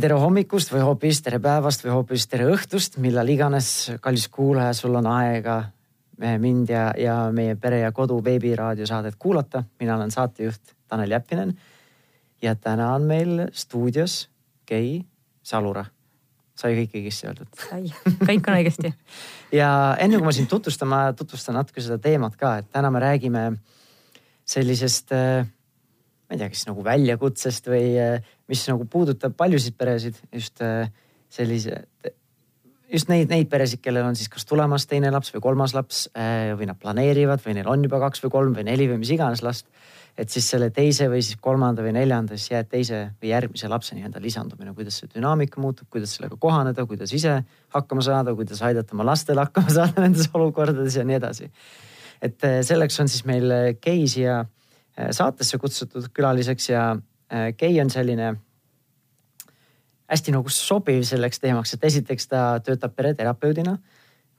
tere 0.00 0.16
hommikust 0.16 0.70
või 0.72 0.80
hoopis 0.84 1.20
tere 1.24 1.38
päevast 1.42 1.82
või 1.84 1.92
hoopis 1.92 2.24
tere 2.30 2.46
õhtust, 2.48 2.96
millal 3.02 3.28
iganes, 3.28 3.90
kallis 4.00 4.28
kuulaja, 4.32 4.72
sul 4.76 4.96
on 4.96 5.06
aega 5.10 5.60
mind 6.40 6.70
ja, 6.72 6.90
ja 6.96 7.16
meie 7.32 7.56
Pere 7.60 7.80
ja 7.82 7.92
Kodu 7.92 8.18
veebiraadiosaadet 8.24 9.16
kuulata. 9.18 9.64
mina 9.80 9.96
olen 9.96 10.10
saatejuht 10.10 10.74
Tanel 10.88 11.10
Jeppinen. 11.10 11.54
ja 12.42 12.54
täna 12.54 12.94
on 12.94 13.02
meil 13.02 13.48
stuudios 13.52 14.28
Kei 14.66 15.04
Salura. 15.42 15.84
sai 16.54 16.74
kõik 16.76 16.96
õigesti 16.96 17.26
öeldud? 17.26 17.48
sai, 17.68 17.92
kõik 18.24 18.48
on 18.48 18.56
õigesti 18.56 18.94
ja 19.60 19.96
enne 19.98 20.16
kui 20.16 20.24
ma 20.24 20.32
sind 20.32 20.48
tutvustan, 20.48 20.88
ma 20.88 21.12
tutvustan 21.12 21.54
natuke 21.54 21.80
seda 21.80 21.98
teemat 21.98 22.36
ka, 22.36 22.58
et 22.58 22.72
täna 22.72 22.90
me 22.90 23.00
räägime 23.00 23.52
sellisest 24.44 25.12
äh, 25.12 25.46
ma 26.30 26.36
ei 26.36 26.40
tea, 26.40 26.50
kas 26.52 26.64
nagu 26.68 26.84
väljakutsest 26.86 27.68
või 27.72 27.84
äh, 27.98 28.32
mis 28.50 28.62
nagu 28.70 28.86
puudutab 28.90 29.34
paljusid 29.38 29.76
peresid, 29.78 30.18
just 30.30 30.62
äh, 30.62 30.86
sellise, 31.30 31.82
just 32.90 33.10
neid, 33.10 33.30
neid 33.30 33.50
peresid, 33.50 33.82
kellel 33.82 34.06
on 34.06 34.18
siis 34.18 34.30
kas 34.30 34.46
tulemas 34.46 34.86
teine 34.90 35.10
laps 35.10 35.34
või 35.34 35.42
kolmas 35.44 35.74
laps 35.76 36.08
või 36.58 36.66
nad 36.66 36.78
planeerivad 36.80 37.42
või 37.44 37.54
neil 37.54 37.68
on 37.70 37.84
juba 37.86 38.00
kaks 38.02 38.24
või 38.24 38.32
kolm 38.34 38.56
või 38.56 38.66
neli 38.66 38.88
või 38.90 38.98
mis 39.04 39.12
iganes 39.14 39.44
last 39.46 39.68
et 40.20 40.30
siis 40.32 40.46
selle 40.52 40.70
teise 40.74 41.08
või 41.10 41.22
siis 41.24 41.38
kolmanda 41.40 41.84
või 41.84 41.94
neljanda, 41.96 42.36
siis 42.38 42.52
jääb 42.52 42.70
teise 42.70 43.00
või 43.22 43.32
järgmise 43.32 43.70
lapse 43.70 43.96
nii-öelda 43.96 44.22
lisandumine, 44.22 44.74
kuidas 44.76 45.00
see 45.00 45.10
dünaamika 45.14 45.60
muutub, 45.62 45.88
kuidas 45.92 46.14
sellega 46.16 46.36
kohaneda, 46.40 46.84
kuidas 46.88 47.14
ise 47.16 47.38
hakkama 47.74 48.04
saada, 48.04 48.34
kuidas 48.36 48.62
aidata 48.66 48.96
oma 48.96 49.06
lastel 49.08 49.40
hakkama 49.40 49.72
saada 49.78 50.04
nendes 50.04 50.30
olukordades 50.34 50.98
ja 50.98 51.06
nii 51.06 51.18
edasi. 51.20 51.50
et 52.20 52.48
selleks 52.68 53.00
on 53.00 53.08
siis 53.08 53.24
meil 53.24 53.52
siia 53.80 54.40
eh, 54.40 54.48
saatesse 55.10 55.58
kutsutud 55.58 56.10
külaliseks 56.14 56.68
ja 56.70 56.84
Kei 57.56 57.76
eh, 57.78 57.84
on 57.84 57.90
selline 57.90 58.32
hästi 60.10 60.32
nagu 60.34 60.50
sobiv 60.50 61.04
selleks 61.06 61.38
teemaks, 61.38 61.74
et 61.74 61.84
esiteks 61.86 62.26
ta 62.26 62.42
töötab 62.64 62.96
pereterapeudina. 62.96 63.78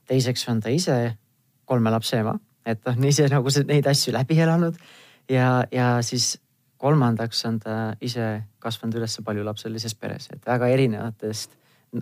teiseks 0.06 0.48
on 0.48 0.60
ta 0.60 0.68
ise 0.68 1.16
kolme 1.64 1.90
lapse 1.90 2.18
ema, 2.18 2.34
et 2.66 2.80
on 2.86 3.04
ise 3.04 3.28
nagu 3.32 3.48
neid 3.66 3.86
asju 3.86 4.12
läbi 4.12 4.40
elanud 4.40 4.76
ja, 5.30 5.64
ja 5.72 6.02
siis 6.02 6.38
kolmandaks 6.76 7.44
on 7.46 7.58
ta 7.62 7.76
ise 8.00 8.42
kasvanud 8.58 8.98
üles 8.98 9.18
paljulapselises 9.24 9.94
peres, 9.94 10.28
et 10.32 10.46
väga 10.46 10.68
erinevatest, 10.68 11.54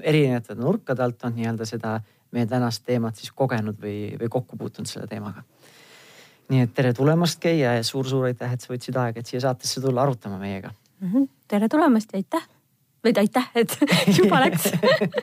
erinevate 0.03 0.57
nurkade 0.59 1.05
alt 1.05 1.25
on 1.29 1.37
nii-öelda 1.37 1.69
seda 1.69 2.01
meie 2.33 2.47
tänast 2.47 2.85
teemat 2.87 3.19
siis 3.21 3.33
kogenud 3.37 3.79
või, 3.83 4.17
või 4.19 4.29
kokku 4.29 4.57
puutunud 4.57 4.89
selle 4.89 5.07
teemaga. 5.11 5.45
Nii 6.51 6.67
et 6.67 6.73
tere 6.75 6.93
tulemast, 6.97 7.41
Kei 7.43 7.61
ja 7.63 7.75
suur-suur 7.87 8.29
aitäh, 8.31 8.55
et 8.55 8.65
sa 8.65 8.73
võtsid 8.73 8.97
aega, 9.01 9.23
et 9.23 9.31
siia 9.31 9.43
saatesse 9.45 9.83
tulla 9.83 10.03
arutama 10.03 10.39
meiega 10.41 10.73
mm. 10.73 11.13
-hmm. 11.13 11.29
tere 11.49 11.69
tulemast 11.69 12.13
ja 12.13 12.19
aitäh 12.23 12.47
või 13.05 13.15
aitäh, 13.23 13.51
et 13.55 13.79
juba 14.19 14.43
läks 14.45 14.71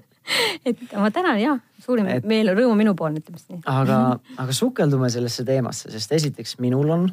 et 0.68 0.82
ma 0.96 1.12
tänan 1.12 1.40
ja 1.42 1.58
suurim 1.84 2.10
et... 2.12 2.26
meel, 2.26 2.54
rõõm 2.56 2.76
on 2.76 2.82
minupoolne, 2.84 3.22
ütleme 3.24 3.40
siis 3.42 3.50
nii. 3.52 3.62
aga, 3.66 4.02
aga 4.38 4.56
sukeldume 4.56 5.10
sellesse 5.14 5.46
teemasse, 5.48 5.92
sest 5.92 6.12
esiteks 6.20 6.58
minul 6.64 6.90
on 6.96 7.08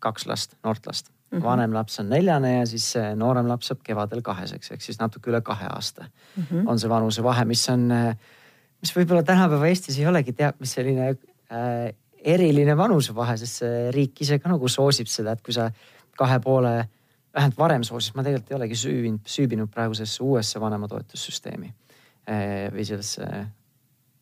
kaks 0.00 0.26
last, 0.26 0.56
noort 0.64 0.86
last 0.86 1.10
mm. 1.10 1.38
-hmm. 1.38 1.44
vanem 1.44 1.74
laps 1.76 2.00
on 2.00 2.08
neljane 2.08 2.58
ja 2.58 2.66
siis 2.66 2.94
noorem 3.14 3.48
laps 3.48 3.72
saab 3.72 3.84
kevadel 3.84 4.22
kaheseks, 4.22 4.72
ehk 4.72 4.82
siis 4.82 5.00
natuke 5.00 5.30
üle 5.30 5.40
kahe 5.40 5.66
aasta 5.66 6.04
mm 6.04 6.42
-hmm. 6.42 6.68
on 6.68 6.78
see 6.78 6.90
vanusevahe, 6.90 7.44
mis 7.44 7.68
on, 7.68 7.88
mis 8.80 8.96
võib-olla 8.96 9.22
tänapäeva 9.22 9.66
Eestis 9.66 9.98
ei 9.98 10.06
olegi 10.06 10.32
teab 10.32 10.60
mis 10.60 10.72
selline 10.72 11.10
äh, 11.10 11.92
eriline 12.24 12.76
vanusevahe, 12.76 13.36
sest 13.40 13.62
see 13.62 13.84
riik 13.94 14.20
ise 14.24 14.38
ka 14.38 14.52
nagu 14.52 14.68
soosib 14.68 15.08
seda, 15.08 15.36
et 15.36 15.44
kui 15.44 15.54
sa 15.56 15.70
kahe 16.18 16.40
poole, 16.44 16.74
vähemalt 17.34 17.58
varem 17.58 17.86
soosis, 17.86 18.14
ma 18.14 18.24
tegelikult 18.26 18.50
ei 18.52 18.58
olegi 18.58 18.76
süüvinud, 18.76 19.22
süübinud 19.24 19.70
praegusesse 19.72 20.22
uuesse 20.26 20.60
vanematoetussüsteemi 20.60 21.70
äh, 21.70 22.68
või 22.74 22.84
sellesse 22.84 23.30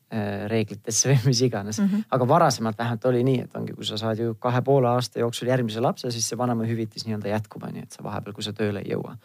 Äh, 0.08 0.46
reeglitesse 0.48 1.10
või 1.10 1.18
mis 1.28 1.40
iganes 1.44 1.76
mm. 1.82 1.88
-hmm. 1.88 2.04
aga 2.16 2.26
varasemalt 2.28 2.78
vähemalt 2.78 3.02
oli 3.10 3.18
nii, 3.26 3.42
et 3.44 3.56
ongi, 3.58 3.74
kui 3.76 3.84
sa 3.84 3.98
saad 4.00 4.16
ju 4.16 4.38
kahe 4.40 4.62
poole 4.64 4.88
aasta 4.88 5.20
jooksul 5.20 5.50
järgmise 5.50 5.82
lapse, 5.84 6.08
siis 6.10 6.24
see 6.30 6.38
vanemahüvitis 6.40 7.04
nii-öelda 7.04 7.28
jätkub, 7.28 7.66
on 7.68 7.76
ju, 7.76 7.82
et 7.84 7.92
sa 7.92 8.00
vahepeal, 8.06 8.32
kui 8.32 8.46
sa 8.46 8.54
tööle 8.56 8.80
ei 8.80 8.94
jõua. 8.94 9.18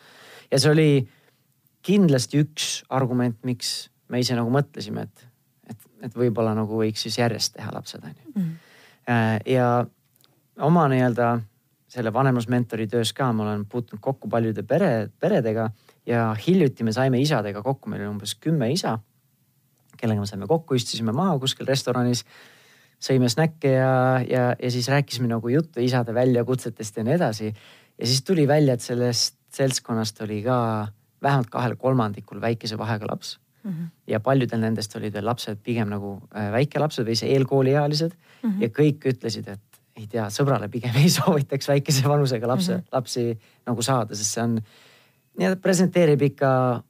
ja 0.51 0.59
see 0.59 0.71
oli 0.73 0.87
kindlasti 1.87 2.41
üks 2.43 2.65
argument, 2.89 3.37
miks 3.47 3.71
me 4.11 4.19
ise 4.19 4.35
nagu 4.35 4.51
mõtlesime, 4.51 5.07
et, 5.07 5.23
et, 6.03 6.15
võib-olla 6.15 6.53
nagu 6.57 6.77
võiks 6.81 7.05
siis 7.07 7.17
järjest 7.17 7.55
teha 7.57 7.71
lapsed, 7.73 8.03
on 8.03 8.13
ju. 8.13 8.31
Mhm. 8.35 8.51
Äh, 9.09 9.39
ja 9.55 9.85
oma 10.63 10.85
nii-öelda 10.91 11.31
selle 11.93 12.13
vanemlusmentori 12.13 12.87
töös 12.87 13.11
ka 13.13 13.31
ma 13.33 13.43
olen 13.43 13.65
puutunud 13.69 14.01
kokku 14.01 14.29
paljude 14.29 14.63
pere, 14.63 15.09
peredega 15.19 15.69
ja 16.05 16.29
hiljuti 16.47 16.83
me 16.83 16.93
saime 16.95 17.21
isadega 17.21 17.61
kokku, 17.61 17.89
meil 17.89 18.01
oli 18.01 18.15
umbes 18.15 18.35
kümme 18.41 18.71
isa 18.73 18.97
kellega 20.03 20.23
me 20.23 20.29
saime 20.29 20.49
kokku, 20.49 20.77
istusime 20.77 21.15
maha 21.15 21.37
kuskil 21.41 21.69
restoranis. 21.69 22.25
sõime 23.03 23.27
snäkke 23.27 23.67
ja, 23.67 23.95
ja, 24.23 24.43
ja 24.55 24.69
siis 24.71 24.87
rääkisime 24.87 25.27
nagu 25.27 25.49
juttu 25.51 25.81
isade 25.83 26.13
väljakutsetest 26.15 26.97
ja 26.97 27.03
nii 27.03 27.15
edasi. 27.17 27.53
ja 27.97 28.07
siis 28.07 28.23
tuli 28.23 28.47
välja, 28.47 28.73
et 28.73 28.81
sellest 28.81 29.35
seltskonnast 29.53 30.21
oli 30.23 30.41
ka 30.43 30.87
vähemalt 31.21 31.49
kahel 31.49 31.75
kolmandikul 31.75 32.41
väikese 32.41 32.77
vahega 32.77 33.07
laps 33.11 33.37
mm. 33.63 33.71
-hmm. 33.71 33.91
ja 34.07 34.19
paljudel 34.19 34.59
nendest 34.59 34.95
olid 34.95 35.13
veel 35.13 35.25
lapsed 35.25 35.61
pigem 35.63 35.89
nagu 35.89 36.15
äh, 36.35 36.51
väikelapsed 36.51 37.07
või 37.07 37.15
see 37.19 37.33
eelkooliealised 37.35 38.13
mm. 38.13 38.49
-hmm. 38.49 38.61
ja 38.61 38.69
kõik 38.69 39.09
ütlesid, 39.13 39.47
et 39.47 39.81
ei 39.95 40.07
tea, 40.07 40.27
sõbrale 40.29 40.69
pigem 40.69 40.95
ei 41.03 41.09
soovitaks 41.09 41.67
väikese 41.67 42.07
vanusega 42.07 42.47
lapse 42.47 42.73
mm, 42.73 42.79
-hmm. 42.79 42.87
lapsi 42.91 43.39
nagu 43.67 43.81
saada, 43.81 44.15
sest 44.15 44.37
see 44.37 44.43
on, 44.43 44.61
nii-öelda 45.37 45.61
presenteerib 45.61 46.21
ikka 46.21 46.83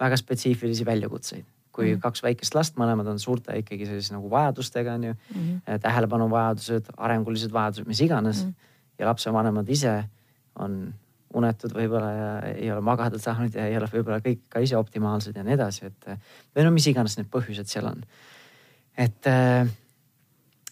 väga 0.00 0.16
spetsiifilisi 0.16 0.86
väljakutseid 0.86 1.44
kui 1.76 1.92
mm. 1.92 2.00
kaks 2.00 2.22
väikest 2.24 2.56
last, 2.56 2.78
mõlemad 2.80 3.08
on 3.10 3.18
suurte 3.20 3.56
ikkagi 3.60 3.88
sellise 3.88 4.14
nagu 4.14 4.30
vajadustega 4.32 4.94
on 4.96 5.04
ju 5.10 5.12
mm. 5.12 5.42
-hmm. 5.42 5.80
tähelepanuvajadused, 5.84 6.92
arengulised 6.96 7.52
vajadused, 7.52 7.86
mis 7.86 8.00
iganes 8.00 8.44
mm. 8.44 8.50
-hmm. 8.50 8.98
ja 8.98 9.06
lapsevanemad 9.06 9.68
ise 9.68 10.04
on 10.54 10.94
unetud 11.36 11.74
võib-olla 11.76 12.10
ja 12.12 12.28
ei 12.54 12.70
ole 12.72 12.82
magada 12.84 13.18
saanud 13.20 13.54
ja 13.56 13.66
ei 13.68 13.76
ole 13.78 13.88
võib-olla 13.92 14.20
kõik 14.24 14.46
ka 14.52 14.62
ise 14.64 14.76
optimaalsed 14.78 15.36
ja 15.36 15.44
nii 15.46 15.56
edasi, 15.56 15.90
et 15.90 16.08
või 16.56 16.66
no 16.66 16.72
mis 16.74 16.86
iganes 16.90 17.16
need 17.18 17.30
põhjused 17.32 17.68
seal 17.70 17.88
on. 17.90 18.04
et 18.96 19.28
äh, 19.30 19.66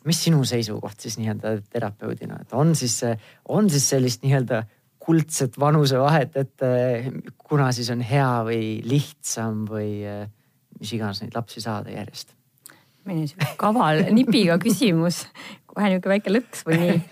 mis 0.04 0.22
sinu 0.26 0.44
seisukoht 0.48 1.00
siis 1.00 1.18
nii-öelda 1.20 1.48
terapeudina, 1.72 2.34
et 2.42 2.52
on 2.56 2.74
siis, 2.76 3.00
on 3.48 3.70
siis 3.72 3.88
sellist 3.94 4.24
nii-öelda 4.24 4.64
kuldset 5.04 5.58
vanusevahet, 5.60 6.36
et 6.40 6.62
kuna 7.44 7.72
siis 7.76 7.90
on 7.92 8.00
hea 8.04 8.30
või 8.46 8.80
lihtsam 8.88 9.66
või 9.68 10.00
mis 10.78 10.92
iganes 10.96 11.20
neid 11.22 11.36
lapsi 11.36 11.60
saada 11.64 11.92
järjest. 11.92 12.32
milline 13.04 13.28
sihuke 13.28 13.56
kaval 13.60 14.00
nipiga 14.16 14.56
küsimus, 14.60 15.26
kohe 15.68 15.92
nihuke 15.92 16.08
väike 16.08 16.32
lõks 16.32 16.64
või 16.68 16.76
nii. 16.80 16.96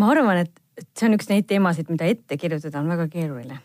ma 0.00 0.10
arvan, 0.10 0.42
et 0.42 0.63
see 0.74 1.08
on 1.08 1.16
üks 1.16 1.28
neid 1.30 1.46
teemasid, 1.50 1.90
mida 1.92 2.06
ette 2.10 2.38
kirjutada 2.40 2.80
on 2.80 2.90
väga 2.90 3.08
keeruline. 3.12 3.58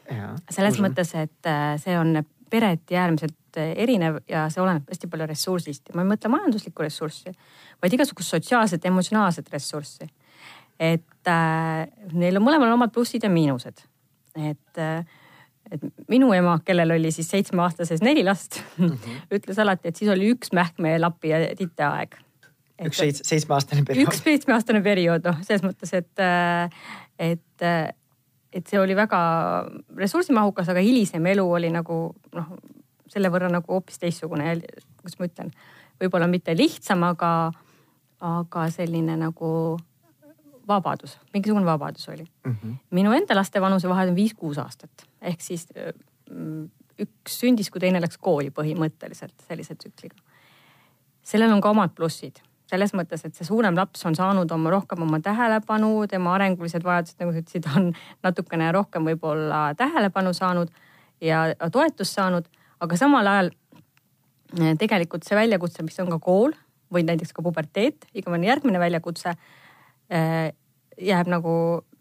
selles 0.50 0.78
usun. 0.78 0.88
mõttes, 0.88 1.14
et 1.18 1.50
äh, 1.50 1.74
see 1.82 1.98
on 2.00 2.24
pereti 2.50 2.98
äärmiselt 2.98 3.58
äh, 3.58 3.74
erinev 3.86 4.22
ja 4.30 4.48
see 4.54 4.62
oleneb 4.64 4.90
hästi 4.90 5.10
palju 5.12 5.30
ressursist 5.30 5.90
ja 5.90 5.98
ma 5.98 6.06
ei 6.06 6.12
mõtle 6.14 6.32
majanduslikku 6.34 6.86
ressurssi, 6.86 7.34
vaid 7.82 7.96
igasugust 7.98 8.36
sotsiaalset, 8.36 8.86
emotsionaalset 8.86 9.50
ressurssi. 9.54 10.10
et 10.80 11.28
äh, 11.28 11.88
neil 12.14 12.38
on 12.40 12.46
mõlemal 12.46 12.74
omad 12.74 12.94
plussid 12.94 13.24
ja 13.24 13.30
miinused. 13.34 13.86
et 14.36 14.78
äh, 14.78 15.04
et 15.70 15.84
minu 16.10 16.32
ema, 16.34 16.56
kellel 16.66 16.96
oli 16.96 17.12
siis 17.14 17.30
seitsmeaastases 17.30 18.02
neli 18.02 18.24
last 18.26 18.62
mm, 18.78 18.88
-hmm. 18.88 19.22
ütles 19.38 19.60
alati, 19.62 19.88
et 19.88 19.96
siis 19.96 20.12
oli 20.12 20.32
üks 20.34 20.54
mähkme, 20.54 20.98
lapi 21.00 21.30
ja 21.30 21.56
tite 21.56 21.84
aeg. 21.86 22.18
Üks 22.88 23.02
seits-, 23.02 23.24
seitsmeaastane 23.28 23.84
periood. 23.88 24.10
üks 24.10 24.24
seitsmeaastane 24.24 24.82
periood, 24.86 25.26
noh, 25.28 25.42
selles 25.48 25.66
mõttes, 25.66 25.94
et, 25.98 26.24
et, 27.20 27.66
et 28.54 28.72
see 28.72 28.80
oli 28.82 28.96
väga 28.98 29.20
ressursimahukas, 30.00 30.72
aga 30.72 30.84
hilisem 30.86 31.26
elu 31.34 31.46
oli 31.60 31.72
nagu 31.74 32.02
noh, 32.38 32.54
selle 33.10 33.32
võrra 33.34 33.50
nagu 33.52 33.74
hoopis 33.74 34.00
teistsugune, 34.02 34.56
kuidas 35.02 35.20
ma 35.20 35.30
ütlen, 35.30 35.54
võib-olla 36.00 36.30
mitte 36.32 36.56
lihtsam, 36.58 37.04
aga, 37.10 37.52
aga 38.26 38.66
selline 38.74 39.18
nagu 39.20 39.52
vabadus, 40.70 41.18
mingisugune 41.34 41.66
vabadus 41.66 42.10
oli 42.10 42.24
mm. 42.24 42.52
-hmm. 42.52 42.76
minu 42.92 43.14
enda 43.14 43.36
laste 43.36 43.62
vanusevahe 43.62 44.08
on 44.08 44.16
viis-kuus 44.16 44.60
aastat 44.62 45.08
ehk 45.22 45.42
siis 45.42 45.68
mm, 46.30 46.68
üks 47.00 47.40
sündis, 47.42 47.72
kui 47.72 47.82
teine 47.82 48.02
läks 48.02 48.18
kooli 48.18 48.52
põhimõtteliselt 48.52 49.48
sellise 49.48 49.76
tsükliga. 49.76 50.16
sellel 51.24 51.52
on 51.54 51.62
ka 51.62 51.70
omad 51.70 51.96
plussid 51.96 52.42
selles 52.70 52.94
mõttes, 52.94 53.24
et 53.26 53.36
see 53.38 53.48
suurem 53.48 53.78
laps 53.78 54.04
on 54.06 54.16
saanud 54.18 54.52
oma 54.54 54.74
rohkem 54.74 55.02
oma 55.06 55.20
tähelepanu, 55.24 56.06
tema 56.12 56.36
arengulised 56.38 56.86
vajadused, 56.86 57.18
nagu 57.22 57.34
sa 57.34 57.42
ütlesid, 57.42 57.70
on 57.76 57.90
natukene 58.26 58.70
rohkem 58.76 59.08
võib-olla 59.10 59.70
tähelepanu 59.80 60.34
saanud 60.38 60.72
ja 61.24 61.48
toetust 61.74 62.18
saanud, 62.18 62.50
aga 62.80 63.00
samal 63.00 63.28
ajal 63.28 63.52
eh, 64.60 64.76
tegelikult 64.80 65.26
see 65.26 65.38
väljakutse, 65.40 65.86
mis 65.86 65.98
on 66.04 66.12
ka 66.14 66.20
kool 66.24 66.54
või 66.94 67.06
näiteks 67.06 67.34
ka 67.36 67.46
puberteet, 67.46 68.08
igavene 68.18 68.50
järgmine 68.50 68.82
väljakutse, 68.82 69.34
eh, 70.14 70.52
jääb 71.00 71.32
nagu 71.32 71.54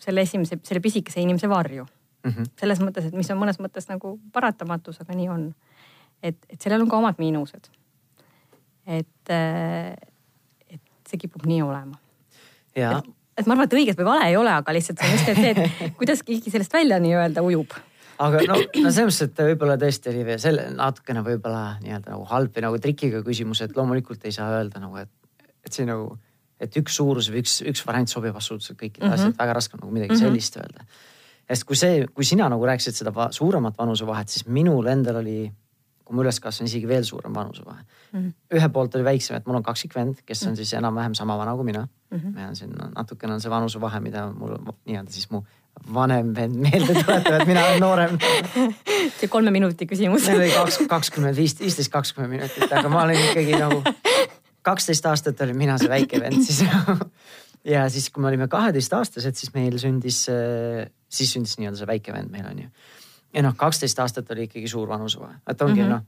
selle 0.02 0.24
esimese, 0.26 0.60
selle 0.66 0.84
pisikese 0.84 1.22
inimese 1.22 1.48
varju 1.48 1.86
mm. 1.86 2.30
-hmm. 2.30 2.52
selles 2.60 2.82
mõttes, 2.84 3.08
et 3.08 3.16
mis 3.16 3.30
on 3.30 3.40
mõnes 3.40 3.60
mõttes 3.62 3.88
nagu 3.88 4.18
paratamatus, 4.32 5.00
aga 5.00 5.16
nii 5.16 5.32
on. 5.32 5.48
et, 6.22 6.38
et 6.50 6.60
sellel 6.60 6.82
on 6.82 6.88
ka 6.90 7.00
omad 7.00 7.18
miinused. 7.18 7.70
et, 8.86 9.08
et 9.30 10.07
see 11.10 11.20
kipub 11.24 11.46
nii 11.48 11.62
olema. 11.62 11.98
et, 12.74 13.12
et 13.38 13.46
ma 13.46 13.54
arvan, 13.56 13.66
et 13.66 13.78
õiget 13.80 13.98
või 13.98 14.10
vale 14.12 14.30
ei 14.30 14.36
ole, 14.36 14.50
aga 14.50 14.74
lihtsalt 14.76 15.02
see 15.02 15.08
on 15.08 15.16
just 15.16 15.30
see, 15.42 15.54
et 15.54 15.94
kuidas 16.00 16.22
keegi 16.22 16.54
sellest 16.54 16.72
välja 16.72 17.00
nii-öelda 17.02 17.44
ujub 17.44 17.76
aga 18.22 18.40
no, 18.48 18.56
no 18.58 18.92
selles 18.92 19.18
mõttes, 19.18 19.20
et 19.28 19.42
võib-olla 19.50 19.76
tõesti 19.80 20.10
oli 20.12 20.24
veel 20.26 20.40
selle 20.42 20.64
natukene 20.74 21.22
võib-olla 21.26 21.62
nii-öelda 21.82 22.14
nagu 22.14 22.24
halb 22.32 22.56
või 22.56 22.64
nagu 22.66 22.80
trikiga 22.82 23.20
küsimus, 23.26 23.62
et 23.64 23.76
loomulikult 23.76 24.24
ei 24.26 24.34
saa 24.34 24.50
öelda 24.58 24.82
nagu, 24.82 24.98
et, 25.02 25.46
et 25.66 25.74
see 25.74 25.86
nagu, 25.88 26.10
et 26.62 26.80
üks 26.80 26.98
suurus 26.98 27.30
või 27.32 27.44
üks, 27.44 27.60
üks 27.70 27.84
variant 27.86 28.10
sobib 28.10 28.36
absoluutselt 28.36 28.78
kõikidele 28.80 29.06
mm 29.06 29.14
-hmm. 29.14 29.22
asjadele, 29.22 29.38
väga 29.44 29.56
raske 29.60 29.78
on 29.78 29.84
nagu 29.84 29.94
midagi 29.94 30.12
mm 30.14 30.18
-hmm. 30.18 30.26
sellist 30.26 30.58
öelda. 30.58 30.84
sest 31.48 31.64
kui 31.64 31.76
see, 31.76 32.06
kui 32.14 32.24
sina 32.24 32.48
nagu 32.48 32.66
rääkisid 32.66 32.94
seda 32.94 33.14
va 33.14 33.30
suuremat 33.32 33.78
vanusevahet, 33.78 34.28
siis 34.28 34.46
minul 34.46 34.86
endal 34.86 35.22
oli, 35.22 35.52
kui 36.08 36.16
ma 36.16 36.24
üles 36.24 36.40
kasvasin, 36.40 36.70
isegi 36.70 36.88
veel 36.88 37.04
suurem 37.04 37.34
vanusevahe 37.36 37.82
mm. 37.82 38.18
-hmm. 38.18 38.32
ühe 38.56 38.68
poolt 38.72 38.96
oli 38.96 39.04
väiksem, 39.04 39.36
et 39.36 39.46
mul 39.46 39.60
on 39.60 39.62
kaksikvend, 39.62 40.24
kes 40.24 40.42
on 40.42 40.52
-hmm. 40.52 40.56
siis 40.56 40.72
enam-vähem 40.80 41.14
sama 41.14 41.38
vana 41.38 41.54
kui 41.54 41.64
mina 41.64 41.86
mm. 41.86 42.18
-hmm. 42.18 42.34
meil 42.34 42.48
on 42.48 42.56
siin 42.56 42.74
natukene 42.96 43.34
on 43.34 43.40
see 43.40 43.50
vanusevahe, 43.50 44.00
mida 44.00 44.26
mul 44.32 44.56
nii-öelda 44.86 45.12
siis 45.12 45.30
mu 45.30 45.42
vanem 45.94 46.34
vend 46.34 46.56
meelde 46.56 46.94
tuletab, 46.94 47.40
et 47.40 47.46
mina 47.46 47.64
olen 47.64 47.80
noorem. 47.80 48.18
see 49.20 49.28
kolme 49.28 49.50
minuti 49.50 49.86
küsimus. 49.86 50.26
meil 50.26 50.40
oli 50.40 50.50
kaks, 50.50 50.78
kakskümmend 50.88 51.36
viis, 51.36 51.54
viisteist, 51.60 51.92
kakskümmend 51.92 52.32
minutit, 52.32 52.72
aga 52.72 52.88
ma 52.88 53.02
olin 53.02 53.20
ikkagi 53.30 53.52
nagu 53.58 53.82
kaksteist 54.62 55.06
aastat 55.06 55.40
olin 55.40 55.56
mina 55.56 55.78
see 55.78 55.90
väike 55.90 56.20
vend 56.20 56.42
siis 56.44 56.64
ja 57.74 57.88
siis, 57.92 58.10
kui 58.10 58.22
me 58.22 58.28
olime 58.28 58.48
kaheteistaastased, 58.48 59.36
siis 59.38 59.52
meil 59.54 59.78
sündis, 59.80 60.24
siis 61.08 61.34
sündis 61.34 61.58
nii-öelda 61.58 61.82
see 61.82 61.90
väike 61.90 62.14
vend 62.14 62.32
meil 62.32 62.46
on 62.50 62.64
ju. 62.64 62.70
Ja 63.34 63.42
noh, 63.44 63.56
kaksteist 63.56 63.98
aastat 63.98 64.30
oli 64.34 64.48
ikkagi 64.48 64.68
suur 64.68 64.88
vanusevahe, 64.88 65.40
et 65.48 65.62
ongi 65.62 65.80
mm 65.80 65.86
-hmm. 65.86 65.90
noh, 65.90 66.02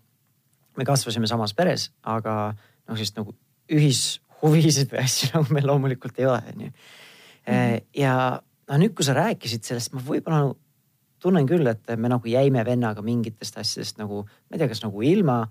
me 0.77 0.85
kasvasime 0.85 1.27
samas 1.27 1.55
peres, 1.55 1.91
aga 2.03 2.55
noh, 2.89 2.97
sellist 2.97 3.17
nagu 3.17 3.35
ühishuvisid 3.73 4.93
või 4.93 5.05
asju 5.05 5.31
nagu 5.35 5.55
meil 5.55 5.67
loomulikult 5.67 6.19
ei 6.19 6.27
ole, 6.27 6.43
on 6.55 6.67
ju. 6.67 6.73
Mhm. 7.49 7.77
ja 7.97 8.41
no 8.71 8.77
nüüd, 8.79 8.95
kui 8.95 9.05
sa 9.05 9.15
rääkisid 9.17 9.65
sellest, 9.67 9.93
ma 9.93 10.01
võib-olla 10.01 10.45
nagu 10.45 10.59
tunnen 11.21 11.47
küll, 11.47 11.67
et 11.67 11.91
me 11.97 12.09
nagu 12.09 12.29
jäime 12.29 12.65
vennaga 12.65 13.03
mingitest 13.03 13.59
asjadest 13.59 13.99
nagu, 13.99 14.23
ma 14.25 14.57
ei 14.57 14.59
tea, 14.59 14.69
kas 14.69 14.83
nagu 14.83 15.03
ilma, 15.03 15.43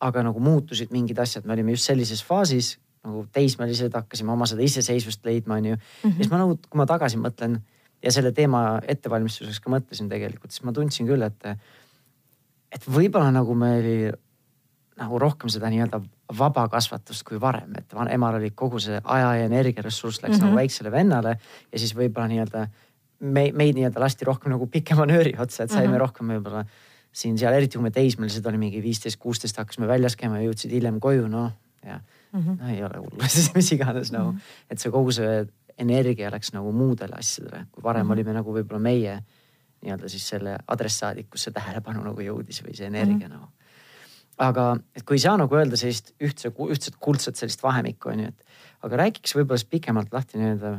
aga 0.00 0.22
nagu 0.22 0.40
muutusid 0.40 0.90
mingid 0.90 1.18
asjad, 1.18 1.46
me 1.46 1.52
olime 1.52 1.76
just 1.76 1.86
sellises 1.90 2.24
faasis 2.26 2.78
nagu 3.02 3.24
teismelised, 3.34 3.94
hakkasime 3.94 4.32
oma 4.32 4.46
seda 4.46 4.62
iseseisvust 4.62 5.24
leidma, 5.26 5.58
onju. 5.58 5.76
ja 6.04 6.12
siis 6.16 6.30
ma 6.30 6.38
nagu, 6.38 6.58
kui 6.68 6.78
ma 6.78 6.86
tagasi 6.86 7.18
mõtlen 7.18 7.58
ja 8.02 8.12
selle 8.12 8.32
teema 8.32 8.80
ettevalmistuseks 8.88 9.60
ka 9.62 9.72
mõtlesin 9.72 10.10
tegelikult, 10.10 10.52
siis 10.52 10.64
ma 10.66 10.74
tundsin 10.76 11.08
küll, 11.08 11.22
et, 11.22 11.48
et 12.72 12.86
võib-olla 12.88 13.30
nagu 13.34 13.54
meil 13.58 13.80
oli 13.82 14.12
nagu 15.02 15.18
rohkem 15.18 15.50
seda 15.52 15.70
nii-öelda 15.72 16.02
vaba 16.38 16.66
kasvatust 16.72 17.24
kui 17.26 17.40
varem, 17.40 17.72
et 17.78 17.94
emal 18.12 18.38
oli 18.38 18.52
kogu 18.56 18.80
see 18.82 19.00
aja 19.00 19.34
ja 19.40 19.48
energiaressurss 19.48 20.22
läks 20.22 20.34
mm 20.34 20.34
-hmm. 20.34 20.42
nagu 20.44 20.52
mhm. 20.52 20.60
väiksele 20.60 20.90
vennale 20.92 21.36
ja 21.72 21.78
siis 21.78 21.94
võib-olla 21.96 22.28
nii-öelda 22.28 22.66
me, 23.20 23.50
meid 23.52 23.74
nii-öelda 23.78 24.00
lasti 24.00 24.24
rohkem 24.24 24.52
nagu 24.52 24.66
pikema 24.66 25.06
nööri 25.06 25.34
otsa, 25.38 25.64
et 25.64 25.70
saime 25.70 25.88
mm 25.88 25.94
-hmm. 25.94 25.98
rohkem 25.98 26.28
võib-olla 26.28 26.64
siin-seal, 27.12 27.52
eriti 27.54 27.78
kui 27.78 27.82
me 27.82 27.90
teismelised 27.90 28.46
oli 28.46 28.58
mingi 28.58 28.82
viisteist, 28.82 29.20
kuusteist 29.20 29.56
hakkasime 29.56 29.88
väljas 29.88 30.16
käima 30.16 30.38
ja 30.38 30.48
jõudsid 30.48 30.70
hiljem 30.70 31.00
koju, 31.00 31.28
noh 31.28 31.52
ja 31.86 32.00
mm 32.32 32.40
-hmm. 32.40 32.62
no 32.62 32.68
ei 32.68 32.84
ole 32.84 32.98
hullu 32.98 33.16
mis 33.54 33.72
iganes 33.72 34.12
nagu 34.12 34.32
mm, 34.32 34.36
-hmm. 34.38 34.70
et 34.70 34.78
see 34.78 34.90
kogu 34.90 35.12
see 35.12 35.46
energia 35.78 36.30
läks 36.30 36.52
nagu 36.52 36.72
muudele 36.72 37.16
asjadele, 37.18 37.66
kui 37.72 37.82
varem 37.82 38.06
mm 38.06 38.08
-hmm. 38.08 38.12
olime 38.12 38.32
nagu 38.32 38.54
võib-olla 38.54 38.80
meie 38.80 39.22
nii-öelda 39.82 40.08
siis 40.08 40.28
selle 40.28 40.58
adressaadid, 40.66 41.26
kus 41.30 41.42
see 41.42 41.52
tähelepanu 41.52 42.04
nagu 42.04 42.20
jõudis 42.20 42.62
või 42.62 42.76
see 42.76 42.86
energia 42.86 43.28
mm 43.28 43.34
-hmm. 43.34 43.40
nagu 43.40 43.52
aga 44.38 44.76
et 44.96 45.04
kui 45.04 45.18
ei 45.18 45.24
saa 45.24 45.36
nagu 45.36 45.54
öelda 45.56 45.76
sellist 45.76 46.14
ühtse, 46.22 46.48
ühtset 46.48 46.96
kuldset 47.00 47.36
sellist 47.36 47.62
vahemikku 47.62 48.08
on 48.08 48.20
ju, 48.20 48.28
et 48.28 48.44
aga 48.82 48.96
räägiks 48.96 49.36
võib-olla 49.36 49.60
siis 49.60 49.68
pikemalt 49.68 50.12
lahti 50.12 50.40
nii-öelda 50.40 50.72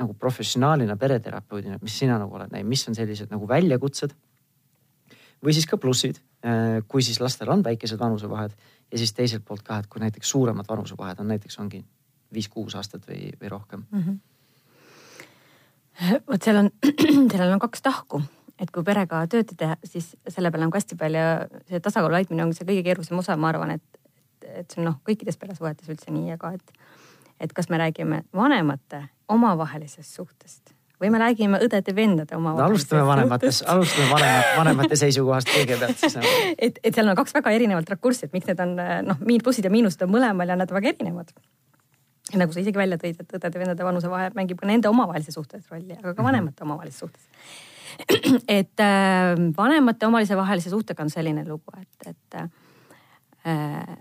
nagu 0.00 0.14
professionaalina 0.14 0.96
pereterapeudina, 0.96 1.78
mis 1.82 1.98
sina 1.98 2.18
nagu 2.18 2.34
oled 2.34 2.52
näinud, 2.52 2.68
mis 2.68 2.86
on 2.88 2.96
sellised 2.96 3.30
nagu 3.30 3.48
väljakutsed 3.48 4.14
või 5.44 5.54
siis 5.56 5.66
ka 5.68 5.76
plussid, 5.80 6.20
äh, 6.44 6.80
kui 6.88 7.04
siis 7.04 7.20
lastel 7.20 7.52
on 7.52 7.64
väikesed 7.64 8.00
vanusevahed 8.00 8.56
ja 8.90 8.98
siis 8.98 9.12
teiselt 9.16 9.44
poolt 9.44 9.62
ka, 9.66 9.80
et 9.80 9.90
kui 9.90 10.00
näiteks 10.00 10.30
suuremad 10.30 10.68
vanusevahed 10.68 11.20
on 11.20 11.28
näiteks 11.34 11.58
ongi 11.60 11.84
viis-kuus 12.34 12.74
aastat 12.78 13.06
või, 13.08 13.32
või 13.40 13.48
rohkem 13.52 13.86
mm. 13.90 14.02
-hmm. 14.02 14.18
vot 16.28 16.42
seal 16.42 16.56
on, 16.64 16.70
sellel 17.32 17.52
on 17.56 17.62
kaks 17.62 17.82
tahku 17.82 18.22
et 18.60 18.70
kui 18.74 18.84
perega 18.86 19.22
töötada, 19.30 19.76
siis 19.84 20.12
selle 20.28 20.50
peale 20.52 20.66
on 20.66 20.72
ka 20.72 20.80
hästi 20.80 20.98
palju, 21.00 21.28
see 21.70 21.80
tasakaalu 21.82 22.18
leidmine 22.18 22.44
ongi 22.44 22.58
see 22.58 22.68
kõige 22.68 22.84
keerulisem 22.86 23.20
osa, 23.20 23.36
ma 23.40 23.52
arvan, 23.52 23.76
et, 23.78 24.02
et 24.44 24.66
see 24.68 24.82
on 24.82 24.90
noh, 24.90 24.98
kõikides 25.06 25.40
peresuhetes 25.40 25.88
üldse 25.92 26.12
nii, 26.14 26.34
aga 26.36 26.52
et, 26.58 26.74
et 27.46 27.54
kas 27.56 27.70
me 27.72 27.80
räägime 27.80 28.22
vanemate 28.36 29.06
omavahelisest 29.32 30.20
suhtest 30.20 30.74
või 31.00 31.08
me 31.14 31.22
räägime 31.22 31.62
õdede-vendade 31.64 32.36
omavahelisest 32.36 32.92
no, 32.92 32.98
alustame 32.98 33.06
vanemates, 33.08 33.62
alustame 33.64 34.10
vanemate, 34.10 34.50
vanemate 34.60 34.98
seisukohast 35.00 35.48
kõigepealt 35.54 36.02
siis 36.02 36.18
nagu. 36.18 36.34
et, 36.68 36.82
et 36.84 36.92
seal 36.92 37.08
on 37.08 37.16
kaks 37.16 37.32
väga 37.38 37.54
erinevat 37.56 37.94
rakurssi, 37.96 38.28
et 38.28 38.36
miks 38.36 38.50
need 38.50 38.60
on 38.60 38.76
noh, 39.08 39.24
plussid 39.40 39.64
ja 39.64 39.72
miinused 39.72 40.04
on 40.04 40.12
mõlemal 40.12 40.52
ja 40.52 40.60
nad 40.60 40.76
väga 40.76 40.92
erinevad 40.92 41.32
ja 42.30 42.38
nagu 42.38 42.54
sa 42.54 42.62
isegi 42.62 42.78
välja 42.78 42.98
tõid, 43.00 43.18
et 43.20 43.34
õdede-vendade 43.38 43.86
vanusevahe 43.86 44.30
mängib 44.36 44.60
ka 44.60 44.68
nende 44.68 44.90
omavahelises 44.90 45.34
suhtes 45.34 45.66
rolli, 45.72 45.96
aga 45.96 46.14
ka 46.14 46.22
mhm. 46.22 46.28
vanemate 46.30 46.66
omavahelises 46.66 47.04
suhtes 47.04 47.28
et 48.60 48.80
äh, 48.80 49.34
vanemate 49.56 50.06
omalise 50.06 50.36
vahelise 50.38 50.70
suhtega 50.70 51.04
on 51.04 51.10
selline 51.12 51.44
lugu, 51.48 51.72
et, 51.80 52.12
et 52.12 52.38
äh, 52.40 53.96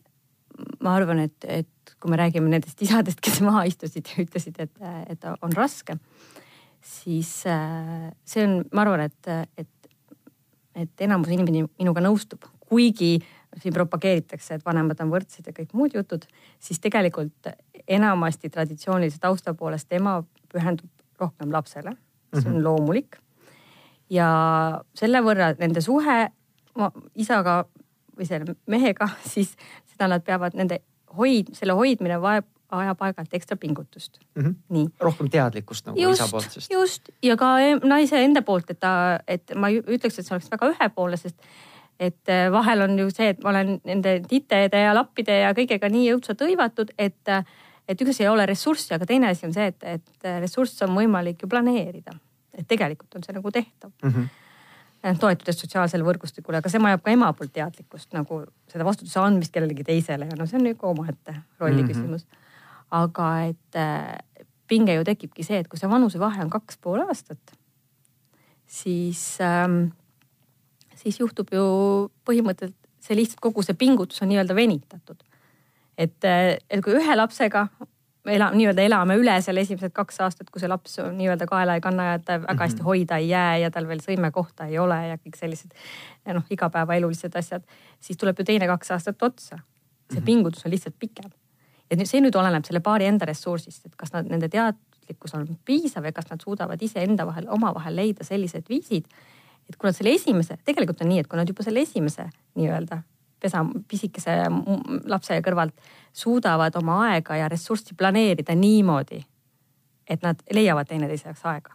ma 0.84 0.96
arvan, 0.96 1.24
et, 1.26 1.48
et 1.48 1.96
kui 2.00 2.12
me 2.12 2.20
räägime 2.20 2.52
nendest 2.52 2.82
isadest, 2.86 3.22
kes 3.24 3.42
maha 3.46 3.66
istusid 3.70 4.08
ja 4.12 4.24
ütlesid, 4.24 4.60
et, 4.62 4.86
et 5.10 5.28
on 5.32 5.56
raske, 5.56 5.98
siis 6.86 7.32
äh, 7.50 8.10
see 8.28 8.46
on, 8.46 8.62
ma 8.76 8.86
arvan, 8.86 9.08
et, 9.10 9.52
et, 9.60 9.92
et 10.86 11.06
enamus 11.08 11.32
inimesi 11.34 11.66
minuga 11.66 12.04
nõustub, 12.04 12.48
kuigi 12.70 13.18
siin 13.60 13.74
propageeritakse, 13.74 14.60
et 14.60 14.66
vanemad 14.66 15.00
on 15.02 15.12
võrdsed 15.12 15.48
ja 15.50 15.56
kõik 15.56 15.74
muud 15.74 15.96
jutud, 15.98 16.28
siis 16.62 16.80
tegelikult 16.84 17.50
enamasti 17.90 18.50
traditsioonilise 18.50 19.20
tausta 19.22 19.54
poolest 19.54 19.94
ema 19.94 20.20
pühendub 20.52 20.90
rohkem 21.20 21.52
lapsele, 21.52 21.96
see 22.34 22.46
on 22.46 22.56
mhm. 22.60 22.64
loomulik 22.64 23.18
ja 24.10 24.30
selle 24.98 25.22
võrra 25.26 25.52
nende 25.60 25.82
suhe 25.86 26.20
isaga 27.20 27.64
või 28.18 28.28
selle 28.28 28.56
mehega, 28.68 29.10
siis 29.34 29.56
seda 29.90 30.10
nad 30.14 30.26
peavad 30.26 30.58
nende 30.58 30.82
hoid, 31.18 31.54
selle 31.58 31.78
hoidmine 31.78 32.22
vajab 32.22 32.48
ajab 32.70 33.00
aeg-ajalt 33.02 33.32
ekstra 33.34 33.58
pingutust 33.58 34.20
mm. 34.36 34.44
-hmm. 34.44 34.56
nii. 34.70 34.90
rohkem 35.02 35.30
teadlikkust 35.34 35.88
nagu 35.88 36.02
just, 36.02 36.22
isa 36.22 36.28
poolt, 36.32 36.52
sest. 36.52 36.72
just 36.72 37.10
ja 37.24 37.38
ka 37.38 37.56
naise 37.84 38.20
enda 38.24 38.42
poolt, 38.46 38.70
et 38.70 38.80
ta, 38.80 38.92
et 39.28 39.56
ma 39.56 39.72
ütleks, 39.74 40.20
et 40.20 40.26
see 40.26 40.36
oleks 40.36 40.52
väga 40.52 40.70
ühepoolne, 40.76 41.18
sest 41.18 41.50
et 42.00 42.30
äh, 42.30 42.52
vahel 42.52 42.86
on 42.86 42.94
ju 43.00 43.10
see, 43.10 43.32
et 43.34 43.42
ma 43.44 43.50
olen 43.50 43.80
nende 43.90 44.20
titede 44.28 44.84
ja 44.86 44.94
lappide 44.94 45.40
ja 45.42 45.50
kõigega 45.58 45.90
nii 45.90 46.14
õudselt 46.14 46.46
hõivatud, 46.46 46.94
et, 46.98 47.34
et 47.90 48.02
üks 48.06 48.22
ei 48.22 48.28
ole 48.30 48.46
ressurssi, 48.46 48.94
aga 48.94 49.06
teine 49.10 49.32
asi 49.34 49.48
on 49.48 49.54
see, 49.54 49.72
et, 49.74 49.84
et 49.84 50.28
ressurss 50.40 50.86
on 50.86 50.94
võimalik 50.96 51.42
ju 51.42 51.50
planeerida 51.50 52.14
et 52.60 52.68
tegelikult 52.70 53.18
on 53.18 53.26
see 53.26 53.36
nagu 53.36 53.52
tehtav 53.56 53.92
mm. 54.04 54.14
-hmm 54.14 54.46
toetudes 55.00 55.56
sotsiaalsele 55.62 56.04
võrgustikule, 56.04 56.58
aga 56.60 56.68
see 56.68 56.80
vajab 56.84 57.00
ka 57.06 57.12
ema 57.14 57.30
poolt 57.32 57.54
teadlikkust 57.56 58.10
nagu 58.12 58.42
seda 58.68 58.84
vastutuse 58.84 59.22
andmist 59.22 59.54
kellelegi 59.56 59.86
teisele 59.88 60.26
ja 60.28 60.36
no 60.36 60.44
see 60.44 60.58
on 60.60 60.66
nagu 60.68 60.88
omaette 60.90 61.36
rolli 61.60 61.78
mm 61.78 61.88
-hmm. 61.88 61.88
küsimus. 61.88 62.26
aga 62.92 63.28
et 63.44 63.76
äh, 63.80 64.44
pinge 64.68 64.94
ju 64.94 65.04
tekibki 65.04 65.44
see, 65.44 65.60
et 65.60 65.68
kui 65.68 65.80
see 65.80 65.90
vanusevahe 65.90 66.44
on 66.44 66.50
kaks 66.50 66.78
pool 66.78 67.00
aastat, 67.00 67.56
siis 68.68 69.38
ähm,, 69.40 69.96
siis 70.96 71.20
juhtub 71.20 71.48
ju 71.52 72.12
põhimõtteliselt 72.26 72.76
see 73.00 73.16
lihtsalt 73.16 73.40
kogu 73.40 73.64
see 73.64 73.74
pingutus 73.74 74.22
on 74.22 74.28
nii-öelda 74.28 74.56
venitatud. 74.56 75.24
Et, 76.00 76.24
äh, 76.24 76.58
et 76.70 76.84
kui 76.84 76.96
ühe 76.96 77.16
lapsega 77.16 77.68
ela, 78.28 78.50
nii-öelda 78.54 78.84
elame 78.84 79.16
üle 79.20 79.36
selle 79.44 79.64
esimesed 79.66 79.94
kaks 79.96 80.20
aastat, 80.26 80.50
kui 80.52 80.62
see 80.62 80.70
laps 80.70 80.98
nii-öelda 81.16 81.48
kaela 81.50 81.78
ei 81.78 81.84
kanna 81.84 82.12
ja 82.12 82.20
ta 82.20 82.40
väga 82.44 82.66
hästi 82.66 82.76
mm 82.76 82.82
-hmm. 82.82 82.86
hoida 82.86 83.18
ei 83.18 83.30
jää 83.30 83.58
ja 83.58 83.72
tal 83.72 83.88
veel 83.88 84.02
sõimekohta 84.04 84.68
ei 84.68 84.78
ole 84.80 85.00
ja 85.08 85.18
kõik 85.18 85.38
sellised 85.40 85.72
noh, 86.34 86.44
igapäevaelulised 86.50 87.36
asjad, 87.36 87.64
siis 88.00 88.18
tuleb 88.18 88.40
ju 88.40 88.46
teine 88.46 88.68
kaks 88.68 88.92
aastat 88.92 89.24
otsa. 89.24 89.60
see 90.14 90.20
-hmm. 90.20 90.26
pingutus 90.26 90.66
on 90.66 90.72
lihtsalt 90.72 90.96
pikem. 91.00 91.32
ja 91.92 92.06
see 92.06 92.22
nüüd 92.22 92.36
oleneb 92.36 92.66
selle 92.66 92.80
paari 92.80 93.06
enda 93.06 93.26
ressursist, 93.26 93.86
et 93.86 93.96
kas 93.96 94.14
nad, 94.14 94.26
nende 94.26 94.50
teadlikkus 94.50 95.34
on 95.34 95.58
piisav 95.66 96.06
ja 96.06 96.12
kas 96.12 96.30
nad 96.30 96.40
suudavad 96.44 96.82
iseenda 96.82 97.26
vahel, 97.26 97.46
omavahel 97.50 97.96
leida 97.96 98.24
sellised 98.24 98.64
viisid, 98.70 99.06
et 99.70 99.76
kui 99.76 99.88
nad 99.88 99.96
selle 99.96 100.14
esimese, 100.14 100.58
tegelikult 100.66 101.02
on 101.02 101.10
nii, 101.10 101.20
et 101.20 101.28
kui 101.28 101.38
nad 101.38 101.48
juba 101.48 101.64
selle 101.64 101.80
esimese 101.80 102.30
nii-öelda 102.56 103.02
pesa, 103.40 103.66
pisikese 103.88 104.36
lapse 105.06 105.42
kõrvalt 105.42 105.76
suudavad 106.14 106.76
oma 106.76 107.02
aega 107.10 107.36
ja 107.36 107.48
ressurssi 107.48 107.96
planeerida 107.96 108.56
niimoodi, 108.56 109.22
et 110.10 110.24
nad 110.26 110.40
leiavad 110.54 110.88
teineteise 110.88 111.30
jaoks 111.30 111.46
aega. 111.46 111.74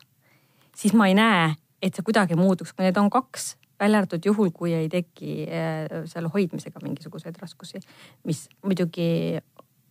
siis 0.77 0.93
ma 0.93 1.07
ei 1.09 1.15
näe 1.15 1.55
et 1.85 1.97
see 1.97 2.07
kuidagi 2.07 2.39
muutuks, 2.39 2.73
kui 2.73 2.87
need 2.87 2.99
on 3.01 3.11
kaks, 3.13 3.55
välja 3.81 4.01
arvatud 4.01 4.25
juhul, 4.25 4.51
kui 4.55 4.73
ei 4.77 4.89
teki 4.93 5.45
äh, 5.45 5.95
selle 6.11 6.31
hoidmisega 6.33 6.81
mingisuguseid 6.83 7.39
raskusi, 7.43 7.83
mis 8.29 8.47
muidugi 8.65 9.09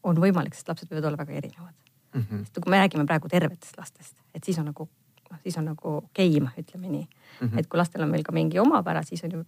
on 0.08 0.20
võimalik, 0.20 0.56
sest 0.58 0.72
lapsed 0.72 0.92
võivad 0.92 1.12
olla 1.12 1.20
väga 1.22 1.38
erinevad 1.40 1.74
mm. 1.74 2.22
-hmm. 2.22 2.46
sest 2.48 2.60
kui 2.60 2.74
me 2.74 2.82
räägime 2.82 3.06
praegu 3.10 3.30
tervetest 3.30 3.78
lastest, 3.78 4.16
et 4.34 4.44
siis 4.44 4.58
on 4.60 4.72
nagu, 4.72 4.88
noh, 5.30 5.42
siis 5.44 5.58
on 5.58 5.70
nagu 5.70 6.00
game, 6.16 6.52
ütleme 6.58 6.90
nii 6.90 7.06
mm. 7.06 7.48
-hmm. 7.48 7.60
et 7.60 7.68
kui 7.68 7.78
lastel 7.78 8.04
on 8.04 8.12
veel 8.12 8.24
ka 8.24 8.32
mingi 8.32 8.60
omapära, 8.60 9.04
siis 9.04 9.24
on 9.24 9.32
ju, 9.32 9.44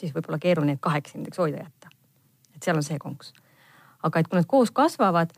siis 0.00 0.14
võib 0.16 0.28
olla 0.30 0.40
keeruline 0.42 0.74
neid 0.74 0.82
kaheksa 0.84 1.18
näiteks 1.18 1.42
hoida 1.42 1.62
jätta. 1.62 1.92
et 2.54 2.62
seal 2.62 2.80
on 2.80 2.86
see 2.86 2.98
konks. 2.98 3.32
aga 4.02 4.20
et 4.20 4.28
kui 4.28 4.40
nad 4.40 4.48
koos 4.48 4.72
kasvavad, 4.74 5.32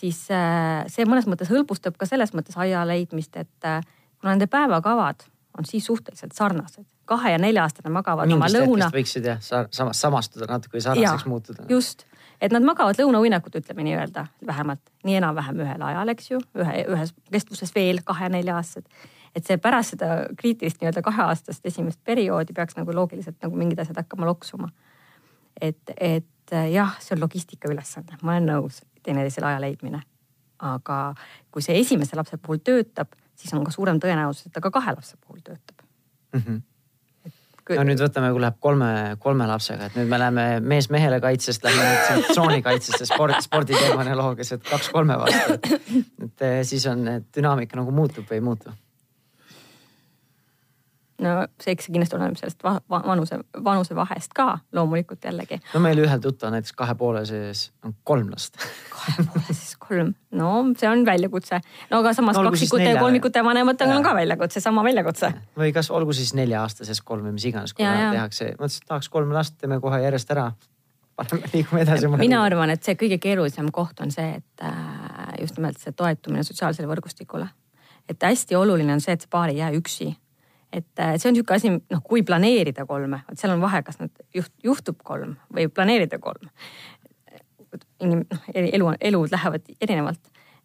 siis 0.00 0.26
äh, 0.34 0.84
see 0.92 1.08
mõnes 1.08 1.28
mõttes 1.30 1.50
hõlbustab 1.50 1.96
ka 1.98 2.08
selles 2.08 2.34
mõttes 2.36 2.58
aia 2.60 2.84
leidmist, 2.88 3.36
et 3.36 3.68
äh, 3.68 3.84
kuna 4.20 4.34
nende 4.34 4.46
päevakavad 4.50 5.26
on 5.58 5.66
siis 5.66 5.86
suhteliselt 5.86 6.32
sarnased. 6.32 6.84
kahe 7.04 7.32
ja 7.32 7.38
nelja-aastane 7.42 7.90
magavad 7.90 8.28
Mingist 8.30 8.54
oma 8.54 8.66
lõuna. 8.66 8.88
võiksid 8.94 9.24
jah, 9.26 9.40
samas, 9.42 9.98
samastuda 10.00 10.46
natuke 10.46 10.76
või 10.76 10.84
sarnaseks 10.84 11.24
ja, 11.24 11.30
muutuda. 11.30 11.64
just, 11.68 12.04
et 12.40 12.52
nad 12.54 12.62
magavad 12.62 13.00
lõunauinakut, 13.00 13.56
ütleme 13.58 13.86
nii-öelda 13.88 14.26
vähemalt 14.46 14.92
nii 15.04 15.16
enam-vähem 15.18 15.64
ühel 15.64 15.82
ajal, 15.88 16.12
eks 16.14 16.30
ju, 16.30 16.38
ühe, 16.54 16.84
ühes 16.94 17.14
kestvuses 17.32 17.74
veel 17.74 18.02
kahe-nelja-aastased. 18.06 18.86
Et 19.36 19.46
see 19.46 19.58
pärast 19.62 19.94
seda 19.94 20.10
kriitilist 20.38 20.80
nii-öelda 20.80 21.02
kaheaastast 21.06 21.66
esimest 21.66 22.00
perioodi 22.04 22.54
peaks 22.56 22.78
nagu 22.78 22.94
loogiliselt 22.94 23.38
nagu 23.44 23.56
mingid 23.56 23.78
asjad 23.82 24.00
hakkama 24.02 24.26
loksuma. 24.26 24.70
et, 25.60 25.92
et 25.96 26.56
jah, 26.72 26.96
see 27.00 27.14
on 27.14 27.20
logistika 27.20 27.70
ülesanne, 27.70 28.18
ma 28.22 28.36
olen 28.36 28.50
nõus, 28.50 28.80
teineteisele 29.02 29.46
aja 29.52 29.60
leidmine. 29.60 30.02
aga 30.58 31.14
kui 31.50 31.62
see 31.62 31.78
esimese 31.80 32.16
lapse 32.16 32.36
puhul 32.36 32.58
töötab, 32.64 33.14
siis 33.36 33.54
on 33.54 33.64
ka 33.64 33.72
suurem 33.72 34.00
tõenäosus, 34.00 34.46
et 34.46 34.52
ta 34.52 34.60
ka 34.60 34.70
kahe 34.70 34.96
lapse 34.96 35.16
puhul 35.26 35.40
töötab 35.44 35.86
mm. 36.34 36.40
-hmm 36.40 36.66
no 37.70 37.84
nüüd 37.86 38.00
võtame, 38.02 38.32
kui 38.34 38.40
läheb 38.42 38.56
kolme, 38.58 39.16
kolme 39.22 39.46
lapsega, 39.46 39.86
et 39.86 39.94
nüüd 39.94 40.08
me 40.10 40.18
läheme 40.18 40.44
mees 40.60 40.88
mehele 40.90 41.20
kaitsest, 41.22 41.62
lähme 41.62 41.84
nüüd 41.86 42.24
tsoonikaitsest 42.32 43.04
ja 43.04 43.06
sport, 43.06 43.36
sporditerminoloogias, 43.46 44.52
et 44.56 44.64
kaks-kolme 44.66 45.18
vastu. 45.20 45.78
et 46.24 46.66
siis 46.66 46.86
on 46.90 47.06
dünaamika 47.36 47.78
nagu 47.78 47.94
muutub 47.94 48.26
või 48.26 48.40
ei 48.40 48.40
muutu 48.40 48.74
no 51.20 51.34
see, 51.60 51.74
eks 51.74 51.86
see 51.86 51.94
kindlasti 51.94 52.16
oleneb 52.16 52.38
sellest 52.38 52.64
va 52.64 52.76
vanuse, 52.88 53.38
vanusevahest 53.64 54.32
ka 54.36 54.46
loomulikult 54.76 55.24
jällegi. 55.26 55.60
no 55.74 55.82
meil 55.84 56.00
ühel 56.02 56.22
tuttaval 56.22 56.56
näiteks 56.56 56.74
kahe 56.78 56.94
poole 56.98 57.22
sees 57.28 57.68
on 57.86 57.94
kolm 58.08 58.30
last 58.32 58.58
kahe 58.94 59.26
poole 59.26 59.46
sees 59.48 59.76
kolm, 59.80 60.14
no 60.36 60.52
see 60.80 60.88
on 60.90 61.04
väljakutse. 61.08 61.60
no 61.90 62.00
aga 62.02 62.14
samas 62.16 62.38
no, 62.38 62.46
kaksikute 62.48 62.88
ja 62.88 62.96
kolmikute 63.00 63.44
vanematel 63.44 63.92
on 63.96 64.06
ka 64.06 64.14
väljakutse, 64.16 64.62
sama 64.64 64.84
väljakutse. 64.86 65.32
või 65.60 65.74
kas 65.76 65.92
olgu 65.94 66.16
siis 66.16 66.32
nelja-aastases 66.38 67.02
kolm 67.04 67.28
või 67.28 67.36
mis 67.38 67.48
iganes, 67.52 67.76
kui 67.76 67.86
tehakse, 67.86 68.54
mõtlesin, 68.56 68.84
et 68.84 68.92
tahaks 68.94 69.12
kolm 69.12 69.32
last, 69.36 69.58
teeme 69.60 69.80
kohe 69.80 70.02
järjest 70.02 70.36
ära. 70.36 70.50
liigume 71.52 71.84
edasi. 71.84 72.08
mina 72.16 72.42
arvan, 72.44 72.72
et 72.72 72.84
see 72.84 72.96
kõige 72.96 73.20
keerulisem 73.20 73.68
koht 73.74 74.00
on 74.00 74.12
see, 74.14 74.40
et 74.40 74.64
äh, 74.64 75.34
just 75.40 75.60
nimelt 75.60 75.78
see 75.78 75.92
toetumine 75.92 76.46
sotsiaalsele 76.46 76.88
võrgustikule. 76.88 77.48
et 78.08 78.28
hästi 78.30 78.56
oluline 78.56 78.96
on 78.96 79.04
see, 79.04 79.12
et 79.12 79.26
see 79.26 79.30
paar 79.30 79.52
ei 79.52 79.60
jää 79.60 79.74
üksi 79.76 80.14
et 80.72 81.02
äh, 81.02 81.16
see 81.18 81.30
on 81.30 81.34
niisugune 81.34 81.58
asi, 81.58 81.70
noh, 81.90 82.02
kui 82.06 82.22
planeerida 82.26 82.86
kolme, 82.86 83.22
vot 83.28 83.40
seal 83.40 83.54
on 83.54 83.62
vahe, 83.62 83.82
kas 83.86 83.98
nad 84.00 84.12
juht, 84.34 84.52
juhtub 84.64 85.00
kolm 85.06 85.36
või 85.54 85.68
planeerida 85.72 86.20
kolm. 86.22 86.50
inim-, 88.02 88.26
noh, 88.30 88.44
elu, 88.54 88.92
elud 89.00 89.32
lähevad 89.32 89.72
erinevalt. 89.80 90.20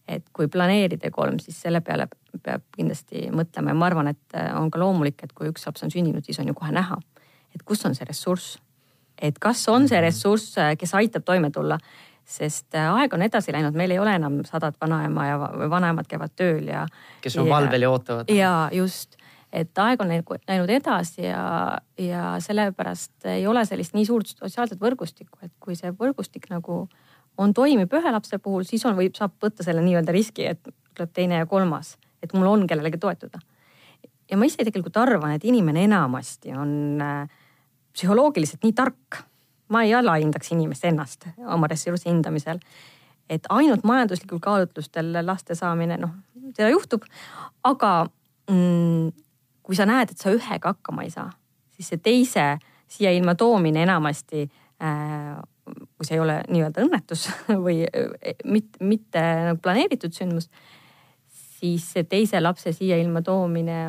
et 0.07 0.21
kui 0.33 0.47
planeerida 0.47 1.09
kolm, 1.11 1.39
siis 1.41 1.57
selle 1.61 1.81
peale 1.81 2.05
peab 2.43 2.61
kindlasti 2.75 3.31
mõtlema 3.33 3.71
ja 3.73 3.77
ma 3.77 3.87
arvan, 3.89 4.11
et 4.13 4.37
äh, 4.37 4.51
on 4.59 4.69
ka 4.71 4.79
loomulik, 4.79 5.23
et 5.23 5.33
kui 5.33 5.49
üks 5.49 5.65
laps 5.65 5.83
on 5.83 5.91
sündinud, 5.91 6.25
siis 6.25 6.39
on 6.39 6.47
ju 6.47 6.53
kohe 6.53 6.71
näha, 6.71 6.99
et 7.55 7.63
kus 7.65 7.85
on 7.85 7.95
see 7.97 8.05
ressurss. 8.05 8.59
et 9.17 9.39
kas 9.39 9.67
on 9.69 9.87
see 9.87 9.97
mhm. 9.97 10.05
ressurss, 10.05 10.57
äh, 10.57 10.75
kes 10.77 10.93
aitab 10.93 11.25
toime 11.25 11.49
tulla 11.51 11.79
sest 12.25 12.73
aeg 12.73 13.13
on 13.13 13.21
edasi 13.21 13.53
läinud, 13.53 13.75
meil 13.77 13.91
ei 13.93 13.99
ole 14.01 14.15
enam 14.17 14.39
sadat 14.45 14.79
vanaema 14.81 15.27
ja 15.27 15.35
vanaemad 15.69 16.07
käivad 16.09 16.33
tööl 16.35 16.65
ja. 16.67 16.87
kes 17.21 17.37
on 17.37 17.49
valvel 17.49 17.85
ja 17.85 17.89
ootavad. 17.89 18.31
ja 18.33 18.69
just 18.73 19.17
et 19.55 19.79
aeg 19.79 20.01
on 20.03 20.11
läinud 20.11 20.71
edasi 20.75 21.23
ja, 21.29 21.77
ja 21.99 22.35
sellepärast 22.43 23.27
ei 23.31 23.45
ole 23.47 23.63
sellist 23.65 23.95
nii 23.95 24.05
suurt 24.07 24.33
sotsiaalset 24.33 24.81
võrgustikku, 24.81 25.39
et 25.45 25.53
kui 25.63 25.77
see 25.79 25.93
võrgustik 25.95 26.49
nagu 26.51 26.85
on, 27.37 27.53
toimib 27.55 27.93
ühe 27.95 28.11
lapse 28.11 28.39
puhul, 28.43 28.65
siis 28.67 28.83
on, 28.87 28.97
võib, 28.99 29.15
saab 29.15 29.35
võtta 29.43 29.63
selle 29.63 29.83
nii-öelda 29.85 30.15
riski, 30.15 30.47
et 30.51 30.61
tuleb 30.95 31.13
teine 31.15 31.41
ja 31.41 31.47
kolmas, 31.49 31.95
et 32.23 32.35
mul 32.35 32.47
on 32.51 32.67
kellelegi 32.67 32.99
toetuda. 33.01 33.39
ja 34.31 34.37
ma 34.37 34.47
ise 34.49 34.63
tegelikult 34.65 34.97
arvan, 34.97 35.35
et 35.35 35.43
inimene 35.45 35.83
enamasti 35.85 36.53
on 36.57 37.01
äh, 37.03 37.41
psühholoogiliselt 37.95 38.63
nii 38.63 38.75
tark. 38.75 39.23
ma 39.69 39.81
ei 39.83 39.95
alahindaks 39.97 40.51
inimest 40.53 40.83
ennast 40.85 41.25
oma 41.47 41.67
ressursi 41.67 42.09
hindamisel. 42.09 42.59
et 43.29 43.47
ainult 43.49 43.83
majanduslikul 43.83 44.39
kaalutlustel 44.39 45.15
laste 45.25 45.55
saamine, 45.55 45.97
noh, 45.97 46.11
seda 46.55 46.69
juhtub, 46.69 47.03
aga 47.63 48.05
mm, 48.49 49.24
kui 49.65 49.77
sa 49.77 49.87
näed, 49.89 50.13
et 50.13 50.21
sa 50.21 50.33
ühega 50.33 50.75
hakkama 50.75 51.05
ei 51.05 51.11
saa, 51.13 51.29
siis 51.73 51.89
see 51.93 52.01
teise 52.03 52.55
siia 52.87 53.11
ilma 53.15 53.33
toomine 53.35 53.81
enamasti 53.83 54.45
äh, 54.45 55.35
kui 55.65 56.05
see 56.05 56.17
ei 56.17 56.21
ole 56.23 56.39
nii-öelda 56.51 56.85
õnnetus 56.85 57.27
või 57.65 57.83
äh, 57.85 58.35
mitte, 58.45 58.81
mitte 58.85 59.23
nagu 59.49 59.61
planeeritud 59.63 60.13
sündmus, 60.15 60.49
siis 61.59 61.87
see 61.95 62.05
teise 62.09 62.41
lapse 62.41 62.73
siia 62.75 62.99
ilma 63.01 63.23
toomine 63.25 63.79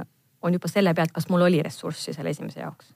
on 0.47 0.55
juba 0.55 0.71
selle 0.71 0.95
pealt, 0.95 1.13
kas 1.15 1.29
mul 1.33 1.47
oli 1.49 1.61
ressurssi 1.65 2.15
selle 2.15 2.33
esimese 2.33 2.63
jaoks. 2.63 2.93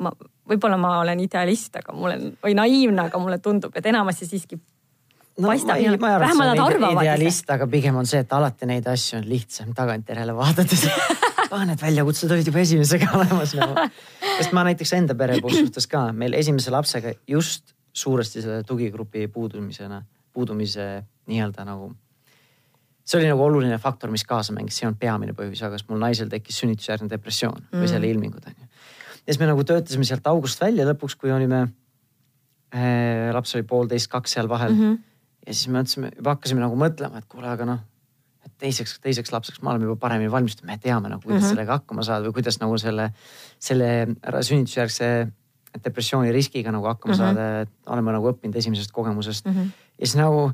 ma, 0.00 0.12
võib-olla 0.48 0.78
ma 0.80 0.98
olen 1.02 1.20
idealist, 1.20 1.76
aga 1.76 1.94
mul 1.94 2.14
on, 2.14 2.28
või 2.42 2.56
naiivne, 2.56 3.08
aga 3.10 3.18
mulle 3.20 3.38
tundub, 3.38 3.74
et 3.76 3.86
enamasti 3.86 4.26
siiski 4.26 4.56
no, 4.56 5.48
paistab. 5.48 5.76
vähemalt 5.76 6.54
nad 6.54 6.64
arvavad. 6.64 7.02
idealist, 7.04 7.50
aga 7.50 7.68
pigem 7.70 8.00
on 8.00 8.08
see, 8.08 8.22
et 8.24 8.32
alati 8.32 8.68
neid 8.70 8.88
asju 8.88 9.20
on 9.20 9.28
lihtsam 9.28 9.74
tagantjärele 9.76 10.34
vaadates 10.36 10.88
ah, 11.54 11.64
need 11.66 11.80
väljakutsed 11.82 12.32
olid 12.32 12.48
juba 12.48 12.62
esimesega 12.62 13.10
olemas 13.18 13.54
nagu. 13.58 13.88
sest 14.36 14.54
ma 14.56 14.64
näiteks 14.68 14.94
enda 14.98 15.16
pere 15.18 15.40
puhul 15.42 15.66
suhtes 15.66 15.88
ka, 15.90 16.10
meil 16.16 16.36
esimese 16.38 16.72
lapsega 16.74 17.14
just 17.28 17.74
suuresti 17.92 18.42
selle 18.44 18.62
tugigrupi 18.66 19.26
puudumisena, 19.32 20.02
puudumise 20.32 20.86
nii-öelda 21.30 21.66
nagu. 21.66 21.90
see 23.04 23.18
oli 23.18 23.30
nagu 23.32 23.42
oluline 23.42 23.78
faktor, 23.82 24.10
mis 24.10 24.24
kaasa 24.24 24.54
mängis, 24.54 24.78
see 24.78 24.86
olnud 24.86 25.00
peamine 25.00 25.34
põhjus, 25.34 25.64
aga 25.66 25.80
mul 25.88 25.98
naisel 25.98 26.30
tekkis 26.30 26.60
sünnitusjärgne 26.62 27.10
depressioon 27.10 27.58
mm. 27.58 27.82
või 27.82 27.90
selle 27.90 28.10
ilmingud 28.10 28.46
on 28.46 28.56
ju. 28.56 28.66
ja 29.26 29.32
siis 29.32 29.40
me 29.42 29.50
nagu 29.50 29.64
töötasime 29.66 30.06
sealt 30.06 30.26
august 30.30 30.62
välja 30.62 30.86
lõpuks, 30.86 31.18
kui 31.18 31.32
olime 31.34 31.64
äh,, 32.70 33.30
laps 33.34 33.56
oli 33.58 33.66
poolteist, 33.66 34.10
kaks 34.12 34.38
seal 34.38 34.48
vahel 34.48 34.76
mm. 34.76 34.82
-hmm. 34.82 34.98
ja 35.46 35.54
siis 35.54 35.68
me 35.68 35.80
mõtlesime, 35.80 36.12
juba 36.16 36.36
hakkasime 36.36 36.62
nagu 36.62 36.78
mõtlema, 36.78 37.18
et 37.18 37.26
kuule, 37.30 37.50
aga 37.50 37.66
noh 37.72 37.86
teiseks, 38.60 38.98
teiseks 39.04 39.32
lapseks 39.32 39.62
me 39.62 39.72
oleme 39.72 39.88
juba 39.88 39.98
paremini 40.00 40.30
valmistunud, 40.32 40.70
me 40.70 40.78
teame 40.78 41.08
nagu 41.08 41.22
kuidas 41.22 41.40
mm 41.40 41.46
-hmm. 41.46 41.54
sellega 41.54 41.78
hakkama 41.80 42.06
saada 42.06 42.28
või 42.28 42.38
kuidas 42.38 42.60
nagu 42.60 42.78
selle, 42.78 43.10
selle 43.58 43.90
sünnitusjärgse 44.24 45.10
depressiooni 45.84 46.32
riskiga 46.32 46.72
nagu 46.72 46.86
hakkama 46.86 47.14
mm 47.14 47.20
-hmm. 47.20 47.36
saada, 47.36 47.60
et 47.60 47.70
oleme 47.86 48.12
nagu 48.12 48.32
õppinud 48.32 48.56
esimesest 48.56 48.92
kogemusest 48.92 49.46
mm. 49.46 49.52
-hmm. 49.52 49.70
ja 49.98 50.06
siis 50.06 50.16
nagu, 50.16 50.50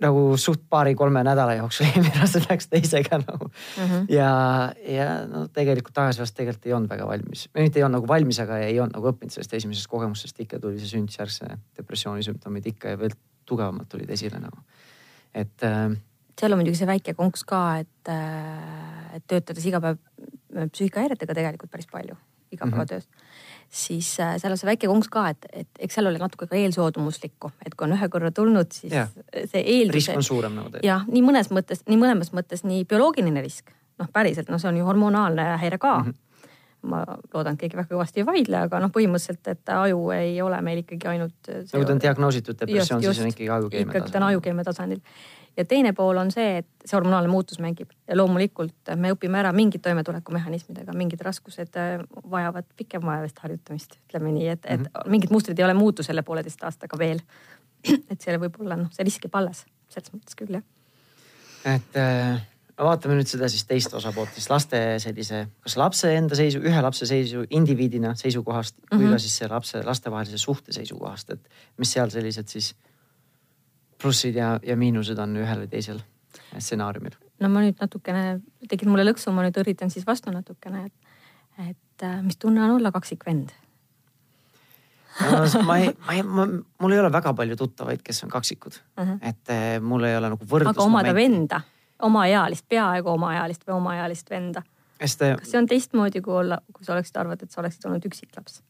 nagu 0.00 0.36
suht 0.36 0.62
paari-kolme 0.68 1.24
nädala 1.24 1.54
jooksul 1.54 1.86
eelmine 1.88 2.20
aasta 2.20 2.42
läks 2.50 2.68
teisega 2.68 3.18
nagu 3.18 3.48
mm. 3.48 3.84
-hmm. 3.84 4.06
ja, 4.08 4.30
ja 4.88 5.26
no 5.26 5.48
tegelikult 5.48 5.94
tagasivast 5.94 6.36
tegelikult 6.36 6.66
ei 6.66 6.72
olnud 6.72 6.90
väga 6.90 7.08
valmis, 7.08 7.48
mitte 7.54 7.78
ei 7.78 7.84
olnud 7.84 8.00
nagu 8.00 8.08
valmis, 8.08 8.40
aga 8.40 8.58
ei 8.58 8.80
olnud 8.80 8.96
nagu 8.96 9.12
õppinud 9.12 9.32
sellest 9.32 9.54
esimesest 9.54 9.88
kogemusest, 9.88 10.40
ikka 10.40 10.60
tuli 10.60 10.78
see 10.78 10.94
sünnitusjärgse 10.96 11.58
depressiooni 11.76 12.22
sümptomid 12.22 12.66
ikka 12.66 12.88
ja 12.88 12.98
veel 12.98 13.16
tugevamalt 13.46 13.88
tulid 13.88 14.10
esile 14.10 14.38
nagu. 14.38 14.58
et 15.34 15.64
äh, 15.64 15.96
seal 16.40 16.54
on 16.54 16.62
muidugi 16.62 16.80
see 16.80 16.88
väike 16.88 17.14
konks 17.18 17.44
ka, 17.48 17.62
et, 17.82 18.12
äh, 18.12 19.16
et 19.18 19.26
töötades 19.30 19.66
iga 19.68 19.80
päev 19.84 19.98
äh, 19.98 20.68
psüühikahäiretega 20.68 21.36
tegelikult 21.38 21.72
päris 21.72 21.90
palju 21.92 22.18
igapäevatöös 22.52 23.06
mm. 23.08 23.16
-hmm 23.16 23.22
siis 23.72 24.20
äh, 24.20 24.34
seal 24.36 24.52
on 24.52 24.58
see 24.60 24.68
väike 24.68 24.88
konks 24.90 25.08
ka, 25.08 25.28
et, 25.32 25.46
et 25.52 25.68
eks 25.86 25.96
seal 25.96 26.10
oli 26.10 26.20
natuke 26.20 26.46
ka 26.46 26.56
eelsoodumuslikku, 26.60 27.50
et 27.66 27.74
kui 27.74 27.86
on 27.86 27.94
ühe 27.96 28.08
korra 28.12 28.30
tulnud, 28.30 28.68
siis 28.72 28.92
ja. 28.92 29.06
see 29.32 29.62
eeldus. 29.62 29.94
risk 29.94 30.16
on 30.16 30.26
suurem 30.26 30.58
nagu 30.58 30.68
tegelikult. 30.68 30.88
jah, 30.90 31.06
nii 31.08 31.22
mõnes 31.24 31.48
mõttes, 31.56 31.80
nii 31.88 32.00
mõlemas 32.02 32.34
mõttes 32.36 32.66
nii 32.68 32.84
bioloogiline 32.90 33.40
risk, 33.40 33.72
noh, 34.02 34.10
päriselt, 34.12 34.52
no 34.52 34.60
see 34.60 34.68
on 34.68 34.82
ju 34.82 34.84
hormonaalne 34.84 35.56
häire 35.62 35.80
ka 35.80 35.96
mm. 35.98 36.10
-hmm 36.10 36.28
ma 36.82 37.04
loodan, 37.06 37.54
et 37.54 37.60
keegi 37.60 37.76
väga 37.78 37.94
kõvasti 37.94 38.18
ei 38.22 38.26
vaidle, 38.26 38.64
aga 38.66 38.80
noh, 38.82 38.90
põhimõtteliselt, 38.90 39.46
et 39.46 39.70
aju 39.70 40.00
ei 40.16 40.40
ole 40.42 40.56
meil 40.66 40.80
ikkagi 40.80 41.06
ainult. 41.12 41.36
kui 41.46 41.84
ta 41.86 41.92
on 41.92 42.00
diagnoositud 42.02 42.58
depressioon, 42.58 43.02
siis 43.02 43.20
on 43.22 43.30
ikkagi 43.30 43.48
ajukeemia 43.48 43.86
tasandil. 43.86 44.00
ikkagi 44.00 44.12
ta 44.12 44.18
on 44.18 44.26
ajukeemia 44.26 44.64
tasandil 44.66 45.00
ja 45.56 45.64
teine 45.64 45.92
pool 45.92 46.16
on 46.16 46.30
see, 46.32 46.58
et 46.62 46.68
see 46.84 46.96
hormonaalne 46.96 47.30
muutus 47.30 47.60
mängib 47.62 47.90
ja 48.08 48.16
loomulikult 48.16 48.92
me 48.96 49.12
õpime 49.14 49.40
ära 49.42 49.52
mingid 49.56 49.82
toimetulekumehhanismidega, 49.84 50.94
mingid 50.96 51.20
raskused 51.24 51.76
äh, 51.80 52.04
vajavad 52.30 52.68
pikemaajalist 52.76 53.42
harjutamist, 53.44 53.98
ütleme 54.08 54.32
nii, 54.36 54.48
et, 54.54 54.64
et 54.64 54.80
mm 54.80 54.86
-hmm. 54.86 55.10
mingid 55.16 55.34
mustrid 55.34 55.58
ei 55.58 55.64
ole 55.64 55.74
muutu 55.74 56.02
selle 56.02 56.22
pooleteist 56.22 56.64
aastaga 56.64 56.98
veel. 56.98 57.20
et 58.10 58.20
seal 58.20 58.38
võib 58.38 58.60
olla 58.62 58.76
noh, 58.78 58.92
see 58.94 59.04
risk 59.04 59.24
jääb 59.26 59.34
alles, 59.34 59.64
selles 59.88 60.12
mõttes 60.14 60.38
küll 60.38 60.54
jah. 60.54 60.62
et 61.74 61.96
äh, 61.96 62.40
vaatame 62.78 63.16
nüüd 63.18 63.28
seda 63.28 63.48
siis 63.48 63.64
teist 63.68 63.94
osapoolt, 63.94 64.32
siis 64.34 64.48
laste 64.50 64.78
sellise, 65.02 65.46
kas 65.60 65.76
lapse 65.76 66.14
enda 66.16 66.38
seisu, 66.38 66.62
ühe 66.64 66.82
lapse 66.82 67.06
seisu 67.06 67.44
indiviidina 67.50 68.14
seisukohast 68.14 68.76
mm 68.78 68.86
-hmm. 68.86 69.02
kui 69.02 69.12
ka 69.12 69.18
siis 69.18 69.36
see 69.36 69.48
lapse, 69.48 69.82
lastevahelise 69.84 70.38
suhte 70.38 70.72
seisukohast, 70.72 71.30
et 71.30 71.48
mis 71.76 71.92
seal 71.92 72.10
sellised 72.10 72.48
siis 72.48 72.74
plussid 74.02 74.36
ja, 74.38 74.54
ja 74.62 74.76
miinused 74.76 75.18
on 75.22 75.36
ühel 75.40 75.64
või 75.64 75.72
teisel 75.72 76.02
stsenaariumil? 76.58 77.16
no 77.40 77.50
ma 77.52 77.64
nüüd 77.64 77.80
natukene, 77.80 78.40
tegid 78.68 78.90
mulle 78.90 79.06
lõksu, 79.08 79.32
ma 79.34 79.46
nüüd 79.46 79.58
üritan 79.62 79.90
siis 79.90 80.06
vastu 80.06 80.34
natukene, 80.34 80.86
et, 80.86 81.18
et 81.70 82.06
äh, 82.06 82.22
mis 82.22 82.38
tunne 82.38 82.64
on 82.64 82.76
olla 82.78 82.92
kaksikvend 82.94 83.52
no, 85.20 85.44
ma 85.68 85.78
ei, 85.82 85.92
ma 86.06 86.16
ei, 86.16 86.22
ma, 86.22 86.46
mul 86.82 86.96
ei 86.96 87.02
ole 87.02 87.12
väga 87.12 87.34
palju 87.38 87.58
tuttavaid, 87.60 88.02
kes 88.04 88.24
on 88.26 88.32
kaksikud 88.32 88.78
uh, 88.78 89.04
-huh. 89.04 89.18
et 89.20 89.54
äh, 89.54 89.78
mul 89.80 90.04
ei 90.08 90.16
ole 90.16 90.34
nagu 90.34 90.44
võrdlus. 90.44 90.76
aga 90.76 90.90
omada 90.90 91.14
venda 91.14 91.62
omaealist, 92.02 92.66
peaaegu 92.68 93.14
omaealist 93.14 93.66
või 93.66 93.76
omaealist 93.76 94.30
venda. 94.30 94.62
Te... 94.98 95.06
kas 95.38 95.50
see 95.50 95.58
on 95.58 95.66
teistmoodi, 95.66 96.22
kui 96.22 96.34
olla, 96.44 96.60
kui 96.72 96.86
sa 96.86 96.94
oleksid 96.94 97.16
arvanud, 97.18 97.42
et 97.42 97.50
sa 97.50 97.62
oleksid 97.62 97.88
olnud 97.90 98.10
üksiklaps? 98.10 98.62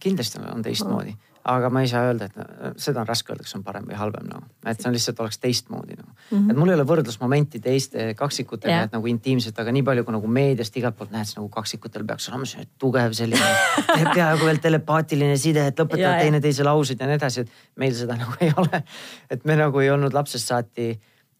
kindlasti 0.00 0.38
on 0.48 0.62
teistmoodi 0.64 1.10
mm, 1.10 1.16
-hmm. 1.16 1.31
Aga 1.44 1.70
ma 1.74 1.80
ei 1.82 1.88
saa 1.90 2.04
öelda, 2.06 2.28
et 2.28 2.80
seda 2.80 3.02
on 3.02 3.08
raske 3.08 3.32
öelda, 3.32 3.42
kas 3.46 3.56
on 3.58 3.64
parem 3.66 3.86
või 3.88 3.96
halvem 3.98 4.28
nagu 4.30 4.44
no., 4.44 4.70
et 4.70 4.78
see 4.78 4.88
on 4.90 4.94
lihtsalt 4.94 5.20
oleks 5.24 5.40
teistmoodi 5.42 5.96
nagu 5.98 6.08
no. 6.08 6.14
mm. 6.14 6.36
-hmm. 6.36 6.50
et 6.50 6.60
mul 6.60 6.70
ei 6.70 6.76
ole 6.76 6.86
võrdlusmomenti 6.86 7.60
teiste 7.62 8.06
kaksikutega 8.18 8.72
yeah., 8.72 8.86
et 8.86 8.94
nagu 8.94 9.10
intiimselt, 9.10 9.58
aga 9.58 9.74
nii 9.74 9.82
palju 9.88 10.04
kui 10.06 10.14
nagu 10.14 10.30
meediast 10.38 10.76
igalt 10.78 10.96
poolt 10.98 11.10
näed, 11.14 11.26
siis 11.26 11.40
nagu 11.40 11.48
kaksikutel 11.52 12.06
peaks 12.06 12.28
olema 12.30 12.46
see 12.46 12.66
tugev 12.78 13.16
selline 13.18 13.48
peaaegu 14.14 14.46
veel 14.46 14.62
telepaatiline 14.62 15.36
side, 15.36 15.66
et 15.72 15.82
lõpetavad 15.82 16.22
teineteise 16.22 16.66
lauseid 16.68 17.02
ja 17.02 17.10
nii 17.10 17.18
edasi, 17.18 17.46
et 17.46 17.80
meil 17.82 17.96
seda 17.98 18.18
nagu 18.22 18.38
ei 18.40 18.52
ole. 18.56 18.82
et 19.30 19.44
me 19.44 19.56
nagu 19.58 19.82
ei 19.82 19.90
olnud 19.90 20.14
lapsest 20.14 20.52
saati, 20.54 20.92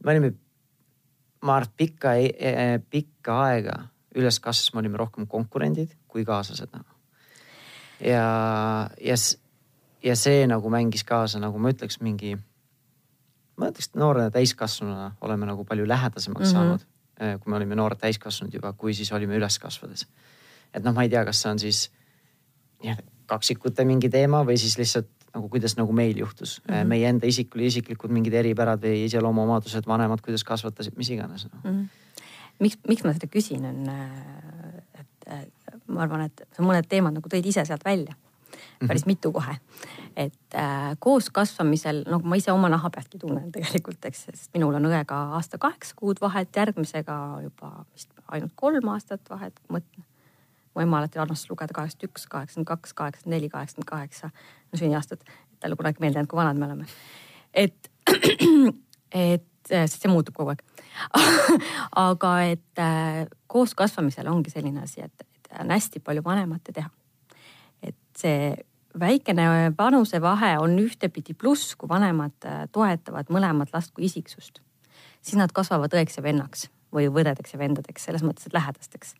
me 0.04 0.16
olime 0.16 0.34
ma 1.42 1.56
arvan, 1.60 1.74
pikka, 1.76 2.14
e, 2.18 2.30
e, 2.38 2.78
pikka 2.90 3.38
aega 3.46 3.76
üles 4.18 4.38
kasvas, 4.42 4.72
me 4.74 4.82
olime 4.82 4.98
rohkem 5.00 5.26
konkurendid 5.30 5.94
kui 6.10 6.24
kaaslased 6.28 6.70
nagu. 6.74 6.90
ja, 8.02 8.26
ja, 9.00 9.16
ja 10.02 10.16
see 10.16 10.46
nagu 10.50 10.70
mängis 10.70 11.04
kaasa, 11.04 11.40
nagu 11.42 11.58
ma 11.58 11.72
ütleks, 11.72 12.00
mingi, 12.02 12.34
ma 13.56 13.70
ütleks, 13.70 13.92
noore 13.98 14.28
täiskasvanuna 14.34 15.12
oleme 15.20 15.46
nagu 15.46 15.64
palju 15.64 15.88
lähedasemaks 15.88 16.40
mm 16.40 16.48
-hmm. 16.48 16.52
saanud. 16.52 16.86
E, 17.20 17.38
kui 17.38 17.50
me 17.50 17.56
olime 17.56 17.76
noored 17.78 18.00
täiskasvanud 18.00 18.54
juba, 18.54 18.72
kui 18.72 18.94
siis 18.94 19.12
olime 19.12 19.36
üles 19.36 19.58
kasvades. 19.58 20.06
et 20.74 20.84
noh, 20.84 20.94
ma 20.94 21.02
ei 21.02 21.08
tea, 21.08 21.24
kas 21.24 21.42
see 21.42 21.50
on 21.50 21.58
siis 21.58 21.90
nii-öelda 22.82 23.02
kaksikute 23.26 23.84
mingi 23.84 24.08
teema 24.08 24.42
või 24.44 24.56
siis 24.56 24.78
lihtsalt 24.78 25.08
nagu 25.34 25.48
kuidas 25.48 25.76
nagu 25.76 25.92
meil 25.92 26.18
juhtus 26.18 26.60
mm. 26.60 26.74
-hmm. 26.74 26.86
meie 26.86 27.08
enda 27.08 27.26
isikul, 27.26 27.60
isiklikud 27.60 28.10
mingid 28.10 28.32
eripärad 28.32 28.82
või 28.82 29.04
iseloomuomadused, 29.08 29.86
vanemad, 29.86 30.20
kuidas 30.24 30.44
kasvatasid, 30.44 30.96
mis 30.96 31.10
iganes 31.10 31.46
no.. 31.48 31.60
Mm 31.64 31.70
-hmm. 31.70 31.86
miks, 32.58 32.78
miks 32.88 33.04
ma 33.04 33.12
seda 33.12 33.28
küsin, 33.36 33.64
on, 33.68 33.88
äh, 33.88 35.00
et 35.00 35.30
ma 35.86 36.02
arvan, 36.02 36.26
et 36.28 36.44
sa 36.56 36.64
mõned 36.64 36.88
teemad 36.88 37.16
nagu 37.16 37.28
tõid 37.28 37.46
ise 37.48 37.64
sealt 37.64 37.84
välja. 37.84 38.14
Päris 38.86 39.04
mm 39.04 39.10
-hmm. 39.10 39.14
mitu 39.14 39.32
kohe. 39.32 39.56
et 40.16 40.54
äh, 40.54 40.96
koos 40.98 41.30
kasvamisel, 41.30 42.04
nagu 42.06 42.28
ma 42.28 42.36
ise 42.36 42.52
oma 42.52 42.68
naha 42.68 42.90
pealtki 42.90 43.18
tunnen 43.18 43.52
tegelikult, 43.52 44.04
eks, 44.04 44.24
sest 44.24 44.50
minul 44.54 44.74
on 44.74 44.84
õega 44.84 45.18
aasta 45.36 45.58
kaheksa 45.58 45.94
kuud 45.96 46.20
vahet, 46.20 46.56
järgmisega 46.56 47.38
juba 47.42 47.84
vist 47.92 48.10
ainult 48.28 48.52
kolm 48.54 48.88
aastat 48.88 49.30
vahet, 49.30 49.60
mõtlen 49.68 50.04
mu 50.74 50.82
ema 50.82 50.98
alati 50.98 51.18
armastas 51.18 51.50
lugeda 51.50 51.74
kaheksakümmend 51.76 52.10
üks, 52.10 52.26
kaheksakümmend 52.26 52.66
kaks, 52.66 52.92
kaheksakümmend 52.92 53.36
neli, 53.36 53.48
kaheksakümmend 53.48 53.88
kaheksa, 53.88 54.30
no 54.72 54.78
sünniaastat. 54.78 55.24
talle 55.60 55.76
kunagi 55.76 56.00
meelde 56.00 56.18
jäänud, 56.18 56.28
kui 56.30 56.36
vanad 56.36 56.56
me 56.56 56.66
oleme. 56.66 56.86
et, 57.54 57.90
et 59.12 59.46
sest 59.68 60.02
see 60.02 60.10
muutub 60.10 60.34
kogu 60.34 60.54
aeg 60.54 60.62
aga 62.08 62.32
et 62.50 62.82
äh, 62.82 63.26
koos 63.46 63.74
kasvamisel 63.74 64.28
ongi 64.28 64.50
selline 64.50 64.82
asi, 64.82 65.04
et, 65.04 65.26
et 65.26 65.52
on 65.60 65.70
hästi 65.70 66.02
palju 66.04 66.24
vanemate 66.24 66.72
teha. 66.72 66.90
See 68.22 68.52
väikene 68.98 69.72
vanusevahe 69.78 70.54
on 70.60 70.76
ühtepidi 70.78 71.34
pluss, 71.38 71.74
kui 71.76 71.88
vanemad 71.88 72.46
äh, 72.48 72.64
toetavad 72.72 73.32
mõlemat 73.32 73.72
last 73.74 73.94
kui 73.94 74.06
isiksust. 74.10 74.60
siis 75.22 75.38
nad 75.38 75.52
kasvavad 75.52 75.92
õeks 75.94 76.18
ja 76.18 76.22
vennaks 76.22 76.68
või 76.92 77.08
võdedeks 77.08 77.54
ja 77.54 77.58
vendadeks, 77.58 78.04
selles 78.04 78.24
mõttes, 78.26 78.46
et 78.46 78.56
lähedasteks 78.56 79.14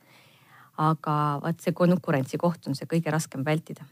aga 0.81 1.17
vaat 1.43 1.61
see 1.61 1.75
konkurentsi 1.77 2.41
koht 2.41 2.69
on 2.69 2.77
see 2.79 2.89
kõige 2.89 3.13
raskem 3.13 3.45
vältida. 3.45 3.85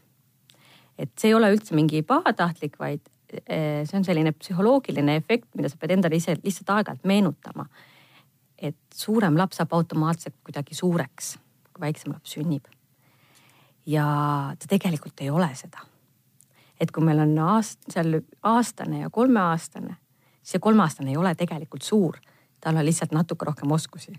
et 0.97 1.11
see 1.17 1.31
ei 1.31 1.33
ole 1.33 1.49
üldse 1.53 1.75
mingi 1.75 2.01
pahatahtlik, 2.05 2.77
vaid 2.79 3.01
eh, 3.45 3.81
see 3.87 3.97
on 3.97 4.05
selline 4.05 4.33
psühholoogiline 4.37 5.15
efekt, 5.17 5.47
mida 5.55 5.69
sa 5.69 5.77
pead 5.77 5.95
endale 5.97 6.19
ise 6.19 6.35
lihtsalt 6.41 6.69
aeg-ajalt 6.69 7.05
meenutama. 7.05 7.67
et 8.57 8.77
suurem 8.93 9.37
laps 9.37 9.57
saab 9.57 9.73
automaatselt 9.73 10.35
kuidagi 10.43 10.75
suureks, 10.75 11.37
kui 11.73 11.81
väiksem 11.81 12.13
laps 12.13 12.37
sünnib. 12.37 12.67
Ja 13.85 14.05
ta 14.59 14.69
tegelikult 14.69 15.21
ei 15.21 15.29
ole 15.29 15.49
seda. 15.55 15.85
et 16.79 16.91
kui 16.91 17.03
meil 17.05 17.19
on 17.19 17.35
aast-, 17.37 17.85
seal 17.89 18.21
aastane 18.43 19.03
ja 19.03 19.09
kolmeaastane, 19.09 19.95
see 20.43 20.59
kolmeaastane 20.59 21.11
ei 21.11 21.17
ole 21.17 21.35
tegelikult 21.35 21.85
suur, 21.85 22.17
tal 22.61 22.77
on 22.77 22.85
lihtsalt 22.85 23.11
natuke 23.11 23.45
rohkem 23.45 23.71
oskusi 23.71 24.13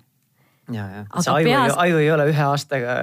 ja, 0.73 0.87
ja 0.89 1.05
see 1.21 1.33
aju 1.33 1.51
peas..., 1.51 1.75
aju 1.77 1.99
ei 1.99 2.11
ole 2.11 2.29
ühe 2.31 2.45
aastaga, 2.47 2.97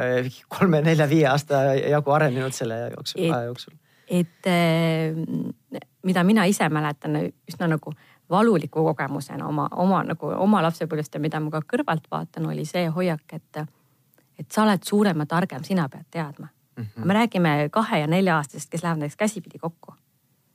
kolme-nelja-viie 0.58 1.28
aasta 1.28 1.64
jagu 1.76 2.16
arenenud 2.16 2.56
selle 2.56 2.80
jooksul, 2.96 3.26
aja 3.28 3.50
jooksul. 3.50 3.76
et 4.08 4.48
eh, 4.50 5.82
mida 6.04 6.24
mina 6.24 6.46
ise 6.50 6.70
mäletan 6.70 7.20
üsna 7.50 7.68
nagu 7.68 7.94
valuliku 8.30 8.84
kogemusena 8.84 9.48
oma, 9.48 9.68
oma 9.72 10.04
nagu 10.06 10.32
oma 10.38 10.62
lapsepõlvest 10.64 11.16
ja 11.16 11.22
mida 11.22 11.40
ma 11.42 11.52
ka 11.54 11.64
kõrvalt 11.74 12.08
vaatan, 12.12 12.50
oli 12.52 12.66
see 12.66 12.88
hoiak, 12.94 13.26
et, 13.34 13.64
et 14.40 14.52
sa 14.52 14.64
oled 14.64 14.84
suurem 14.84 15.20
ja 15.20 15.26
targem, 15.26 15.64
sina 15.64 15.90
pead 15.90 16.06
teadma 16.12 16.48
mm. 16.48 16.84
-hmm. 16.84 17.06
me 17.06 17.14
räägime 17.14 17.70
kahe 17.72 18.00
ja 18.00 18.08
nelja-aastasest, 18.08 18.70
kes 18.70 18.84
lähevad 18.84 19.00
näiteks 19.00 19.18
käsipidi 19.18 19.60
kokku 19.60 19.94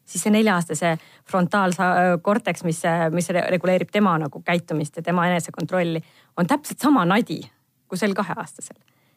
siis 0.05 0.23
see 0.23 0.33
nelja-aastase 0.33 0.99
frontaalkorteks, 1.31 2.65
mis, 2.65 2.83
mis 3.11 3.29
reguleerib 3.29 3.91
tema 3.93 4.19
nagu 4.19 4.43
käitumist 4.45 4.97
ja 4.97 5.03
tema 5.03 5.27
enesekontrolli, 5.27 6.03
on 6.37 6.47
täpselt 6.47 6.81
sama 6.81 7.05
nadi 7.05 7.41
kui 7.89 7.99
sel 7.99 8.15
kaheaastasel. 8.15 8.77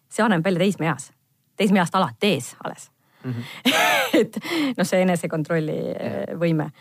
see 0.10 0.23
areneb 0.23 0.45
välja 0.45 0.60
teismeeas, 0.60 1.12
teismeeast 1.60 1.95
alati 1.95 2.27
ees 2.27 2.56
alles 2.63 2.91
mm. 3.23 3.34
-hmm. 3.34 3.73
et 4.21 4.38
noh, 4.77 4.88
see 4.88 5.01
enesekontrolli 5.01 5.77
äh, 5.91 6.39
võime, 6.39 6.71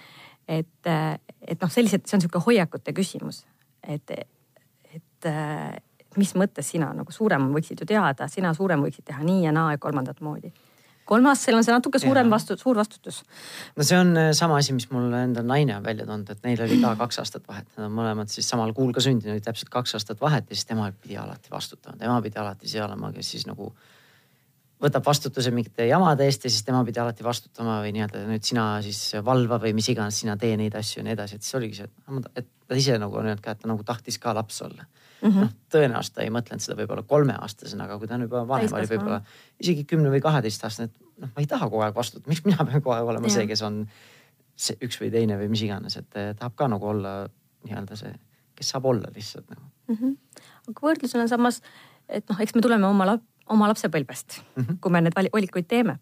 et, 0.49 0.87
äh, 0.87 1.18
et 1.40 1.61
noh, 1.61 1.70
sellised, 1.70 2.07
see 2.07 2.16
on 2.16 2.22
niisugune 2.22 2.44
hoiakute 2.46 2.92
küsimus, 2.92 3.46
et, 3.83 4.11
et 4.94 5.27
äh, 5.27 5.77
mis 6.20 6.35
mõttes 6.38 6.70
sina 6.74 6.92
nagu 6.96 7.12
suurem 7.12 7.50
võiksid 7.55 7.83
ju 7.83 7.88
teada, 7.88 8.29
sina 8.33 8.52
suurem 8.57 8.85
võiksid 8.85 9.07
teha 9.11 9.24
nii 9.26 9.44
ja 9.46 9.52
naa 9.55 9.74
ja 9.74 9.83
kolmandat 9.83 10.20
moodi. 10.24 10.52
kolmastel 11.07 11.55
on 11.55 11.62
see 11.62 11.70
natuke 11.70 12.00
suurem 12.02 12.31
vastu, 12.31 12.57
suur 12.59 12.76
vastutus. 12.76 13.22
no 13.76 13.85
see 13.87 13.98
on 13.98 14.16
äh, 14.16 14.31
sama 14.35 14.57
asi, 14.59 14.72
mis 14.74 14.88
mul 14.90 15.12
endal 15.14 15.46
naine 15.46 15.76
on 15.76 15.85
välja 15.85 16.07
toonud, 16.07 16.31
et 16.31 16.42
neil 16.44 16.62
oli 16.62 16.81
ka 16.83 16.94
kaks 17.02 17.20
aastat 17.22 17.48
vahet, 17.48 17.68
nad 17.76 17.87
on 17.88 17.94
mõlemad 17.98 18.33
siis 18.33 18.48
samal 18.48 18.72
kuul 18.74 18.92
ka 18.92 19.05
sündinud, 19.05 19.42
täpselt 19.44 19.70
kaks 19.70 19.94
aastat 19.98 20.20
vahet 20.20 20.50
ja 20.50 20.57
siis 20.57 20.66
tema 20.66 20.90
pidi 20.92 21.18
alati 21.20 21.52
vastutama, 21.52 21.96
tema 22.00 22.18
pidi 22.22 22.42
alati 22.42 22.68
see 22.68 22.83
olema, 22.83 23.12
kes 23.12 23.37
siis 23.37 23.46
nagu 23.46 23.70
võtab 24.83 25.07
vastutuse 25.07 25.50
mingite 25.55 25.87
jamade 25.88 26.26
eest 26.29 26.44
ja 26.44 26.52
siis 26.52 26.64
tema 26.66 26.83
pidi 26.85 27.00
alati 27.00 27.24
vastutama 27.24 27.79
või 27.85 27.94
nii-öelda 27.96 28.26
nüüd 28.29 28.44
sina 28.44 28.66
siis 28.85 29.14
valva 29.24 29.61
või 29.62 29.72
mis 29.79 29.88
iganes, 29.88 30.18
sina 30.20 30.37
tee 30.37 30.57
neid 30.61 30.74
asju 30.76 31.00
ja 31.00 31.07
nii 31.07 31.16
edasi, 31.16 31.38
et 31.38 31.46
siis 31.46 31.57
oligi 31.57 31.79
see, 31.81 31.88
et 32.37 32.50
ta 32.68 32.76
ise 32.76 32.98
nagu 33.00 33.16
on 33.16 33.31
öelnud 33.31 33.44
ka, 33.44 33.55
et 33.55 33.62
ta 33.62 33.70
nagu 33.70 33.87
tahtis 33.87 34.18
ka 34.20 34.35
laps 34.37 34.61
olla 34.66 34.85
mm 35.27 35.33
-hmm.. 35.35 35.55
tõenäoliselt 35.73 36.15
ta 36.15 36.23
ei 36.23 36.31
mõtlenud 36.35 36.65
seda 36.65 36.79
võib-olla 36.81 37.03
kolmeaastasena, 37.03 37.85
aga 37.85 37.99
kui 37.99 38.09
ta 38.09 38.15
on 38.15 38.27
juba 38.27 38.45
vanem 38.49 38.73
oli 38.73 38.91
võib-olla 38.91 39.21
isegi 39.61 39.85
kümne 39.85 40.11
või 40.11 40.21
kaheteistaastane, 40.25 40.91
et 40.91 41.23
noh, 41.23 41.33
ma 41.35 41.45
ei 41.45 41.47
taha 41.51 41.71
kogu 41.71 41.83
aeg 41.83 41.95
vastutada, 41.95 42.29
miks 42.31 42.45
mina 42.45 42.65
pean 42.65 42.83
kogu 42.83 42.95
aeg 42.97 43.12
olema 43.15 43.27
ja. 43.27 43.39
see, 43.39 43.47
kes 43.47 43.62
on 43.67 43.87
see 44.57 44.79
üks 44.83 45.01
või 45.01 45.11
teine 45.12 45.39
või 45.39 45.51
mis 45.53 45.62
iganes, 45.62 45.97
et 46.01 46.11
tahab 46.11 46.57
ka 46.57 46.69
nagu 46.69 46.89
olla 46.89 47.29
nii-öelda 47.67 47.97
see, 47.99 48.12
kes 48.57 48.73
saab 48.73 48.89
olla 48.89 49.11
lihtsalt 49.15 49.51
nagu 49.51 49.62
mm. 49.62 49.97
-hmm. 49.97 50.43
aga 50.71 50.87
võrdlusena 50.89 51.29
samas, 51.29 51.62
et 52.09 52.29
noh, 52.31 52.41
eks 52.41 52.55
me 52.55 52.65
tuleme 52.65 52.87
oma 52.87 53.09
lap-, 53.12 53.27
oma 53.53 53.69
lapsepõlvest 53.69 54.41
mm, 54.41 54.62
-hmm. 54.62 54.79
kui 54.81 54.93
me 54.93 55.01
need 55.01 55.17
valikuid 55.17 55.69
teeme. 55.69 55.99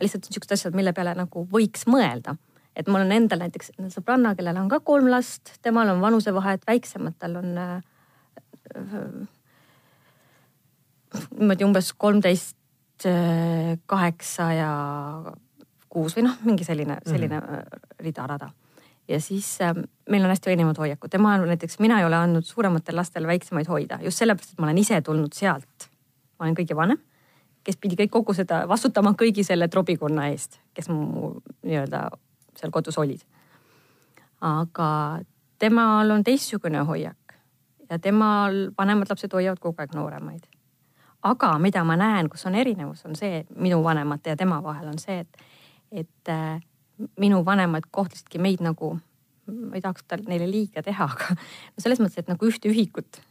lihtsalt 0.00 0.28
niisugused 0.28 0.52
asjad, 0.52 0.74
mille 0.74 0.92
peale 0.92 1.14
nagu 1.14 1.48
võiks 1.52 1.86
mõelda. 1.86 2.36
et 2.76 2.88
mul 2.88 3.00
on 3.00 3.12
endal 3.12 3.38
näiteks 3.38 3.72
sõbranna, 3.94 4.34
kellel 4.36 4.56
on 4.56 4.68
ka 4.68 4.80
kolm 4.80 5.10
last, 5.10 5.58
temal 5.62 5.88
on 5.88 6.00
vanusevahed 6.00 6.62
väiksemad, 6.66 7.14
tal 7.18 7.36
on 7.36 7.58
äh, 7.58 7.82
niimoodi 11.38 11.64
umbes 11.64 11.92
kolmteist, 11.96 12.56
äh, 13.06 13.76
kaheksa 13.86 14.52
ja 14.52 14.70
kuus 15.88 16.16
või 16.16 16.26
noh, 16.28 16.38
mingi 16.44 16.66
selline, 16.66 16.98
selline 17.06 17.40
mm 17.40 17.46
-hmm. 17.46 17.92
rida-rada. 18.04 18.50
ja 19.08 19.20
siis 19.20 19.60
äh, 19.60 19.74
meil 20.10 20.24
on 20.24 20.30
hästi 20.30 20.50
erinevad 20.50 20.78
hoiakud, 20.78 21.10
tema 21.10 21.38
näiteks, 21.38 21.78
mina 21.78 21.98
ei 21.98 22.04
ole 22.04 22.16
andnud 22.16 22.44
suurematel 22.44 22.96
lastel 22.96 23.26
väiksemaid 23.26 23.68
hoida 23.68 23.98
just 24.02 24.18
sellepärast, 24.18 24.52
et 24.52 24.58
ma 24.58 24.66
olen 24.66 24.78
ise 24.78 25.00
tulnud 25.00 25.32
sealt. 25.32 25.90
ma 26.38 26.46
olen 26.46 26.56
kõige 26.56 26.76
vanem, 26.76 26.98
kes 27.64 27.76
pidi 27.76 27.96
kõik 27.96 28.10
kogu 28.10 28.34
seda 28.34 28.68
vastutama 28.68 29.14
kõigi 29.22 29.44
selle 29.44 29.68
trobikonna 29.68 30.28
eest, 30.28 30.60
kes 30.74 30.88
mu 30.88 31.34
nii-öelda 31.62 32.10
seal 32.56 32.70
kodus 32.70 32.98
olid. 32.98 33.20
aga 34.40 35.20
temal 35.58 36.10
on 36.10 36.24
teistsugune 36.24 36.78
hoiak 36.78 37.17
ja 37.90 37.98
temal 37.98 38.70
vanemad 38.78 39.10
lapsed 39.10 39.32
hoiavad 39.32 39.60
kogu 39.62 39.82
aeg 39.82 39.94
nooremaid. 39.94 40.46
aga 41.22 41.58
mida 41.58 41.84
ma 41.84 41.96
näen, 41.96 42.28
kus 42.30 42.46
on 42.46 42.54
erinevus, 42.54 43.04
on 43.04 43.16
see 43.16 43.44
minu 43.56 43.82
vanemate 43.84 44.30
ja 44.30 44.36
tema 44.36 44.62
vahel 44.62 44.88
on 44.88 44.98
see, 44.98 45.18
et, 45.18 45.42
et 45.90 46.28
äh, 46.28 46.60
minu 47.18 47.44
vanemad 47.44 47.88
kohtlesidki 47.90 48.38
meid 48.38 48.62
nagu, 48.62 48.98
ma 49.46 49.74
ei 49.74 49.82
tahaks 49.82 50.04
tal 50.08 50.22
neile 50.28 50.46
liiga 50.50 50.82
teha, 50.82 51.08
aga 51.08 51.34
no 51.74 51.82
selles 51.82 52.00
mõttes, 52.02 52.22
et 52.22 52.30
nagu 52.30 52.46
ühte 52.46 52.70
ühikut 52.70 53.22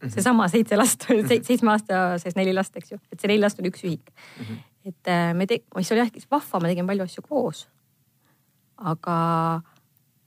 -hmm. 0.00 0.10
seesama 0.10 0.48
seitse 0.48 0.76
last 0.76 1.08
mm, 1.08 1.16
-hmm. 1.16 1.42
seitsme 1.42 1.70
aasta 1.70 2.18
sees 2.18 2.36
neli 2.36 2.54
last, 2.54 2.76
eks 2.76 2.92
ju, 2.92 2.98
et 3.12 3.20
see 3.20 3.28
neli 3.28 3.40
last 3.40 3.60
on 3.60 3.66
üks 3.66 3.84
ühik 3.84 4.10
mm. 4.12 4.44
-hmm. 4.44 4.58
et 4.84 5.08
äh, 5.08 5.34
me 5.34 5.46
te-, 5.46 5.62
mis 5.76 5.92
oli 5.92 6.00
jah 6.00 6.10
vahva, 6.30 6.60
me 6.60 6.68
tegime 6.68 6.86
palju 6.86 7.04
asju 7.04 7.22
koos. 7.28 7.68
aga 8.76 9.16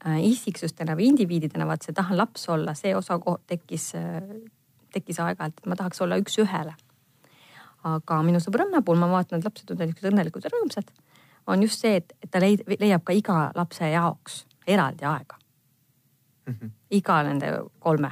isiksustena 0.06 0.96
või 0.96 1.10
indiviididena 1.12 1.68
vaat 1.68 1.84
see 1.84 1.96
tahan 1.96 2.18
laps 2.18 2.48
olla, 2.50 2.74
see 2.74 2.96
osa 2.96 3.20
tekkis 3.48 3.92
äh,, 4.00 4.22
tekkis 4.94 5.20
aeg-ajalt, 5.20 5.60
et 5.60 5.68
ma 5.70 5.76
tahaks 5.76 6.02
olla 6.02 6.18
üks-ühele. 6.22 6.74
aga 7.84 8.22
minu 8.24 8.40
sõbranna 8.44 8.82
puhul 8.84 9.00
ma 9.00 9.08
vaatan, 9.12 9.40
et 9.40 9.46
lapsed 9.46 9.72
on 9.72 9.78
niisugused 9.80 10.12
õnnelikud 10.12 10.44
ja 10.44 10.52
rõõmsad, 10.52 10.90
on 11.48 11.62
just 11.64 11.80
see, 11.80 11.96
et, 11.96 12.14
et 12.24 12.32
ta 12.32 12.40
leid, 12.40 12.64
leiab 12.80 13.04
ka 13.04 13.14
iga 13.14 13.52
lapse 13.56 13.88
jaoks 13.88 14.46
eraldi 14.68 15.06
aega 15.06 15.38
mm. 16.48 16.54
-hmm. 16.54 16.72
iga 16.90 17.22
nende 17.24 17.54
kolme 17.80 18.12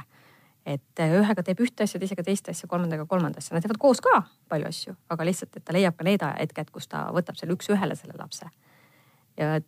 et 0.68 1.00
äh, 1.00 1.14
ühega 1.16 1.42
teeb 1.44 1.60
ühte 1.64 1.86
asja, 1.86 2.00
teisega 2.00 2.22
teist 2.26 2.48
asja, 2.52 2.68
kolmandaga 2.68 3.06
kolmanda 3.08 3.40
asja, 3.40 3.54
nad 3.56 3.64
teevad 3.64 3.80
koos 3.80 4.02
ka 4.04 4.22
palju 4.52 4.68
asju, 4.68 4.94
aga 5.08 5.24
lihtsalt, 5.24 5.56
et 5.56 5.64
ta 5.64 5.72
leiab 5.76 5.96
ka 5.96 6.04
need 6.04 6.24
hetked, 6.24 6.70
kus 6.74 6.88
ta 6.92 7.06
võtab 7.14 7.38
selle 7.40 7.56
üks-ühele 7.56 7.96
selle 7.96 8.18
lapse. 8.18 8.50
ja 9.36 9.60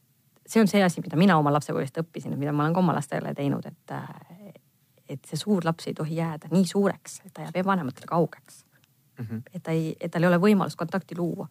see 0.50 0.60
on 0.60 0.68
see 0.68 0.82
asi, 0.84 1.02
mida 1.04 1.18
mina 1.20 1.38
oma 1.38 1.52
lapsepõlvest 1.54 2.00
õppisin, 2.02 2.34
mida 2.38 2.52
ma 2.52 2.66
olen 2.66 2.74
ka 2.74 2.82
oma 2.82 2.94
lastele 2.96 3.34
teinud, 3.36 3.66
et, 3.66 3.94
äh, 3.94 4.54
et 5.16 5.30
see 5.30 5.38
suur 5.38 5.64
laps 5.66 5.90
ei 5.90 5.94
tohi 5.96 6.18
jääda 6.18 6.50
nii 6.52 6.66
suureks, 6.66 7.20
et 7.26 7.34
ta 7.36 7.46
jääb 7.46 7.66
vanematele 7.66 8.10
kaugeks 8.10 8.64
mm. 9.18 9.26
-hmm. 9.26 9.42
et 9.54 9.62
ta 9.62 9.76
ei, 9.76 9.94
et 10.00 10.10
tal 10.10 10.26
ei 10.26 10.32
ole 10.32 10.40
võimalust 10.42 10.78
kontakti 10.78 11.18
luua. 11.18 11.48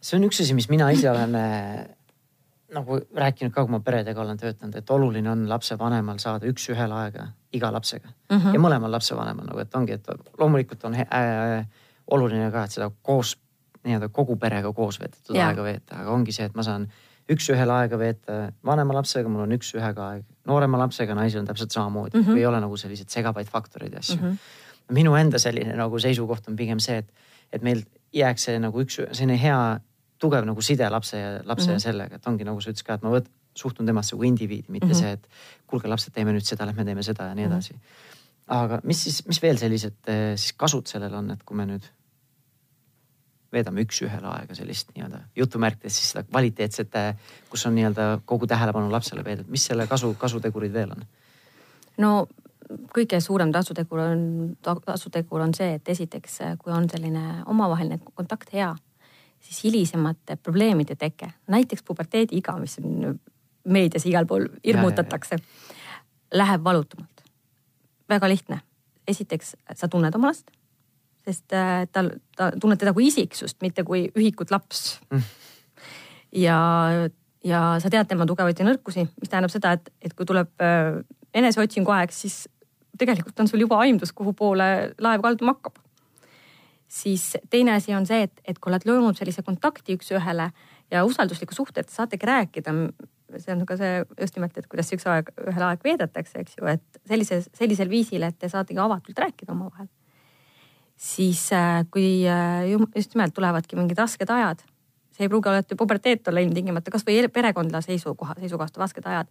see 0.00 0.18
on 0.18 0.24
üks 0.30 0.40
asi, 0.40 0.54
mis 0.54 0.68
mina 0.68 0.90
ise 0.90 1.10
olen 1.10 1.34
äh, 1.34 1.86
nagu 2.74 3.00
rääkinud 3.14 3.52
ka, 3.52 3.64
kui 3.64 3.70
ma 3.70 3.80
peredega 3.80 4.20
olen 4.20 4.36
töötanud, 4.36 4.76
et 4.76 4.90
oluline 4.90 5.30
on 5.30 5.48
lapsevanemal 5.48 6.18
saada 6.18 6.46
üks-ühele 6.46 6.94
aega 6.94 7.28
iga 7.52 7.72
lapsega 7.72 8.08
mm 8.08 8.38
-hmm. 8.38 8.54
ja 8.54 8.60
mõlemal 8.60 8.90
lapsevanemal 8.90 9.46
nagu, 9.46 9.58
et 9.58 9.74
ongi, 9.74 9.92
et 9.92 10.06
loomulikult 10.38 10.84
on 10.84 10.94
äh, 10.94 11.66
oluline 12.10 12.50
ka, 12.50 12.64
et 12.64 12.70
seda 12.70 12.90
koos 13.02 13.36
nii-öelda 13.84 14.08
kogu 14.12 14.36
perega 14.40 14.72
koos 14.72 15.00
veedetud 15.00 15.36
aega 15.36 15.62
veeta, 15.66 16.00
aga 16.02 16.14
ongi 16.14 16.32
see, 16.32 16.46
et 16.48 16.54
ma 16.54 16.64
saan 16.66 16.88
üks-ühele 17.30 17.72
aega 17.72 17.98
veeta 18.00 18.38
vanema 18.66 18.96
lapsega, 18.98 19.30
mul 19.32 19.46
on 19.46 19.56
üks-ühega 19.56 20.08
aeg 20.10 20.24
noorema 20.50 20.80
lapsega, 20.82 21.16
naisel 21.16 21.40
on 21.40 21.48
täpselt 21.48 21.72
samamoodi 21.72 22.18
mm, 22.18 22.26
-hmm. 22.26 22.38
ei 22.38 22.46
ole 22.46 22.60
nagu 22.60 22.76
selliseid 22.76 23.08
segabaid 23.08 23.48
faktoreid 23.48 23.92
ja 23.92 23.98
asju 24.04 24.16
mm. 24.20 24.30
-hmm. 24.30 24.94
minu 24.98 25.14
enda 25.16 25.38
selline 25.38 25.76
nagu 25.76 25.98
seisukoht 25.98 26.48
on 26.48 26.56
pigem 26.56 26.80
see, 26.80 26.98
et, 26.98 27.12
et 27.52 27.62
meil 27.62 27.82
jääks 28.12 28.50
see 28.50 28.58
nagu 28.58 28.82
üks 28.82 29.00
selline 29.12 29.40
hea 29.40 29.80
tugev 30.20 30.44
nagu 30.48 30.62
side 30.62 30.90
lapse 30.90 31.18
ja 31.18 31.40
lapse 31.44 31.66
mm 31.66 31.68
-hmm. 31.68 31.70
ja 31.70 31.76
mhm. 31.76 31.82
sellega, 31.82 32.16
et 32.16 32.26
ongi 32.26 32.44
nagu 32.44 32.60
sa 32.60 32.70
ütlesid 32.70 32.86
ka, 32.86 32.94
et 32.94 33.02
ma 33.02 33.10
võt, 33.10 33.28
suhtun 33.54 33.86
temasse 33.86 34.16
kui 34.16 34.28
indiviidi, 34.28 34.66
mitte 34.68 34.86
mm 34.86 34.92
-hmm. 34.92 35.00
see, 35.00 35.12
et 35.12 35.28
kuulge, 35.66 35.88
lapsed, 35.88 36.12
teeme 36.12 36.32
nüüd 36.32 36.44
seda, 36.44 36.66
lähme 36.66 36.84
teeme 36.84 37.02
seda 37.02 37.28
ja 37.30 37.34
nii 37.34 37.46
mhm. 37.46 37.52
edasi 37.52 37.72
mm. 37.72 37.80
-hmm. 37.80 38.56
aga 38.62 38.80
mis 38.84 39.02
siis, 39.02 39.26
mis 39.26 39.42
veel 39.42 39.58
sellised 39.58 39.96
eh, 40.06 40.36
siis 40.36 40.52
kasud 40.52 40.86
sellel 40.86 41.14
on, 41.14 41.30
et 41.30 41.42
kui 41.42 41.56
me 41.56 41.66
nüüd 41.66 41.84
veedame 43.54 43.84
üks-ühele 43.86 44.30
aega 44.30 44.56
sellist 44.58 44.92
nii-öelda 44.94 45.22
jutumärkides 45.38 45.98
siis 45.98 46.12
seda 46.12 46.24
kvaliteetset, 46.28 46.96
kus 47.50 47.66
on 47.66 47.76
nii-öelda 47.78 48.08
kogu 48.28 48.48
tähelepanu 48.50 48.92
lapsele 48.92 49.24
veedetud, 49.24 49.52
mis 49.54 49.66
selle 49.70 49.86
kasu, 49.90 50.14
kasutegurid 50.18 50.74
veel 50.74 50.96
on? 50.96 51.06
no 52.02 52.14
kõige 52.96 53.20
suurem 53.20 53.52
tasutegur 53.52 54.00
on, 54.02 54.24
tasutegur 54.62 55.44
on 55.44 55.54
see, 55.54 55.76
et 55.78 55.88
esiteks, 55.88 56.40
kui 56.62 56.72
on 56.72 56.88
selline 56.90 57.44
omavaheline 57.52 58.00
kontakt 58.14 58.52
hea 58.52 58.72
siis 59.44 59.64
hilisemate 59.64 60.36
probleemide 60.36 60.96
teke, 60.96 61.30
näiteks 61.46 61.82
puberteediiga, 61.82 62.56
mis 62.58 62.78
on 62.80 63.18
meedias 63.64 64.06
igal 64.08 64.26
pool 64.26 64.48
hirmutatakse, 64.64 65.36
läheb 66.34 66.64
valutumalt. 66.64 67.10
väga 68.08 68.28
lihtne. 68.28 68.60
esiteks, 69.08 69.56
sa 69.74 69.88
tunned 69.88 70.14
oma 70.14 70.26
last, 70.26 70.50
sest 71.24 71.56
äh, 71.56 71.84
tal, 71.92 72.12
ta 72.36 72.50
tunned 72.60 72.80
teda 72.80 72.92
kui 72.96 73.08
isiksust, 73.08 73.60
mitte 73.64 73.84
kui 73.86 74.06
ühikut 74.12 74.52
laps 74.54 74.98
mm.. 75.10 75.28
ja, 76.44 76.58
ja 77.44 77.62
sa 77.80 77.92
tead 77.92 78.10
tema 78.10 78.26
tugevaid 78.28 78.60
ja 78.60 78.68
nõrkusi, 78.68 79.06
mis 79.20 79.32
tähendab 79.32 79.52
seda, 79.54 79.76
et, 79.78 79.92
et 80.04 80.16
kui 80.16 80.28
tuleb 80.28 80.52
äh, 80.64 81.00
eneseotsingu 81.34 81.94
aeg, 81.96 82.12
siis 82.14 82.44
tegelikult 82.98 83.40
on 83.42 83.50
sul 83.50 83.64
juba 83.64 83.80
aimdus, 83.82 84.12
kuhu 84.14 84.36
poole 84.38 84.68
laev 85.02 85.24
kalduma 85.24 85.56
hakkab 85.56 85.80
siis 86.94 87.36
teine 87.50 87.74
asi 87.74 87.94
on 87.94 88.06
see, 88.06 88.22
et, 88.28 88.40
et 88.44 88.58
kui 88.58 88.70
oled 88.70 88.86
loonud 88.88 89.18
sellise 89.18 89.42
kontakti 89.42 89.96
üks-ühele 89.98 90.50
ja 90.92 91.02
usaldusliku 91.06 91.56
suhte, 91.56 91.82
et 91.82 91.92
saategi 91.92 92.28
rääkida. 92.28 92.74
see 93.38 93.54
on 93.54 93.64
ka 93.66 93.76
see 93.76 94.04
just 94.20 94.36
nimelt, 94.36 94.58
et 94.58 94.66
kuidas 94.70 94.92
üks 94.94 95.06
aeg, 95.10 95.32
ühel 95.50 95.66
aeg 95.66 95.84
veedetakse, 95.84 96.44
eks 96.44 96.58
ju, 96.58 96.68
et 96.70 97.00
sellises, 97.08 97.48
sellisel 97.56 97.90
viisil, 97.90 98.22
et 98.22 98.38
te 98.38 98.48
saategi 98.48 98.78
avatult 98.78 99.18
rääkida 99.18 99.52
omavahel. 99.52 99.88
Siis 101.04 101.42
äh, 101.52 101.82
kui 101.92 102.24
äh, 102.28 102.64
just 102.96 103.12
nimelt 103.14 103.34
tulevadki 103.36 103.76
mingid 103.76 104.00
rasked 104.00 104.30
ajad, 104.30 104.64
see 105.12 105.26
ei 105.26 105.32
pruugi 105.32 105.52
et 105.58 105.76
puberteet 105.78 106.32
olla 106.32 106.40
ilmtingimata, 106.40 106.92
kasvõi 106.94 107.28
perekonna 107.32 107.82
seisukoha, 107.84 108.38
seisukohast 108.40 108.80
rasked 108.80 109.06
ajad, 109.06 109.28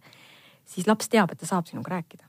siis 0.64 0.86
laps 0.86 1.10
teab, 1.10 1.34
et 1.34 1.42
ta 1.42 1.50
saab 1.50 1.66
sinuga 1.66 1.96
rääkida. 1.96 2.24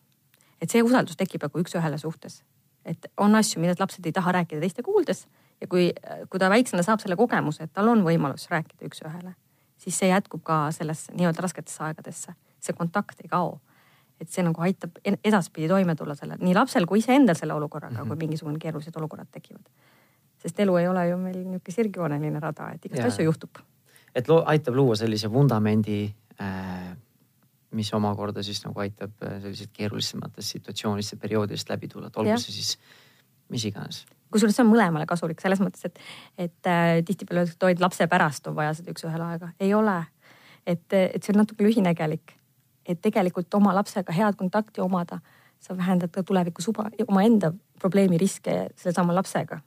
et 0.62 0.71
see 0.71 0.81
usaldus 0.84 1.17
tekib 1.19 1.43
nagu 1.45 1.62
üks-ühele 1.62 1.97
suhtes 2.01 2.41
et 2.86 3.08
on 3.17 3.36
asju, 3.36 3.62
millest 3.62 3.81
lapsed 3.81 4.05
ei 4.05 4.13
taha 4.13 4.31
rääkida 4.39 4.62
teiste 4.62 4.84
kuuldes 4.86 5.25
ja 5.62 5.67
kui, 5.67 5.89
kui 6.29 6.41
ta 6.41 6.49
väiksena 6.51 6.84
saab 6.86 7.01
selle 7.01 7.17
kogemuse, 7.19 7.65
et 7.65 7.73
tal 7.73 7.89
on 7.91 8.03
võimalus 8.05 8.47
rääkida 8.51 8.88
üks-ühele, 8.89 9.34
siis 9.81 9.97
see 9.99 10.12
jätkub 10.12 10.43
ka 10.45 10.65
sellesse 10.75 11.15
nii-öelda 11.17 11.45
rasketesse 11.47 11.84
aegadesse. 11.88 12.36
see 12.60 12.73
kontakt 12.73 13.19
ei 13.21 13.29
kao. 13.29 13.60
Et 14.21 14.32
see 14.32 14.43
nagu 14.45 14.62
aitab 14.63 14.99
edaspidi 15.04 15.67
toime 15.67 15.95
tulla 15.95 16.15
selle, 16.15 16.38
nii 16.39 16.56
lapsel 16.56 16.88
kui 16.88 17.01
iseendal 17.04 17.36
selle 17.36 17.54
olukorraga 17.54 17.97
mm, 17.97 18.01
-hmm. 18.04 18.08
kui 18.08 18.28
mingisugune 18.28 18.60
keerulised 18.60 18.95
olukorrad 18.95 19.28
tekivad. 19.32 19.65
sest 20.38 20.60
elu 20.60 20.78
ei 20.78 20.88
ole 20.88 21.08
ju 21.10 21.17
meil 21.17 21.38
niisugune 21.38 21.75
sirgjooneline 21.78 22.39
rada, 22.39 22.69
et 22.73 22.86
igast 22.86 23.04
asju 23.04 23.25
juhtub. 23.25 23.58
et 24.15 24.28
loo, 24.28 24.43
aitab 24.45 24.75
luua 24.75 24.95
sellise 24.95 25.32
vundamendi 25.32 26.13
äh 26.39 26.97
mis 27.75 27.93
omakorda 27.93 28.43
siis 28.43 28.62
nagu 28.65 28.80
aitab 28.80 29.23
äh, 29.23 29.39
sellised 29.43 29.71
keerulisematest 29.73 30.56
situatsioonidest 30.58 31.15
ja 31.15 31.17
perioodidest 31.21 31.69
läbi 31.69 31.88
tulla, 31.91 32.08
et 32.08 32.17
olgu 32.21 32.32
ja. 32.32 32.38
see 32.41 32.56
siis 32.56 32.75
mis 33.54 33.65
iganes. 33.69 34.06
kusjuures 34.34 34.56
see 34.58 34.65
on 34.65 34.71
mõlemale 34.71 35.08
kasulik 35.10 35.43
selles 35.43 35.62
mõttes, 35.63 35.86
et, 35.88 35.99
et 36.47 36.71
äh, 36.71 37.01
tihtipeale 37.06 37.43
öeldakse, 37.43 37.58
et 37.60 37.67
oi, 37.69 37.75
lapse 37.84 38.08
pärast 38.12 38.47
on 38.51 38.58
vaja 38.58 38.73
seda 38.78 38.95
üks-ühele 38.95 39.30
aega. 39.34 39.51
ei 39.60 39.73
ole. 39.78 39.99
et, 40.65 40.86
et 40.93 41.21
see 41.21 41.36
on 41.36 41.43
natuke 41.43 41.65
lühinägelik. 41.65 42.38
Et 42.86 43.02
tegelikult 43.02 43.54
oma 43.54 43.76
lapsega 43.76 44.13
head 44.13 44.36
kontakti 44.36 44.82
omada, 44.82 45.19
sa 45.60 45.78
vähendad 45.78 46.12
ka 46.12 46.24
tulevikus 46.24 46.69
omaenda 47.08 47.54
probleemi 47.80 48.17
riske 48.17 48.67
sellesama 48.76 49.15
lapsega 49.15 49.62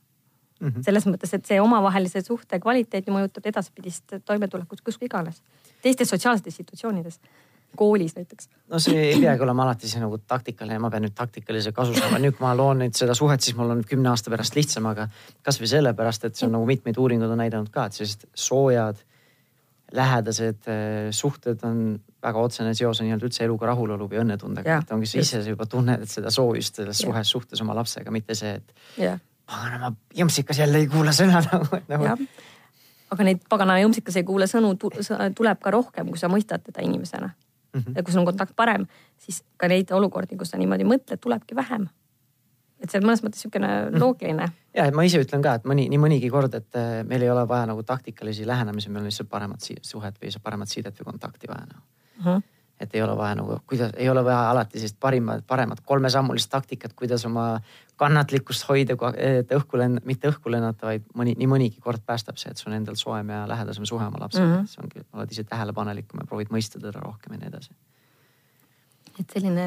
Mm 0.60 0.68
-hmm. 0.68 0.82
selles 0.82 1.06
mõttes, 1.06 1.30
et 1.32 1.46
see 1.46 1.60
omavahelise 1.60 2.20
suhte 2.20 2.58
kvaliteeti 2.58 3.10
mõjutab 3.10 3.44
edaspidist 3.46 4.14
toimetulekut 4.24 4.80
kus 4.80 4.98
iganes, 5.00 5.42
teistes 5.82 6.08
sotsiaalsetes 6.08 6.56
situatsioonides 6.56 7.20
koolis 7.76 8.16
näiteks? 8.16 8.48
no 8.68 8.78
see 8.78 9.02
ei 9.10 9.20
peagi 9.20 9.42
olema 9.42 9.62
alati 9.62 9.88
see 9.88 10.00
nagu 10.00 10.18
taktikaline, 10.18 10.78
ma 10.78 10.90
pean 10.90 11.04
nüüd 11.06 11.14
taktikalise 11.14 11.72
kasu 11.72 11.94
saama, 11.94 12.18
nüüd 12.18 12.36
kui 12.36 12.46
ma 12.46 12.56
loon 12.56 12.82
nüüd 12.82 12.96
seda 12.98 13.14
suhet, 13.14 13.44
siis 13.44 13.56
mul 13.56 13.70
on 13.70 13.84
kümne 13.86 14.10
aasta 14.10 14.32
pärast 14.34 14.56
lihtsam, 14.56 14.86
aga 14.90 15.08
kasvõi 15.46 15.70
sellepärast, 15.74 16.24
et 16.24 16.36
see 16.36 16.48
on 16.48 16.56
nagu 16.56 16.66
mitmeid 16.66 16.98
uuringuid 16.98 17.30
on 17.30 17.42
näidanud 17.44 17.70
ka, 17.70 17.86
et 17.86 18.00
sellised 18.00 18.26
soojad, 18.34 18.98
lähedased 19.92 20.68
eh, 20.68 21.08
suhted 21.14 21.62
on 21.64 22.00
väga 22.22 22.42
otsene 22.42 22.74
seos 22.74 23.00
on 23.00 23.06
nii-öelda 23.06 23.28
üldse 23.28 23.44
eluga 23.46 23.70
rahulolu 23.70 24.08
või 24.10 24.20
õnnetundega, 24.24 24.82
et 24.82 24.92
ongi 24.92 25.06
sa 25.06 25.22
ise 25.22 25.40
juba 25.46 25.66
tunned 25.70 26.04
seda 26.10 26.32
soojust 26.34 26.82
selles 26.82 27.02
suhes 27.04 27.30
suhtes 27.30 27.62
oma 27.64 27.76
lapsega, 27.78 28.10
mitte 28.10 28.36
see, 28.38 28.58
et 28.58 29.18
paganama 29.48 29.92
jõmpsikas 30.18 30.60
jälle 30.64 30.82
ei 30.82 30.88
kuula 30.92 31.14
sõna 31.16 31.40
nagu, 31.48 31.68
et 31.78 31.88
nagu 31.88 32.16
aga 33.14 33.24
neid 33.24 33.44
pagana 33.48 33.78
jõmsikas 33.80 34.18
ei 34.20 34.26
kuule 34.28 34.48
sõnu 34.50 34.74
tuleb 34.78 35.62
ka 35.62 35.72
rohkem, 35.72 36.10
kui 36.12 36.20
sa 36.20 36.30
mõistad 36.32 36.64
teda 36.64 36.84
inimesena 36.84 37.30
mm. 37.30 37.80
-hmm. 37.80 37.96
ja 37.96 38.02
kui 38.02 38.12
sul 38.12 38.20
on 38.20 38.26
kontakt 38.26 38.56
parem, 38.56 38.86
siis 39.18 39.42
ka 39.56 39.68
neid 39.68 39.90
olukordi, 39.90 40.36
kus 40.36 40.50
sa 40.50 40.60
niimoodi 40.60 40.84
mõtled, 40.84 41.20
tulebki 41.20 41.56
vähem. 41.56 41.88
Et 42.88 42.94
see 42.94 43.02
on 43.02 43.08
mõnes 43.08 43.22
mõttes 43.24 43.44
niisugune 43.44 43.70
mhm. 43.70 44.02
loogiline 44.02 44.50
ja, 44.74 44.86
et 44.86 44.96
ma 44.96 45.04
ise 45.06 45.20
ütlen 45.22 45.44
ka, 45.44 45.58
et 45.60 45.66
mõni, 45.68 45.88
nii 45.92 46.00
mõnigi 46.00 46.30
kord, 46.32 46.54
et 46.58 46.78
äh, 46.80 47.00
meil 47.08 47.26
ei 47.26 47.32
ole 47.32 47.44
vaja 47.48 47.68
nagu 47.70 47.84
taktikalisi 47.86 48.46
lähenemisi, 48.48 48.92
meil 48.92 49.04
on 49.04 49.10
lihtsalt 49.12 49.30
paremat 49.32 49.64
suhet 49.64 50.22
või 50.22 50.38
paremat 50.42 50.72
sidet 50.72 51.00
või 51.00 51.12
kontakti 51.12 51.50
vaja 51.50 51.66
nagu 51.66 51.82
mm. 51.82 52.24
-hmm 52.24 52.46
et 52.80 52.94
ei 52.94 53.02
ole 53.02 53.16
vaja 53.16 53.34
nagu, 53.34 53.56
kuidas, 53.66 53.90
ei 53.96 54.06
ole 54.10 54.22
vaja 54.24 54.50
alati 54.50 54.78
sellist 54.78 55.00
parimat, 55.00 55.42
paremat 55.46 55.80
kolmesammulist 55.86 56.50
taktikat, 56.50 56.92
kuidas 56.94 57.24
oma 57.26 57.60
kannatlikkust 57.98 58.68
hoida, 58.68 58.94
et 59.18 59.50
õhku 59.54 59.80
lend-, 59.80 60.04
mitte 60.06 60.30
õhku 60.30 60.52
lennata, 60.52 60.86
vaid 60.86 61.08
mõni, 61.18 61.34
nii 61.38 61.48
mõnigi 61.50 61.82
kord 61.82 62.04
päästab 62.06 62.38
see, 62.38 62.52
et 62.54 62.62
sul 62.62 62.76
endal 62.76 62.94
soojem 62.98 63.32
ja 63.34 63.42
lähedasem 63.50 63.86
suhe 63.88 64.06
oma 64.06 64.22
lapsega 64.22 64.46
mm. 64.46 64.54
-hmm. 64.60 64.70
see 64.70 64.84
ongi, 64.84 65.06
oled 65.12 65.34
ise 65.34 65.44
tähelepanelikum 65.44 66.22
ja 66.22 66.26
proovid 66.30 66.54
mõista 66.54 66.78
teda 66.78 67.02
rohkem 67.02 67.34
ja 67.34 67.42
nii 67.42 67.50
edasi. 67.50 67.74
et 69.20 69.30
selline 69.34 69.66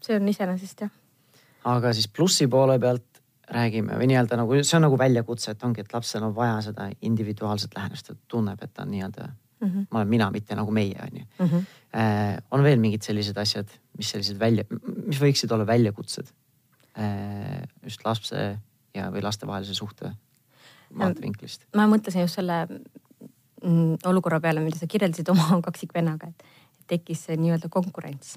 see 0.00 0.16
on 0.16 0.28
iseenesest 0.28 0.80
jah. 0.80 0.90
Aga 1.64 1.92
siis 1.92 2.08
plussi 2.08 2.46
poole 2.48 2.78
pealt 2.78 3.20
räägime 3.50 3.98
või 3.98 4.08
nii-öelda 4.10 4.38
nagu 4.38 4.58
see 4.62 4.76
on 4.78 4.86
nagu 4.86 4.98
väljakutse, 4.98 5.54
et 5.54 5.62
ongi, 5.66 5.82
et 5.84 5.92
lapsel 5.94 6.24
on 6.26 6.34
vaja 6.34 6.60
seda 6.70 6.88
individuaalset 7.02 7.74
lähenemist, 7.76 8.12
et 8.12 8.20
tunneb, 8.30 8.62
et 8.62 8.72
ta 8.74 8.84
on 8.86 8.92
nii-öelda 8.94 9.26
mm, 9.26 9.68
-hmm. 9.68 9.86
ma 9.90 9.98
olen 9.98 10.08
mina, 10.08 10.30
mitte 10.30 10.54
nagu 10.54 10.70
meie 10.70 10.98
on 11.02 11.18
ju 11.18 11.24
mm. 11.38 11.46
-hmm. 11.46 11.68
Äh, 11.90 12.38
on 12.50 12.62
veel 12.62 12.78
mingid 12.78 13.02
sellised 13.02 13.36
asjad, 13.36 13.68
mis 13.98 14.10
sellised 14.10 14.38
välja, 14.38 14.64
mis 15.06 15.20
võiksid 15.20 15.52
olla 15.52 15.66
väljakutsed 15.66 16.28
äh, 16.98 17.62
just 17.82 18.04
lapse 18.04 18.58
ja, 18.94 19.10
või 19.10 19.22
lastevahelise 19.22 19.74
suhte 19.74 20.12
vaatevinklist? 20.98 21.66
ma 21.76 21.86
mõtlesin 21.86 22.20
just 22.20 22.38
selle 22.38 22.66
mm, 23.64 23.96
olukorra 24.04 24.40
peale, 24.40 24.60
mida 24.60 24.78
sa 24.78 24.86
kirjeldasid 24.86 25.28
oma 25.28 25.60
kaksikvennaga, 25.68 26.28
et 26.28 26.44
tekkis 26.86 27.24
see 27.24 27.36
nii-öelda 27.36 27.68
konkurents. 27.68 28.36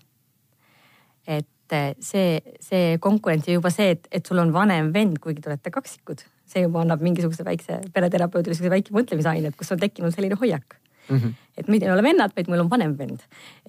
et 1.27 1.47
et 1.73 2.03
see, 2.03 2.37
see 2.63 2.97
konkurents 3.03 3.47
ja 3.47 3.57
juba 3.57 3.71
see, 3.73 3.95
et, 3.95 4.07
et 4.11 4.25
sul 4.25 4.39
on 4.41 4.53
vanem 4.53 4.91
vend, 4.93 5.19
kuigi 5.23 5.41
te 5.41 5.51
olete 5.51 5.71
kaksikud, 5.73 6.23
see 6.49 6.63
juba 6.65 6.81
annab 6.83 7.03
mingisuguse 7.05 7.45
väikse 7.47 7.79
pereterapeudile 7.93 8.55
sellise 8.55 8.73
väike 8.73 8.95
mõtlemisaine, 8.95 9.51
et 9.51 9.59
kus 9.59 9.71
on 9.75 9.81
tekkinud 9.81 10.15
selline 10.15 10.37
hoiak 10.39 10.77
mm. 11.09 11.17
-hmm. 11.17 11.33
et 11.57 11.67
meil 11.67 11.83
ei 11.83 11.91
ole 11.91 12.03
vennad, 12.03 12.31
vaid 12.35 12.49
meil 12.49 12.61
on 12.61 12.69
vanem 12.69 12.97
vend. 12.97 13.19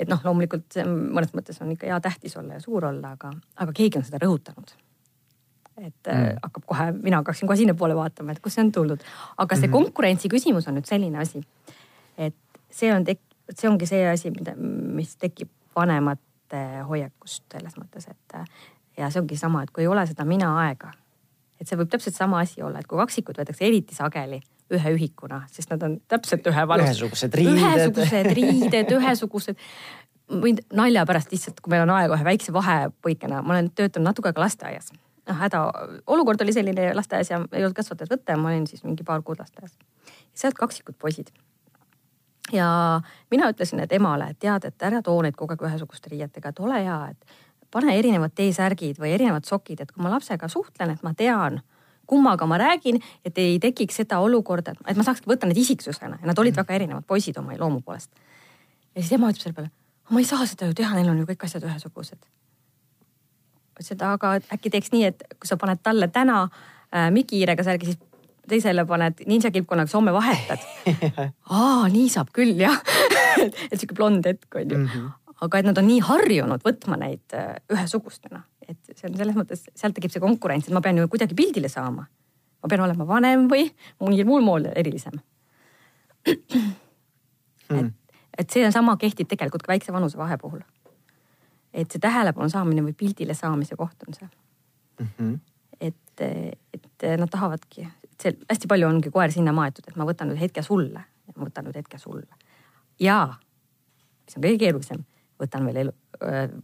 et 0.01 0.09
noh, 0.09 0.21
loomulikult 0.25 0.81
mõnes 0.87 1.35
mõttes 1.35 1.61
on 1.63 1.71
ikka 1.73 1.87
hea 1.87 2.01
tähtis 2.01 2.37
olla 2.37 2.59
ja 2.59 2.61
suur 2.61 2.85
olla, 2.85 3.15
aga, 3.19 3.33
aga 3.57 3.73
keegi 3.73 3.99
on 3.99 4.05
seda 4.05 4.19
rõhutanud. 4.25 4.75
et 5.79 6.07
mm. 6.07 6.39
hakkab 6.43 6.65
kohe, 6.67 6.93
mina 6.93 7.17
hakkaksin 7.23 7.49
kohe 7.49 7.57
sinnapoole 7.57 7.97
vaatama, 7.97 8.33
et 8.33 8.41
kust 8.41 8.55
see 8.55 8.65
on 8.65 8.73
tulnud. 8.73 9.01
aga 9.37 9.57
see 9.57 9.67
mm 9.67 9.73
-hmm. 9.73 9.73
konkurentsi 9.73 10.29
küsimus 10.29 10.69
on 10.69 10.75
nüüd 10.79 10.87
selline 10.87 11.19
asi, 11.19 11.43
et 12.19 12.37
see 12.71 12.95
on 12.95 13.05
tek-, 13.05 13.35
see 13.55 13.71
ongi 13.71 13.87
see 13.87 14.09
asi, 14.11 14.31
mida, 14.31 14.55
mis 14.57 15.17
tekib 15.17 15.49
vanemat 15.77 16.21
hoiakust 16.89 17.45
selles 17.53 17.77
mõttes, 17.81 18.09
et 18.11 18.37
ja 18.99 19.11
see 19.11 19.23
ongi 19.23 19.39
sama, 19.39 19.63
et 19.65 19.73
kui 19.75 19.85
ei 19.85 19.91
ole 19.91 20.05
seda 20.07 20.27
mina 20.29 20.51
aega, 20.65 20.93
et 21.61 21.69
see 21.69 21.79
võib 21.79 21.91
täpselt 21.93 22.17
sama 22.17 22.43
asi 22.45 22.63
olla, 22.63 22.83
et 22.83 22.91
kui 22.91 22.99
kaksikud 23.01 23.39
võetakse 23.41 23.67
eriti 23.67 23.97
sageli 23.97 24.41
ühe 24.75 24.95
ühikuna, 24.97 25.43
sest 25.53 25.73
nad 25.75 25.83
on 25.85 25.99
täpselt 26.09 26.47
ühe 26.49 26.67
vanus. 26.69 26.89
ühesugused 26.89 27.37
riided. 27.37 27.61
ühesugused 27.61 28.31
riided, 28.39 28.93
ühesugused. 28.99 29.65
võin 30.41 30.61
nalja 30.73 31.05
pärast 31.07 31.33
lihtsalt, 31.35 31.61
kui 31.61 31.75
meil 31.75 31.85
on 31.85 31.93
aega 31.99 32.17
ühe 32.17 32.25
väikse 32.25 32.53
vahepõikena, 32.53 33.43
ma 33.45 33.57
olen 33.57 33.71
töötanud 33.71 34.09
natuke 34.11 34.31
aega 34.31 34.47
lasteaias. 34.47 34.93
noh, 35.29 35.41
hädaolukord 35.41 36.41
oli 36.45 36.53
selline 36.53 36.93
lasteaias 36.95 37.31
ja 37.31 37.41
ei 37.53 37.65
olnud 37.65 37.77
kasvatajat 37.77 38.17
võtta 38.17 38.37
ja 38.37 38.41
ma 38.41 38.53
olin 38.53 38.67
siis 38.67 38.85
mingi 38.85 39.05
paar 39.05 39.23
kuud 39.23 39.41
lasteaias. 39.41 39.77
sealt 40.35 40.57
kaksikud 40.61 40.97
poisid 40.99 41.33
ja 42.53 43.01
mina 43.31 43.49
ütlesin, 43.53 43.81
et 43.81 43.93
emale, 43.93 44.31
et 44.31 44.39
tead, 44.39 44.65
et 44.69 44.83
ära 44.83 45.03
too 45.03 45.23
neid 45.23 45.37
kogu 45.39 45.55
aeg 45.55 45.65
ühesuguste 45.69 46.13
riietega, 46.13 46.53
et 46.53 46.61
ole 46.61 46.81
hea, 46.85 46.99
et 47.11 47.39
pane 47.75 47.95
erinevad 47.99 48.35
T-särgid 48.37 49.01
või 49.03 49.15
erinevad 49.17 49.47
sokid, 49.49 49.81
et 49.81 49.93
kui 49.93 50.05
ma 50.05 50.13
lapsega 50.13 50.49
suhtlen, 50.49 50.93
et 50.95 51.03
ma 51.03 51.15
tean, 51.19 51.61
kummaga 52.07 52.47
ma 52.47 52.59
räägin, 52.61 53.01
et 53.25 53.39
ei 53.41 53.57
tekiks 53.63 54.03
seda 54.03 54.21
olukorda, 54.23 54.77
et 54.87 54.97
ma 54.97 55.07
saakski 55.07 55.31
võtta 55.31 55.49
neid 55.49 55.59
isiksusena 55.63 56.21
ja 56.21 56.29
nad 56.29 56.39
olid 56.39 56.57
väga 56.57 56.77
erinevad 56.77 57.07
poisid 57.09 57.39
oma 57.41 57.57
loomu 57.59 57.81
poolest. 57.81 58.11
ja 58.95 59.03
siis 59.03 59.13
ema 59.17 59.33
ütleb 59.33 59.43
selle 59.43 59.57
peale, 59.57 59.73
ma 60.11 60.21
ei 60.21 60.29
saa 60.29 60.47
seda 60.47 60.69
ju 60.69 60.77
teha, 60.77 60.95
neil 60.95 61.11
on 61.11 61.23
ju 61.23 61.29
kõik 61.33 61.47
asjad 61.49 61.65
ühesugused. 61.65 62.21
ütlesin, 63.73 63.97
et 63.97 64.03
aga 64.07 64.35
äkki 64.55 64.71
teeks 64.71 64.93
nii, 64.93 65.05
et 65.11 65.25
kui 65.41 65.49
sa 65.49 65.57
paned 65.57 65.81
talle 65.83 66.09
täna 66.13 66.43
äh, 66.45 67.11
mikihiirega 67.11 67.65
särgi, 67.65 67.93
siis 67.93 68.14
teisele 68.49 68.85
paned 68.89 69.23
ninja 69.27 69.51
kilpkonnaga, 69.51 69.89
siis 69.89 69.99
homme 69.99 70.13
vahetad 70.15 70.63
aa, 71.59 71.89
nii 71.93 72.09
saab 72.13 72.33
küll 72.37 72.59
jah 72.61 72.77
et 73.71 73.79
sihuke 73.79 73.97
blond 73.97 74.27
hetk 74.29 74.59
on 74.61 74.71
ju 74.71 74.79
mm. 74.79 74.87
-hmm. 74.87 75.37
aga 75.47 75.59
et 75.59 75.69
nad 75.69 75.79
on 75.79 75.89
nii 75.89 76.01
harjunud 76.09 76.67
võtma 76.67 76.99
neid 77.01 77.37
äh, 77.39 77.55
ühesugustena, 77.73 78.43
et 78.69 78.79
see 78.93 79.09
on 79.11 79.17
selles 79.17 79.37
mõttes, 79.37 79.67
sealt 79.75 79.97
tekib 79.97 80.13
see 80.13 80.23
konkurents, 80.23 80.69
et 80.69 80.75
ma 80.75 80.81
pean 80.85 80.99
ju 80.99 81.09
kuidagi 81.09 81.35
pildile 81.35 81.69
saama. 81.69 82.07
ma 82.63 82.69
pean 82.69 82.81
olema 82.81 83.07
vanem 83.07 83.49
või 83.49 83.69
mingil 84.01 84.27
muul 84.27 84.43
moel 84.43 84.71
erilisem 84.75 85.19
mm.. 87.69 87.79
et, 87.79 87.93
et 88.39 88.51
see 88.51 88.71
sama 88.73 88.97
kehtib 88.97 89.29
tegelikult 89.29 89.63
ka 89.63 89.73
väikse 89.73 89.93
vanusevahe 89.93 90.39
puhul. 90.39 90.61
et 91.73 91.91
see 91.91 92.01
tähelepanu 92.01 92.49
saamine 92.49 92.83
või 92.83 92.93
pildile 92.93 93.35
saamise 93.35 93.77
koht 93.77 94.09
on 94.09 94.15
see 94.15 94.29
mm. 94.29 95.09
-hmm. 95.19 95.39
et, 95.81 96.21
et 96.75 97.19
nad 97.19 97.31
tahavadki 97.31 97.89
see 98.23 98.37
hästi 98.51 98.71
palju 98.71 98.89
ongi 98.89 99.11
koer 99.15 99.33
sinna 99.35 99.53
maetud, 99.57 99.87
et 99.89 99.97
ma 100.01 100.07
võtan 100.09 100.31
nüüd 100.31 100.41
hetke 100.41 100.63
sulle, 100.63 101.05
ma 101.35 101.47
võtan 101.47 101.69
nüüd 101.69 101.79
hetke 101.79 101.99
sulle. 101.99 102.31
ja, 103.01 103.35
mis 104.25 104.37
on 104.39 104.47
kõige 104.47 104.61
keerulisem, 104.67 105.05
võtan 105.41 105.67
veel 105.67 105.85
elu, 105.85 105.95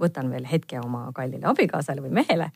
võtan 0.00 0.30
veel 0.30 0.46
hetke 0.50 0.80
oma 0.80 1.08
kallile 1.16 1.48
abikaasale 1.50 2.04
või 2.04 2.14
mehele 2.22 2.50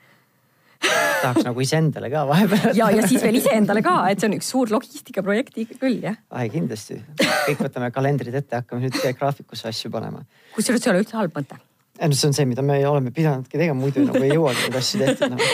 tahaks 0.85 1.44
nagu 1.46 1.62
iseendale 1.64 2.11
ka 2.12 2.24
vahepeal. 2.28 2.72
ja, 2.76 2.88
ja 2.92 3.07
siis 3.09 3.22
veel 3.24 3.38
iseendale 3.40 3.83
ka, 3.85 3.94
et 4.12 4.20
see 4.20 4.30
on 4.30 4.37
üks 4.38 4.50
suur 4.54 4.72
logistikaprojekt 4.72 5.57
küll 5.80 6.02
jah. 6.04 6.18
ai 6.35 6.50
kindlasti, 6.52 6.98
kõik 7.20 7.62
võtame 7.66 7.90
kalendrid 7.94 8.35
ette, 8.40 8.62
hakkame 8.62 8.85
nüüd 8.87 8.98
graafikusse 9.18 9.70
asju 9.70 9.92
panema. 9.94 10.24
kusjuures 10.57 10.83
see 10.83 10.90
ei 10.90 10.94
ole 10.94 11.04
üldse 11.04 11.18
halb 11.18 11.38
mõte. 11.38 11.61
ei 11.98 12.11
no 12.11 12.18
see 12.18 12.28
on 12.30 12.37
see, 12.37 12.48
mida 12.50 12.64
me 12.66 12.80
oleme 12.88 13.14
pidanudki 13.14 13.59
tegema, 13.59 13.78
muidu 13.80 14.04
nagu 14.07 14.22
ei 14.22 14.35
jõuagi 14.35 14.66
neid 14.66 14.78
asju 14.83 15.02
tehtud 15.04 15.35
nagu 15.37 15.50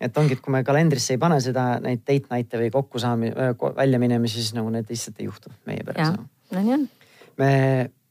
et 0.00 0.16
ongi, 0.18 0.36
et 0.36 0.42
kui 0.44 0.52
me 0.52 0.62
kalendrisse 0.66 1.14
ei 1.14 1.20
pane 1.22 1.40
seda, 1.40 1.78
neid 1.84 2.02
date 2.04 2.30
night'e 2.30 2.60
või 2.60 2.70
kokkusaamisi, 2.74 3.50
väljaminemisi, 3.76 4.40
siis 4.42 4.54
nagu 4.56 4.72
need 4.74 4.90
lihtsalt 4.90 5.20
ei 5.20 5.28
juhtu 5.28 5.52
meie 5.66 5.84
peres. 5.86 6.16
no 6.50 6.64
nii 6.64 6.74
on. 6.78 6.88
me 7.38 7.52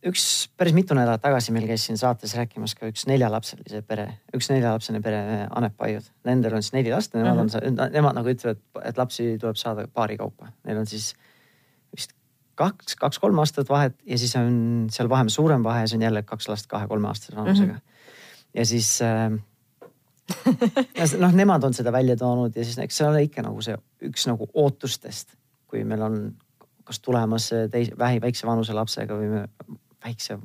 üks 0.03 0.23
päris 0.59 0.75
mitu 0.75 0.95
nädalat 0.97 1.21
tagasi 1.23 1.53
meil 1.55 1.67
käis 1.67 1.85
siin 1.87 1.99
saates 1.99 2.33
rääkimas 2.35 2.75
ka 2.75 2.89
üks 2.91 3.05
neljalapselise 3.07 3.83
pere, 3.87 4.07
üks 4.35 4.49
neljalapseline 4.51 5.03
pere, 5.03 5.21
Anep 5.55 5.77
Paiud. 5.79 6.09
Nendel 6.27 6.57
on 6.57 6.65
siis 6.65 6.75
neli 6.75 6.91
last 6.91 7.13
ja 7.13 7.21
nemad 7.21 7.45
uh 7.45 7.45
-huh. 7.45 7.67
on, 7.71 7.93
nemad 7.93 8.17
nagu 8.19 8.29
ütlevad, 8.29 8.59
et 8.83 8.97
lapsi 8.97 9.37
tuleb 9.39 9.59
saada 9.59 9.87
paari 9.87 10.17
kaupa. 10.17 10.51
Neil 10.67 10.81
on 10.81 10.85
siis 10.85 11.13
vist 11.95 12.11
kaks, 12.55 12.95
kaks-kolm 12.99 13.39
aastat 13.39 13.69
vahet 13.69 13.95
ja 14.05 14.17
siis 14.17 14.35
on 14.35 14.87
seal 14.91 15.09
vahemaa 15.09 15.29
suurem 15.29 15.63
vahe, 15.63 15.87
siis 15.87 15.97
on 15.97 16.01
jälle 16.01 16.23
kaks 16.23 16.49
last 16.49 16.67
kahe-kolmeaastase 16.67 17.35
vanusega 17.35 17.73
uh. 17.73 17.77
-huh. 17.77 18.49
ja 18.53 18.65
siis 18.65 19.01
äh, 19.01 19.31
noh, 21.23 21.35
nemad 21.35 21.63
on 21.67 21.75
seda 21.75 21.91
välja 21.91 22.15
toonud 22.19 22.55
ja 22.55 22.65
siis 22.65 22.79
eks 22.79 22.97
see 23.01 23.07
ole 23.07 23.25
ikka 23.27 23.43
nagu 23.45 23.61
see 23.63 23.75
üks 24.07 24.27
nagu 24.29 24.47
ootustest, 24.53 25.35
kui 25.67 25.83
meil 25.87 26.03
on 26.05 26.19
kas 26.83 26.99
tulemas 27.03 27.49
teise, 27.71 27.95
vähi, 27.99 28.21
väikse 28.23 28.47
vanuse 28.47 28.75
lapsega 28.75 29.15
või 29.19 29.29
me 29.31 29.45
väikse 30.03 30.37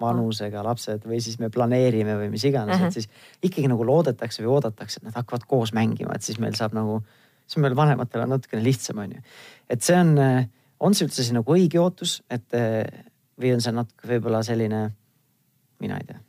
vanusega 0.00 0.62
lapsed 0.64 1.04
või 1.06 1.18
siis 1.22 1.38
me 1.42 1.50
planeerime 1.52 2.16
või 2.16 2.30
mis 2.32 2.44
iganes 2.48 2.76
uh, 2.76 2.82
-huh. 2.82 2.88
et 2.88 2.98
siis 2.98 3.08
ikkagi 3.42 3.68
nagu 3.68 3.84
loodetakse 3.86 4.42
või 4.42 4.54
oodatakse, 4.56 5.00
et 5.00 5.08
nad 5.10 5.18
hakkavad 5.18 5.44
koos 5.50 5.74
mängima, 5.76 6.14
et 6.14 6.24
siis 6.26 6.38
meil 6.40 6.56
saab 6.56 6.74
nagu, 6.76 7.00
siis 7.46 7.60
meil 7.62 7.76
vanematel 7.76 8.24
on 8.24 8.34
natukene 8.36 8.64
lihtsam, 8.64 9.02
on 9.04 9.18
ju. 9.18 9.22
et 9.70 9.82
see 9.82 9.98
on, 9.98 10.14
on 10.80 10.96
see 10.96 11.06
üldse 11.06 11.26
see 11.26 11.36
nagu 11.36 11.56
õige 11.56 11.82
ootus, 11.82 12.20
et 12.30 12.48
või 13.40 13.54
on 13.54 13.60
see 13.64 13.74
natuke 13.76 14.08
võib-olla 14.08 14.42
selline, 14.46 14.86
mina 15.80 16.00
ei 16.00 16.08
tea. 16.08 16.20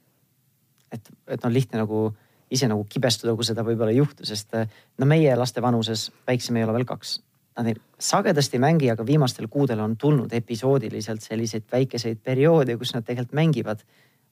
et, 0.92 1.14
et 1.28 1.46
on 1.46 1.54
lihtne 1.54 1.80
nagu 1.86 2.10
ise 2.52 2.68
nagu 2.68 2.86
kibestuda, 2.90 3.34
kui 3.38 3.48
seda 3.48 3.64
võib-olla 3.66 3.94
ei 3.94 4.02
juhtu, 4.02 4.28
sest 4.28 4.56
eh, 4.60 4.70
no 5.00 5.08
meie 5.10 5.34
laste 5.40 5.64
vanuses, 5.64 6.10
väiksem 6.28 6.60
ei 6.60 6.68
ole 6.68 6.76
veel 6.80 6.88
kaks. 6.90 7.18
Nad 7.60 7.68
ei, 7.68 7.76
sagedasti 8.00 8.58
ei 8.58 8.64
mängi, 8.64 8.92
aga 8.92 9.06
viimastel 9.08 9.50
kuudel 9.52 9.82
on 9.84 9.98
tulnud 10.00 10.32
episoodiliselt 10.34 11.24
selliseid 11.24 11.68
väikeseid 11.72 12.22
perioode, 12.24 12.78
kus 12.80 12.94
nad 12.96 13.08
tegelikult 13.08 13.36
mängivad 13.40 13.84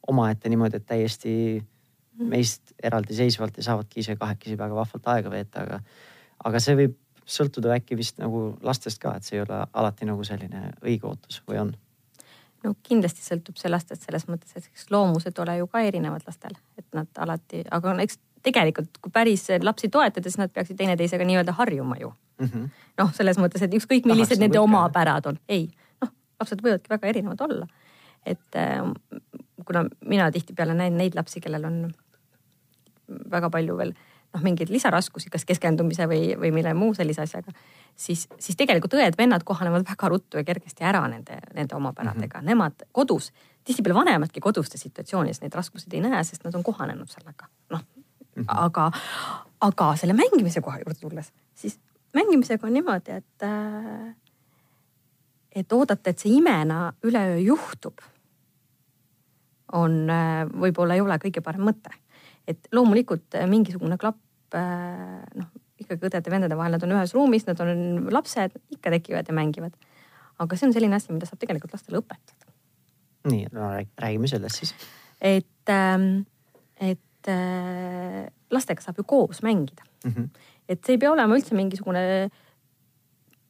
omaette 0.08 0.50
niimoodi, 0.52 0.80
et 0.80 0.88
täiesti 0.88 1.34
meist 2.20 2.74
eraldiseisvalt 2.84 3.60
ja 3.60 3.64
saavadki 3.64 4.02
ise 4.04 4.16
kahekesi 4.20 4.58
väga 4.60 4.76
vahvalt 4.76 5.12
aega 5.14 5.32
veeta, 5.32 5.64
aga, 5.64 5.80
aga 6.48 6.64
see 6.64 6.76
võib 6.80 6.98
sõltuda 7.30 7.76
äkki 7.78 7.98
vist 8.00 8.20
nagu 8.20 8.50
lastest 8.66 9.00
ka, 9.02 9.16
et 9.16 9.28
see 9.28 9.38
ei 9.38 9.44
ole 9.46 9.62
alati 9.74 10.08
nagu 10.10 10.26
selline 10.28 10.74
õige 10.82 11.08
ootus 11.08 11.44
või 11.48 11.62
on 11.64 11.76
no 12.64 12.74
kindlasti 12.84 13.24
sõltub 13.24 13.60
see 13.60 13.72
lastest 13.72 14.06
selles 14.08 14.26
mõttes, 14.30 14.56
et 14.56 14.66
eks 14.68 14.90
loomused 14.94 15.38
ole 15.44 15.58
ju 15.60 15.68
ka 15.72 15.84
erinevad 15.86 16.26
lastel, 16.28 16.56
et 16.80 16.88
nad 16.98 17.22
alati, 17.24 17.64
aga 17.72 17.96
eks 18.04 18.20
tegelikult, 18.44 19.00
kui 19.04 19.12
päris 19.14 19.48
lapsi 19.64 19.90
toetada, 19.92 20.24
siis 20.28 20.40
nad 20.40 20.52
peaksid 20.54 20.80
teineteisega 20.80 21.28
nii-öelda 21.28 21.56
harjuma 21.58 21.98
ju. 22.00 22.14
Mm 22.40 22.48
-hmm.. 22.48 22.68
noh, 23.02 23.14
selles 23.14 23.38
mõttes, 23.38 23.64
et 23.64 23.74
ükskõik 23.74 24.06
millised 24.08 24.38
Tahaks 24.38 24.46
nende 24.46 24.60
omapärad 24.60 25.26
on, 25.28 25.40
ei, 25.50 25.68
noh, 26.02 26.12
lapsed 26.40 26.62
võivadki 26.64 26.90
väga 26.90 27.08
erinevad 27.08 27.42
olla. 27.42 27.68
et 28.26 28.56
äh, 28.56 28.84
kuna 29.66 29.86
mina 30.06 30.32
tihtipeale 30.32 30.74
näen 30.74 30.98
neid 30.98 31.16
lapsi, 31.16 31.40
kellel 31.42 31.66
on 31.66 31.94
väga 33.32 33.50
palju 33.50 33.78
veel 33.78 33.94
noh, 34.34 34.42
mingeid 34.44 34.70
lisaraskusi, 34.70 35.30
kas 35.30 35.46
keskendumise 35.46 36.08
või, 36.10 36.34
või 36.40 36.52
mille 36.54 36.74
muu 36.78 36.94
sellise 36.94 37.22
asjaga 37.22 37.54
siis, 38.00 38.28
siis 38.40 38.58
tegelikult 38.58 38.94
õed-vennad 38.98 39.44
kohanevad 39.48 39.86
väga 39.88 40.10
ruttu 40.12 40.40
ja 40.40 40.46
kergesti 40.48 40.86
ära 40.88 41.02
nende, 41.12 41.40
nende 41.54 41.76
omapäradega 41.76 42.40
mm. 42.40 42.42
-hmm. 42.42 42.50
Nemad 42.50 42.86
kodus, 42.92 43.32
tihtipeale 43.66 44.00
vanemadki 44.00 44.40
kodustes 44.40 44.82
situatsioonides 44.82 45.42
neid 45.42 45.56
raskuseid 45.56 45.94
ei 45.94 46.04
näe, 46.06 46.24
sest 46.24 46.44
nad 46.44 46.56
on 46.56 46.64
kohanenud 46.64 47.10
sellega. 47.10 47.48
noh 47.70 47.82
mm 47.82 48.44
-hmm., 48.44 48.46
aga, 48.66 48.92
aga 49.62 49.96
selle 49.96 50.14
mängimise 50.14 50.62
koha 50.62 50.78
juurde 50.78 51.00
tulles, 51.00 51.34
siis 51.56 51.80
mängimisega 52.14 52.68
on 52.68 52.74
niimoodi, 52.74 53.12
et, 53.12 53.44
äh, 53.44 54.16
et 55.56 55.72
oodata, 55.72 56.10
et 56.10 56.20
see 56.20 56.32
imena 56.32 56.94
üleöö 57.04 57.38
juhtub, 57.38 57.98
on, 59.72 60.10
äh, 60.10 60.46
võib-olla 60.48 60.94
ei 60.94 61.02
ole 61.02 61.18
kõige 61.18 61.42
parem 61.42 61.62
mõte 61.62 61.90
et 62.50 62.70
loomulikult 62.76 63.38
mingisugune 63.50 63.98
klapp 64.02 64.58
noh, 64.58 65.50
ikkagi 65.80 66.10
õdede-vendade 66.10 66.58
vahel, 66.60 66.76
nad 66.76 66.86
on 66.86 66.96
ühes 66.98 67.14
ruumis, 67.16 67.46
nad 67.48 67.60
on 67.64 68.10
lapsed, 68.14 68.58
ikka 68.76 68.94
tekivad 68.96 69.30
ja 69.30 69.36
mängivad. 69.36 69.76
aga 70.40 70.56
see 70.56 70.70
on 70.70 70.74
selline 70.76 70.96
asi, 70.96 71.12
mida 71.12 71.28
saab 71.28 71.42
tegelikult 71.42 71.74
lastele 71.76 72.00
õpetada. 72.00 72.52
nii, 73.30 73.48
no 73.56 73.72
räägime 74.00 74.28
sellest 74.32 74.62
siis. 74.64 74.74
et, 75.22 75.70
ähm, 75.70 76.26
et 76.80 77.28
äh, 77.28 78.26
lastega 78.52 78.82
saab 78.82 78.98
ju 78.98 79.04
koos 79.04 79.44
mängida 79.44 79.84
mm. 80.06 80.12
-hmm. 80.12 80.30
et 80.68 80.84
see 80.86 80.96
ei 80.96 81.02
pea 81.02 81.12
olema 81.12 81.36
üldse 81.36 81.56
mingisugune 81.56 82.30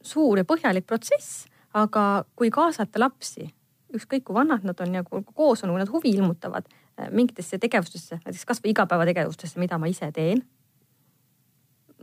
suur 0.02 0.38
ja 0.38 0.44
põhjalik 0.44 0.86
protsess, 0.86 1.46
aga 1.74 2.24
kui 2.36 2.50
kaasata 2.50 3.00
lapsi, 3.00 3.50
ükskõik 3.94 4.24
kui 4.24 4.34
vanad 4.34 4.64
nad 4.64 4.80
on 4.80 4.94
ja 4.94 5.04
koos 5.04 5.64
on, 5.64 5.70
kui 5.70 5.78
nad 5.78 5.92
huvi 5.92 6.10
ilmutavad 6.10 6.66
äh, 6.66 6.79
mingitesse 7.10 7.58
tegevustesse, 7.58 8.20
näiteks 8.24 8.46
kasvõi 8.48 8.74
igapäevategevustesse, 8.74 9.60
mida 9.62 9.78
ma 9.78 9.90
ise 9.90 10.10
teen 10.14 10.44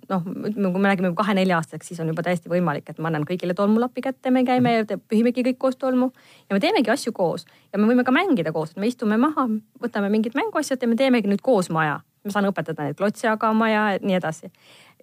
noh, 0.09 0.23
ütleme, 0.23 0.71
kui 0.71 0.81
me 0.81 0.89
räägime 0.91 1.11
kahe-nelja-aastaseks, 1.17 1.91
siis 1.91 1.99
on 2.03 2.11
juba 2.11 2.23
täiesti 2.25 2.51
võimalik, 2.51 2.89
et 2.89 2.99
ma 3.01 3.09
annan 3.11 3.25
kõigile 3.27 3.55
tolmulapi 3.57 4.03
kätte, 4.05 4.31
me 4.33 4.43
käime 4.47 4.73
ja 4.73 4.97
pühimegi 4.97 5.43
kõik 5.49 5.59
koos 5.61 5.79
tolmu 5.79 6.09
ja 6.47 6.55
me 6.55 6.61
teemegi 6.63 6.91
asju 6.93 7.13
koos 7.15 7.47
ja 7.73 7.79
me 7.79 7.89
võime 7.89 8.05
ka 8.07 8.13
mängida 8.15 8.53
koos, 8.55 8.73
et 8.73 8.81
me 8.81 8.89
istume 8.89 9.19
maha, 9.21 9.47
võtame 9.83 10.11
mingid 10.13 10.37
mänguasjad 10.37 10.83
ja 10.83 10.91
me 10.91 10.99
teemegi 10.99 11.31
nüüd 11.31 11.43
koos 11.43 11.71
maja. 11.73 12.01
ma 12.27 12.33
saan 12.33 12.49
õpetada 12.49 12.83
neid 12.83 12.97
klotsi 12.99 13.23
jagama 13.27 13.69
ja 13.69 13.83
nii 14.01 14.15
edasi. 14.17 14.51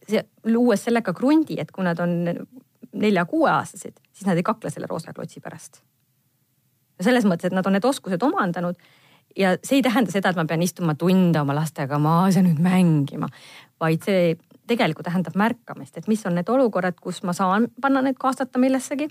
see, 0.09 0.24
luues 0.44 0.85
sellega 0.85 1.12
krundi, 1.12 1.57
et 1.61 1.70
kui 1.72 1.85
nad 1.85 2.00
on 2.00 2.24
nelja-kuueaastased, 2.92 4.00
siis 4.12 4.26
nad 4.26 4.37
ei 4.37 4.42
kakle 4.42 4.70
selle 4.70 4.87
roosa 4.90 5.12
klotsi 5.12 5.40
pärast. 5.40 5.83
selles 7.00 7.24
mõttes, 7.24 7.46
et 7.46 7.57
nad 7.57 7.66
on 7.66 7.72
need 7.72 7.85
oskused 7.85 8.22
omandanud 8.22 8.76
ja 9.38 9.55
see 9.62 9.81
ei 9.81 9.85
tähenda 9.85 10.12
seda, 10.12 10.31
et 10.31 10.38
ma 10.38 10.44
pean 10.49 10.62
istuma 10.62 10.94
tunde 10.99 11.40
oma 11.40 11.57
lastega 11.57 11.99
maas 12.03 12.38
ja 12.38 12.42
nüüd 12.44 12.61
mängima, 12.62 13.29
vaid 13.83 14.05
see 14.07 14.35
tegelikult 14.70 15.09
tähendab 15.09 15.37
märkamist, 15.38 15.99
et 15.99 16.09
mis 16.09 16.25
on 16.27 16.37
need 16.38 16.49
olukorrad, 16.49 16.97
kus 17.01 17.23
ma 17.27 17.35
saan 17.37 17.68
panna 17.81 18.03
need 18.05 18.18
kaasata 18.20 18.62
millessegi. 18.62 19.11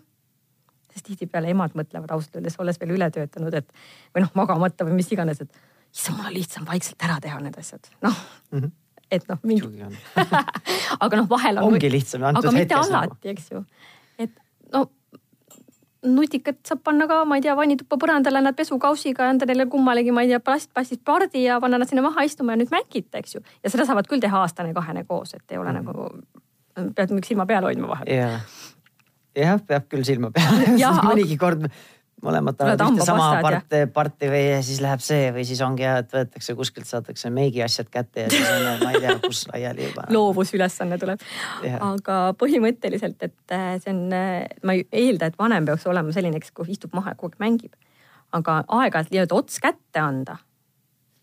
sest 0.93 1.07
tihtipeale 1.09 1.49
emad 1.49 1.73
mõtlevad 1.73 2.11
ausalt 2.13 2.35
öeldes, 2.37 2.59
olles 2.61 2.77
veel 2.77 2.93
üle 2.93 3.07
töötanud, 3.09 3.53
et 3.57 3.69
või 4.13 4.21
noh, 4.21 4.31
magamata 4.37 4.85
või 4.85 4.99
mis 4.99 5.09
iganes, 5.11 5.41
et 5.41 5.49
issand, 5.93 6.19
mul 6.19 6.29
on 6.29 6.35
lihtsam 6.35 6.67
vaikselt 6.69 7.01
ära 7.05 7.17
teha 7.21 7.39
need 7.41 7.57
asjad, 7.57 7.89
noh 8.01 8.17
mm. 8.51 8.59
-hmm 8.59 8.79
et 9.13 9.27
noh, 9.29 9.37
mingi 9.45 9.67
aga 11.03 11.17
noh, 11.19 11.27
vahel 11.29 11.59
on. 11.61 11.73
ongi 11.73 11.89
lihtsam. 11.91 12.23
aga 12.23 12.51
mitte 12.55 12.75
alati, 12.79 13.29
eks 13.29 13.51
ju. 13.51 13.59
et 14.17 14.31
no 14.73 14.87
nutikat 16.03 16.59
saab 16.67 16.83
panna 16.83 17.07
ka, 17.07 17.21
ma 17.25 17.37
ei 17.39 17.45
tea, 17.45 17.55
vannituppa 17.57 17.97
põrandale 18.01 18.41
nad 18.43 18.55
pesukausiga, 18.57 19.29
anda 19.29 19.47
neile 19.49 19.65
kummalegi, 19.71 20.11
ma 20.15 20.25
ei 20.25 20.31
tea, 20.31 20.39
plastpassist 20.43 21.03
pardi 21.05 21.45
ja 21.45 21.59
panna 21.63 21.79
nad 21.81 21.89
sinna 21.89 22.03
maha 22.05 22.25
istuma 22.27 22.55
ja 22.55 22.61
nüüd 22.61 22.73
mängite, 22.73 23.21
eks 23.21 23.35
ju. 23.37 23.43
ja 23.63 23.71
seda 23.73 23.87
saavad 23.89 24.09
küll 24.11 24.23
teha 24.23 24.43
aastane-kahene 24.43 25.05
koos, 25.07 25.33
et 25.33 25.51
ei 25.51 25.57
ole 25.57 25.71
mm 25.71 25.87
-hmm. 25.87 26.21
nagu, 26.75 26.93
pead 26.95 27.25
silma 27.25 27.45
peal 27.45 27.63
hoidma 27.63 27.87
vahel. 27.87 28.07
jah, 28.09 28.41
jah, 29.35 29.59
peab 29.67 29.89
küll 29.89 30.03
silma 30.03 30.31
peal 30.31 30.63
mõnigi 31.09 31.37
kord 31.37 31.69
mõlemad 32.23 32.57
tahavad 32.57 32.81
ühte 32.93 33.05
sama 33.07 33.27
parti, 33.43 33.81
parti 33.93 34.29
või 34.31 34.43
siis 34.65 34.79
läheb 34.83 35.01
see 35.03 35.29
või 35.35 35.45
siis 35.47 35.61
ongi 35.65 35.85
hea, 35.85 35.99
et 36.03 36.11
võetakse 36.13 36.55
kuskilt, 36.57 36.87
saadakse 36.89 37.31
meigiasjad 37.33 37.89
kätte 37.93 38.25
ja 38.25 38.31
siis 38.31 38.49
on, 38.49 38.67
ma 38.83 38.91
ei 38.93 39.01
tea, 39.03 39.15
kus 39.23 39.43
laiali 39.51 39.87
juba. 39.87 40.05
loovusülesanne 40.13 40.99
tuleb. 41.01 41.23
aga 41.75 42.19
põhimõtteliselt, 42.39 43.23
et 43.27 43.55
äh, 43.55 43.71
see 43.83 43.93
on, 43.93 44.03
äh, 44.17 44.45
ma 44.63 44.77
ei 44.77 44.85
eelda, 45.03 45.31
et 45.31 45.39
vanem 45.39 45.67
peaks 45.69 45.87
olema 45.91 46.15
selline, 46.15 46.39
kes 46.43 46.53
istub 46.75 46.95
maha 46.97 47.13
ja 47.13 47.19
kogu 47.19 47.33
aeg 47.33 47.43
mängib. 47.43 47.73
aga 48.33 48.61
aeg-ajalt 48.67 49.11
nii-öelda 49.13 49.39
ots 49.39 49.59
kätte 49.63 50.03
anda. 50.03 50.37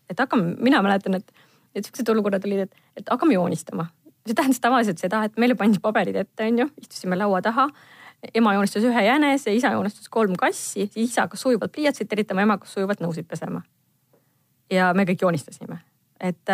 et 0.09 0.19
hakkame, 0.19 0.55
mina 0.59 0.83
mäletan, 0.85 1.17
et, 1.21 1.47
et 1.75 1.87
siuksed 1.87 2.09
olukorrad 2.13 2.45
olid, 2.45 2.67
et, 2.67 2.85
et 2.97 3.09
hakkame 3.09 3.33
joonistama. 3.37 3.89
see 4.27 4.37
tähendas 4.37 4.61
tavaliselt 4.61 5.01
seda, 5.01 5.23
et 5.25 5.41
meile 5.41 5.57
pandi 5.57 5.81
paberid 5.81 6.15
ette, 6.15 6.45
onju, 6.45 6.69
istusime 6.81 7.17
laua 7.17 7.41
taha 7.41 7.71
ema 8.33 8.53
joonistas 8.53 8.83
ühe 8.85 9.03
jänese, 9.05 9.53
isa 9.55 9.71
joonistas 9.75 10.09
kolm 10.09 10.35
kassi, 10.39 10.87
siis 10.87 11.09
isa 11.09 11.25
hakkas 11.25 11.41
sujuvalt 11.41 11.71
pliiatsit 11.71 12.09
teritama, 12.09 12.45
ema 12.45 12.57
hakkas 12.59 12.75
sujuvalt 12.77 13.01
nõusid 13.01 13.27
pesema. 13.29 13.61
ja 14.71 14.93
me 14.95 15.03
kõik 15.03 15.21
joonistasime, 15.21 15.81
et, 16.19 16.49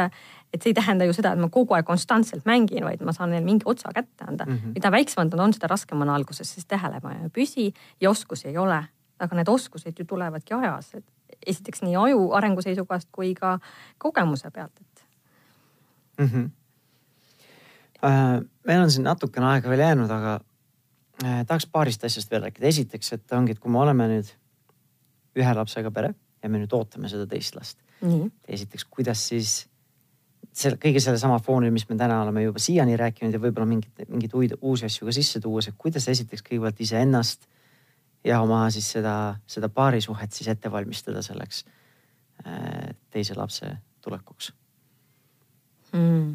et 0.53 0.61
see 0.61 0.71
ei 0.71 0.77
tähenda 0.77 1.05
ju 1.05 1.13
seda, 1.13 1.35
et 1.35 1.41
ma 1.41 1.49
kogu 1.53 1.75
aeg 1.77 1.85
konstantselt 1.85 2.47
mängin, 2.49 2.85
vaid 2.85 3.03
ma 3.05 3.13
saan 3.13 3.29
neile 3.29 3.45
mingi 3.45 3.67
otsa 3.69 3.91
kätte 3.93 4.25
anda 4.25 4.45
mm. 4.45 4.53
-hmm. 4.53 4.73
mida 4.73 4.91
väiksemad 4.91 5.35
nad 5.35 5.43
on, 5.43 5.53
seda 5.53 5.67
raskem 5.67 6.01
on 6.01 6.09
alguses, 6.09 6.53
sest 6.53 6.67
tähelepanu 6.67 7.23
ei 7.23 7.29
püsi 7.29 7.73
ja 8.01 8.09
oskusi 8.09 8.47
ei 8.47 8.57
ole. 8.57 8.83
aga 9.19 9.35
need 9.35 9.47
oskused 9.49 9.99
ju 9.99 10.05
tulevadki 10.05 10.53
ajas, 10.53 10.93
et 10.93 11.05
esiteks 11.47 11.81
nii 11.81 11.95
aju 11.95 12.31
arengu 12.37 12.61
seisukohast 12.61 13.09
kui 13.11 13.33
ka 13.33 13.59
kogemuse 13.97 14.51
pealt, 14.51 14.71
et 14.81 15.05
mm. 16.17 16.25
-hmm. 16.25 16.49
Meil 18.67 18.81
on 18.81 18.91
siin 18.91 19.03
natukene 19.03 19.45
aega 19.45 19.69
veel 19.69 19.79
jäänud, 19.79 20.11
aga 20.11 20.39
tahaks 21.21 21.65
paarist 21.71 22.03
asjast 22.05 22.31
veel 22.31 22.43
rääkida. 22.47 22.67
esiteks, 22.67 23.13
et 23.13 23.31
ongi, 23.33 23.55
et 23.55 23.59
kui 23.59 23.71
me 23.71 23.79
oleme 23.81 24.07
nüüd 24.11 24.29
ühe 25.37 25.53
lapsega 25.57 25.91
pere 25.93 26.13
ja 26.43 26.49
me 26.49 26.61
nüüd 26.61 26.73
ootame 26.73 27.09
seda 27.09 27.25
teist 27.29 27.55
last. 27.57 27.79
esiteks, 28.47 28.85
kuidas 28.85 29.23
siis 29.31 29.63
selle 30.57 30.77
kõige 30.81 31.01
sellesama 31.01 31.37
foonil, 31.43 31.71
mis 31.73 31.85
me 31.89 31.97
täna 31.97 32.21
oleme 32.23 32.43
juba 32.43 32.61
siiani 32.61 32.97
rääkinud 32.97 33.33
ja 33.33 33.41
võib-olla 33.41 33.67
mingeid, 33.69 34.07
mingeid 34.09 34.57
uusi 34.61 34.87
asju 34.87 35.05
ka 35.05 35.13
sisse 35.13 35.41
tuues, 35.41 35.67
et 35.69 35.77
kuidas 35.77 36.07
esiteks 36.09 36.45
kõigepealt 36.45 36.81
iseennast 36.81 37.47
ja 38.25 38.39
oma 38.41 38.63
siis 38.73 38.89
seda, 38.97 39.37
seda 39.49 39.69
paarisuhet 39.69 40.33
siis 40.33 40.49
ette 40.53 40.71
valmistada 40.73 41.21
selleks 41.25 41.63
äh, 42.45 42.89
teise 43.13 43.37
lapse 43.37 43.69
tulekuks 44.05 44.51
mm,? 45.93 46.33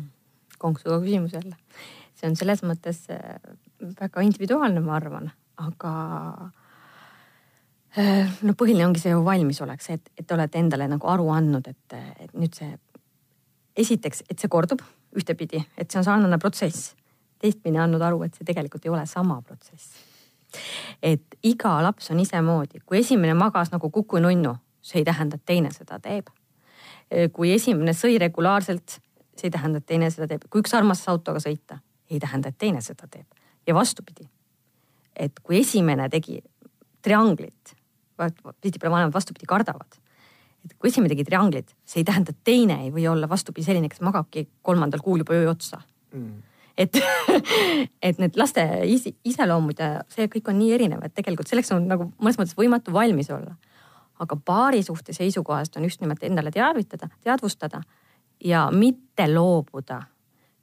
konksuga 0.63 1.01
küsimus 1.03 1.35
jälle. 1.35 1.57
see 2.15 2.31
on 2.31 2.39
selles 2.39 2.63
mõttes 2.63 3.03
äh, 3.11 3.39
väga 3.83 4.23
individuaalne, 4.23 4.81
ma 4.81 4.97
arvan, 4.97 5.31
aga 5.63 5.93
äh, 7.99 8.31
no 8.47 8.55
põhiline 8.59 8.87
ongi 8.87 9.03
see 9.03 9.13
ju 9.13 9.23
valmisolek, 9.27 9.83
see, 9.85 9.99
et, 9.99 10.11
et 10.19 10.27
te 10.27 10.37
olete 10.37 10.61
endale 10.61 10.89
nagu 10.91 11.11
aru 11.13 11.29
andnud, 11.35 11.69
et, 11.69 11.99
et 12.23 12.33
nüüd 12.39 12.55
see 12.57 12.71
esiteks, 13.83 14.25
et 14.31 14.39
see 14.39 14.53
kordub 14.53 14.83
ühtepidi, 15.17 15.63
et 15.77 15.91
see 15.91 16.01
on 16.01 16.09
sarnane 16.09 16.39
protsess. 16.41 16.95
teistpidi 17.43 17.79
andnud 17.79 18.03
aru, 18.07 18.21
et 18.23 18.37
see 18.39 18.47
tegelikult 18.47 18.85
ei 18.87 18.93
ole 18.95 19.07
sama 19.07 19.41
protsess. 19.43 19.91
et 21.03 21.39
iga 21.43 21.81
laps 21.83 22.11
on 22.11 22.21
isemoodi, 22.21 22.83
kui 22.87 23.01
esimene 23.01 23.35
magas 23.35 23.73
nagu 23.73 23.91
kuku-nunnu, 23.91 24.55
see 24.83 25.01
ei 25.01 25.05
tähenda, 25.05 25.37
et 25.37 25.47
teine 25.47 25.73
seda 25.73 25.99
teeb. 25.99 26.31
kui 27.33 27.53
esimene 27.53 27.93
sõi 27.93 28.19
regulaarselt, 28.19 29.01
see 29.37 29.49
ei 29.49 29.51
tähenda, 29.51 29.79
et 29.79 29.87
teine 29.87 30.11
seda 30.11 30.29
teeb. 30.29 30.49
kui 30.51 30.65
üks 30.65 30.75
armastas 30.75 31.09
autoga 31.09 31.41
sõita, 31.41 31.81
ei 32.11 32.21
tähenda, 32.21 32.49
et 32.49 32.59
teine 32.59 32.81
seda 32.81 33.09
teeb 33.09 33.42
ja 33.67 33.75
vastupidi. 33.75 34.29
et 35.17 35.41
kui 35.43 35.59
esimene 35.61 36.09
tegi 36.09 36.41
trianglit, 37.03 37.75
tihtipeale 38.61 38.95
vanemad 38.95 39.15
vastupidi 39.15 39.47
kardavad. 39.47 39.99
et 40.65 40.75
kui 40.79 40.89
esimene 40.89 41.09
tegi 41.09 41.25
trianglit, 41.25 41.75
see 41.85 42.01
ei 42.01 42.05
tähenda, 42.05 42.31
et 42.31 42.45
teine 42.45 42.79
ei 42.85 42.91
või 42.95 43.09
olla 43.11 43.29
vastupidi 43.29 43.67
selline, 43.67 43.89
kes 43.89 44.01
magabki 44.01 44.49
kolmandal 44.63 45.01
kuul 45.03 45.25
juba 45.25 45.35
öö 45.35 45.51
otsa 45.51 45.81
mm. 46.13 46.43
et 46.79 46.99
et 48.09 48.19
need 48.19 48.39
laste 48.39 48.65
is, 48.85 49.09
iseloomud 49.25 49.79
ja 49.79 50.05
see 50.09 50.29
kõik 50.33 50.53
on 50.53 50.59
nii 50.59 50.73
erinev, 50.79 51.03
et 51.05 51.15
tegelikult 51.15 51.51
selleks 51.51 51.73
on 51.75 51.89
nagu 51.91 52.13
mõnes 52.19 52.39
mõttes 52.39 52.57
võimatu 52.59 52.95
valmis 52.95 53.31
olla. 53.31 53.57
aga 54.19 54.37
paari 54.37 54.83
suhte 54.83 55.13
seisukohast 55.13 55.77
on 55.77 55.85
just 55.85 56.01
nimelt 56.01 56.23
endale 56.23 56.51
teavitada, 56.51 57.09
teadvustada 57.21 57.83
ja 58.45 58.71
mitte 58.71 59.27
loobuda 59.35 60.03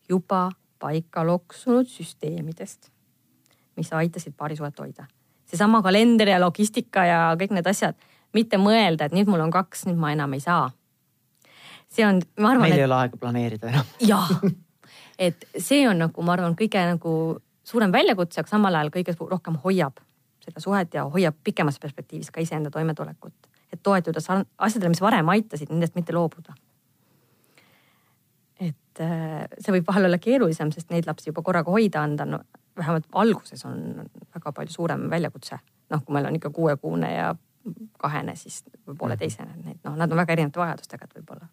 juba 0.10 0.50
paika 0.80 1.26
loksunud 1.28 1.88
süsteemidest, 1.88 2.90
mis 3.76 3.94
aitasid 3.94 4.34
paarisuhet 4.38 4.80
hoida. 4.80 5.06
seesama 5.46 5.82
kalender 5.82 6.30
ja 6.30 6.40
logistika 6.42 7.06
ja 7.06 7.20
kõik 7.40 7.54
need 7.56 7.68
asjad, 7.68 7.96
mitte 8.34 8.58
mõelda, 8.62 9.08
et 9.08 9.16
nüüd 9.18 9.30
mul 9.30 9.42
on 9.42 9.52
kaks, 9.52 9.88
nüüd 9.90 9.98
ma 9.98 10.12
enam 10.14 10.34
ei 10.34 10.44
saa. 10.44 10.72
see 11.90 12.06
on, 12.06 12.22
ma 12.38 12.52
arvan. 12.54 12.62
meil 12.68 12.74
et... 12.74 12.80
ei 12.80 12.86
ole 12.86 12.96
aega 12.96 13.18
planeerida 13.18 13.72
enam. 13.72 13.94
jah, 14.12 14.30
et 15.20 15.48
see 15.58 15.88
on 15.90 16.00
nagu, 16.06 16.22
ma 16.22 16.36
arvan, 16.38 16.56
kõige 16.60 16.86
nagu 16.92 17.16
suurem 17.64 17.92
väljakutse, 17.92 18.42
aga 18.42 18.50
samal 18.50 18.76
ajal 18.76 18.94
kõige 18.94 19.18
rohkem 19.20 19.60
hoiab 19.64 20.00
seda 20.46 20.62
suhet 20.64 20.94
ja 20.94 21.04
hoiab 21.06 21.36
pikemas 21.44 21.80
perspektiivis 21.80 22.32
ka 22.32 22.42
iseenda 22.42 22.72
toimetulekut. 22.72 23.34
et 23.74 23.84
toetuda 23.84 24.20
asjadele, 24.58 24.90
mis 24.90 25.02
varem 25.02 25.30
aitasid, 25.30 25.70
nendest 25.70 25.96
mitte 25.96 26.14
loobuda 26.14 26.56
et 29.00 29.06
äh, 29.06 29.60
see 29.60 29.74
võib 29.78 29.88
vahel 29.88 30.10
olla 30.10 30.20
keerulisem, 30.22 30.72
sest 30.76 30.92
neid 30.92 31.08
lapsi 31.08 31.32
juba 31.32 31.44
korraga 31.46 31.72
hoida 31.72 32.04
anda, 32.04 32.26
no 32.28 32.42
vähemalt 32.80 33.08
alguses 33.20 33.64
on 33.68 34.10
väga 34.36 34.52
palju 34.56 34.74
suurem 34.74 35.08
väljakutse. 35.12 35.60
noh, 35.90 36.04
kui 36.06 36.14
meil 36.14 36.28
on 36.30 36.36
ikka 36.38 36.52
kuuekuune 36.54 37.14
ja 37.14 37.32
kahene, 37.98 38.36
siis 38.38 38.62
pooleteisene, 38.86 39.56
et 39.72 39.80
noh, 39.88 39.96
nad 39.98 40.12
on 40.12 40.20
väga 40.22 40.36
erinevate 40.36 40.62
vajadustega, 40.62 41.08
et 41.08 41.18
võib-olla. 41.18 41.48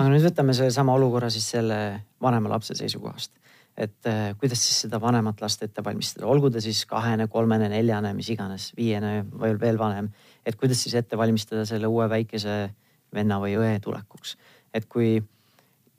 aga 0.00 0.08
nüüd 0.10 0.26
võtame 0.26 0.54
sellesama 0.56 0.94
olukorra 0.98 1.30
siis 1.30 1.46
selle 1.54 1.78
vanema 2.22 2.52
lapse 2.52 2.74
seisukohast. 2.74 3.32
et 3.76 4.06
äh, 4.06 4.34
kuidas 4.38 4.60
siis 4.62 4.84
seda 4.84 5.00
vanemat 5.00 5.40
last 5.40 5.62
ette 5.62 5.84
valmistada, 5.84 6.26
olgu 6.26 6.50
ta 6.50 6.60
siis 6.62 6.84
kahene, 6.86 7.26
kolmene, 7.28 7.68
neljane, 7.68 8.14
mis 8.14 8.30
iganes, 8.30 8.72
viiene 8.76 9.24
või 9.30 9.54
veel 9.60 9.78
vanem. 9.78 10.10
et 10.46 10.56
kuidas 10.56 10.82
siis 10.82 10.94
ette 10.94 11.18
valmistada 11.18 11.64
selle 11.66 11.86
uue 11.86 12.08
väikese 12.10 12.74
venna 13.14 13.38
või 13.38 13.56
õe 13.58 13.78
tulekuks 13.80 14.36
et 14.74 14.88
kui 14.90 15.22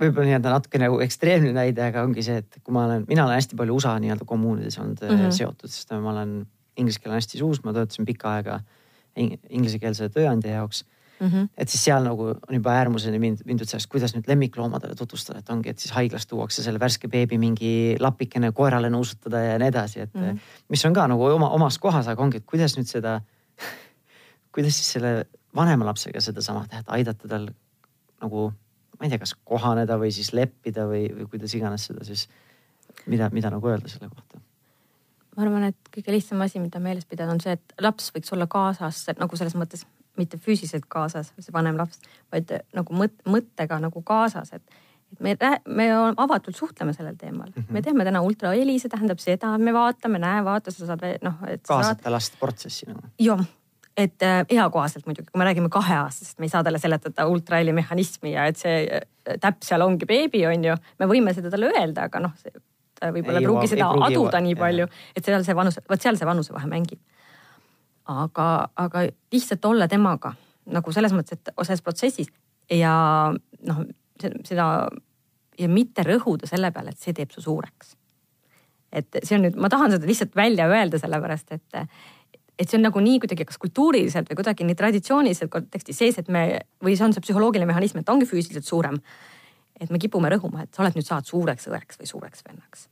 võib-olla 0.02 0.28
nii-öelda 0.30 0.52
natuke 0.52 0.82
nagu 0.82 1.00
ekstreemne 1.06 1.54
näide, 1.56 1.84
aga 1.89 2.04
ongi 2.04 2.24
see, 2.26 2.41
et 2.43 2.58
kui 2.64 2.76
ma 2.76 2.86
olen, 2.89 3.06
mina 3.08 3.26
olen 3.26 3.39
hästi 3.39 3.60
palju 3.60 3.78
USA 3.78 3.96
nii-öelda 4.04 4.28
kommuunides 4.28 4.80
olnud 4.82 5.04
mm 5.04 5.22
-hmm. 5.22 5.36
seotud, 5.36 5.72
sest 5.72 5.93
ma 5.93 6.12
olen, 6.12 6.41
inglise 6.78 7.00
keel 7.00 7.14
on 7.14 7.22
hästi 7.22 7.39
suus, 7.39 7.64
ma 7.64 7.74
töötasin 7.74 8.06
pikka 8.06 8.34
aega 8.36 8.60
inglisekeelse 9.16 10.10
tööandja 10.12 10.58
jaoks 10.58 10.84
mm. 11.20 11.28
-hmm. 11.28 11.48
et 11.58 11.70
siis 11.70 11.84
seal 11.84 12.04
nagu 12.04 12.24
on 12.24 12.56
juba 12.58 12.74
äärmuseni 12.76 13.20
mind, 13.20 13.46
mindud 13.46 13.70
sellest, 13.70 13.89
kuidas 13.91 14.16
nüüd 14.16 14.28
lemmikloomadele 14.28 14.96
tutvustada, 14.96 15.39
et 15.39 15.50
ongi, 15.50 15.70
et 15.70 15.80
siis 15.80 15.93
haiglas 15.96 16.28
tuuakse 16.28 16.64
selle 16.64 16.80
värske 16.80 17.08
beebi 17.08 17.38
mingi 17.38 17.96
lapikene 18.00 18.52
koerale 18.52 18.89
nuusutada 18.89 19.39
ja 19.39 19.60
nii 19.60 19.68
edasi, 19.68 20.00
et 20.00 20.14
mm 20.14 20.24
-hmm. 20.24 20.39
mis 20.70 20.86
on 20.86 20.93
ka 20.93 21.08
nagu 21.08 21.24
oma, 21.26 21.50
omas 21.50 21.80
kohas, 21.80 22.08
aga 22.08 22.24
ongi, 22.24 22.38
et 22.38 22.46
kuidas 22.46 22.78
nüüd 22.78 22.88
seda 22.91 23.22
kuidas 24.56 24.76
siis 24.76 24.91
selle 24.91 25.26
vanema 25.56 25.86
lapsega 25.86 26.22
sedasama 26.22 26.68
teha, 26.68 26.80
et 26.80 26.93
aidata 27.00 27.28
tal 27.28 27.50
nagu 28.22 28.52
ma 29.00 29.08
ei 29.08 29.14
tea, 29.14 29.22
kas 29.22 29.36
kohaneda 29.48 30.00
või 30.02 30.12
siis 30.16 30.34
leppida 30.34 30.88
või, 30.89 31.08
või 31.14 31.30
kuidas 31.34 31.56
iganes 31.58 31.88
seda 31.89 32.06
siis, 32.08 32.28
mida, 33.06 33.30
mida 33.36 33.52
nagu 33.54 33.72
öelda 33.72 33.91
selle 33.91 34.10
kohta? 34.10 34.41
ma 35.36 35.43
arvan, 35.43 35.68
et 35.72 35.91
kõige 35.91 36.16
lihtsam 36.16 36.41
asi, 36.46 36.62
mida 36.64 36.80
meeles 36.80 37.06
pidada, 37.10 37.34
on 37.34 37.41
see, 37.43 37.58
et 37.58 37.76
laps 37.84 38.12
võiks 38.16 38.32
olla 38.36 38.48
kaasas 38.48 39.04
nagu 39.20 39.36
selles 39.39 39.58
mõttes 39.60 39.84
mitte 40.16 40.39
füüsiliselt 40.39 40.88
kaasas, 40.88 41.34
see 41.39 41.54
vanem 41.54 41.76
laps, 41.80 42.00
vaid 42.32 42.52
nagu 42.76 42.96
mõt, 42.96 43.16
mõttega 43.28 43.80
nagu 43.84 44.04
kaasas, 44.06 44.54
et 44.56 44.84
et 45.16 45.22
me, 45.22 45.36
me 45.68 45.86
avatult 46.18 46.58
suhtleme 46.58 46.93
sellel 46.93 47.16
teemal 47.16 47.48
mm, 47.48 47.62
-hmm. 47.62 47.74
me 47.74 47.82
teeme 47.82 48.04
täna 48.04 48.22
ultraheli, 48.26 48.80
see 48.80 48.89
tähendab 48.89 49.20
seda, 49.22 49.58
me 49.58 49.74
vaatame, 49.74 50.20
näe, 50.20 50.43
vaata, 50.43 50.72
sa 50.72 50.88
saad 50.89 51.04
noh. 51.22 51.38
kaasata 51.68 52.04
saad... 52.04 52.12
last 52.12 52.39
protsessi 52.39 52.89
nagu. 52.89 53.08
jah, 53.20 53.46
et 53.98 54.24
äh, 54.24 54.43
eakohaselt 54.52 55.06
muidugi, 55.08 55.30
kui 55.32 55.39
me 55.39 55.48
räägime 55.48 55.70
kaheaastasest, 55.72 56.39
me 56.39 56.50
ei 56.50 56.52
saa 56.52 56.64
talle 56.64 56.80
seletada 56.84 57.28
ultraheli 57.32 57.74
mehhanismi 57.76 58.34
ja 58.34 58.46
et 58.52 58.60
see 58.60 58.84
äh, 58.84 59.38
täpp 59.41 59.64
seal 59.64 59.86
ongi 59.86 60.08
beebi, 60.10 60.43
on 60.50 60.64
ju. 60.68 60.76
me 61.00 61.08
võime 61.10 61.34
seda 61.36 61.52
talle 61.54 61.72
öelda, 61.72 62.10
aga 62.10 62.24
noh, 62.28 62.34
ta 63.00 63.12
võib-olla 63.16 63.41
ei 63.41 63.48
pruugi 63.48 63.72
seda 63.72 63.89
pruugi 63.93 64.10
aduda 64.10 64.41
nii 64.43 64.56
palju, 64.60 64.88
et 65.16 65.28
seal 65.28 65.46
see 65.48 65.56
vanus, 65.58 65.80
vot 65.89 66.02
seal 66.02 66.20
see 66.20 66.28
vanusevahe 66.28 66.72
mängib. 66.72 67.00
aga, 68.12 68.48
aga 68.76 69.08
lihtsalt 69.34 69.66
olla 69.66 69.88
temaga 69.88 70.36
nagu 70.76 70.91
selles 70.93 71.14
mõttes, 71.14 71.39
et 71.39 71.54
selles 71.64 71.84
protsessis 71.86 72.32
ja 72.74 72.96
noh, 73.70 73.84
seda 74.48 74.66
ja 75.60 75.70
mitte 75.72 76.04
rõhuda 76.04 76.50
selle 76.50 76.72
peale, 76.76 76.91
et 76.91 77.00
see 77.00 77.16
teeb 77.16 77.32
su 77.32 77.41
suureks. 77.41 77.96
et 78.96 79.18
see 79.24 79.36
on 79.38 79.48
nüüd, 79.48 79.56
ma 79.60 79.70
tahan 79.72 79.96
seda 79.96 80.08
lihtsalt 80.08 80.36
välja 80.36 80.68
öelda, 80.72 81.00
sellepärast 81.00 81.56
et 81.56 81.80
et 82.60 82.70
see 82.70 82.80
on 82.80 82.86
nagunii 82.88 83.20
kuidagi 83.24 83.45
kas 83.47 83.60
kultuuriliselt 83.62 84.30
või 84.32 84.39
kuidagi 84.39 84.68
nii 84.68 84.78
traditsiooniliselt 84.80 85.51
kontekstis 85.51 85.97
sees, 86.01 86.20
et 86.22 86.32
me 86.32 86.45
või 86.84 86.95
see 86.95 87.08
on 87.08 87.16
see 87.16 87.24
psühholoogiline 87.26 87.68
mehhanism, 87.70 87.99
et 87.99 88.08
ta 88.08 88.16
ongi 88.16 88.28
füüsiliselt 88.30 88.68
suurem. 88.68 88.99
et 89.80 89.89
me 89.91 89.99
kipume 89.99 90.30
rõhuma, 90.32 90.64
et 90.64 90.74
sa 90.74 90.84
oled 90.84 90.95
nüüd 90.95 91.08
saad 91.08 91.26
suureks 91.28 91.68
õeks 91.68 91.99
või 91.99 92.08
suureks 92.08 92.45
vennaks 92.47 92.88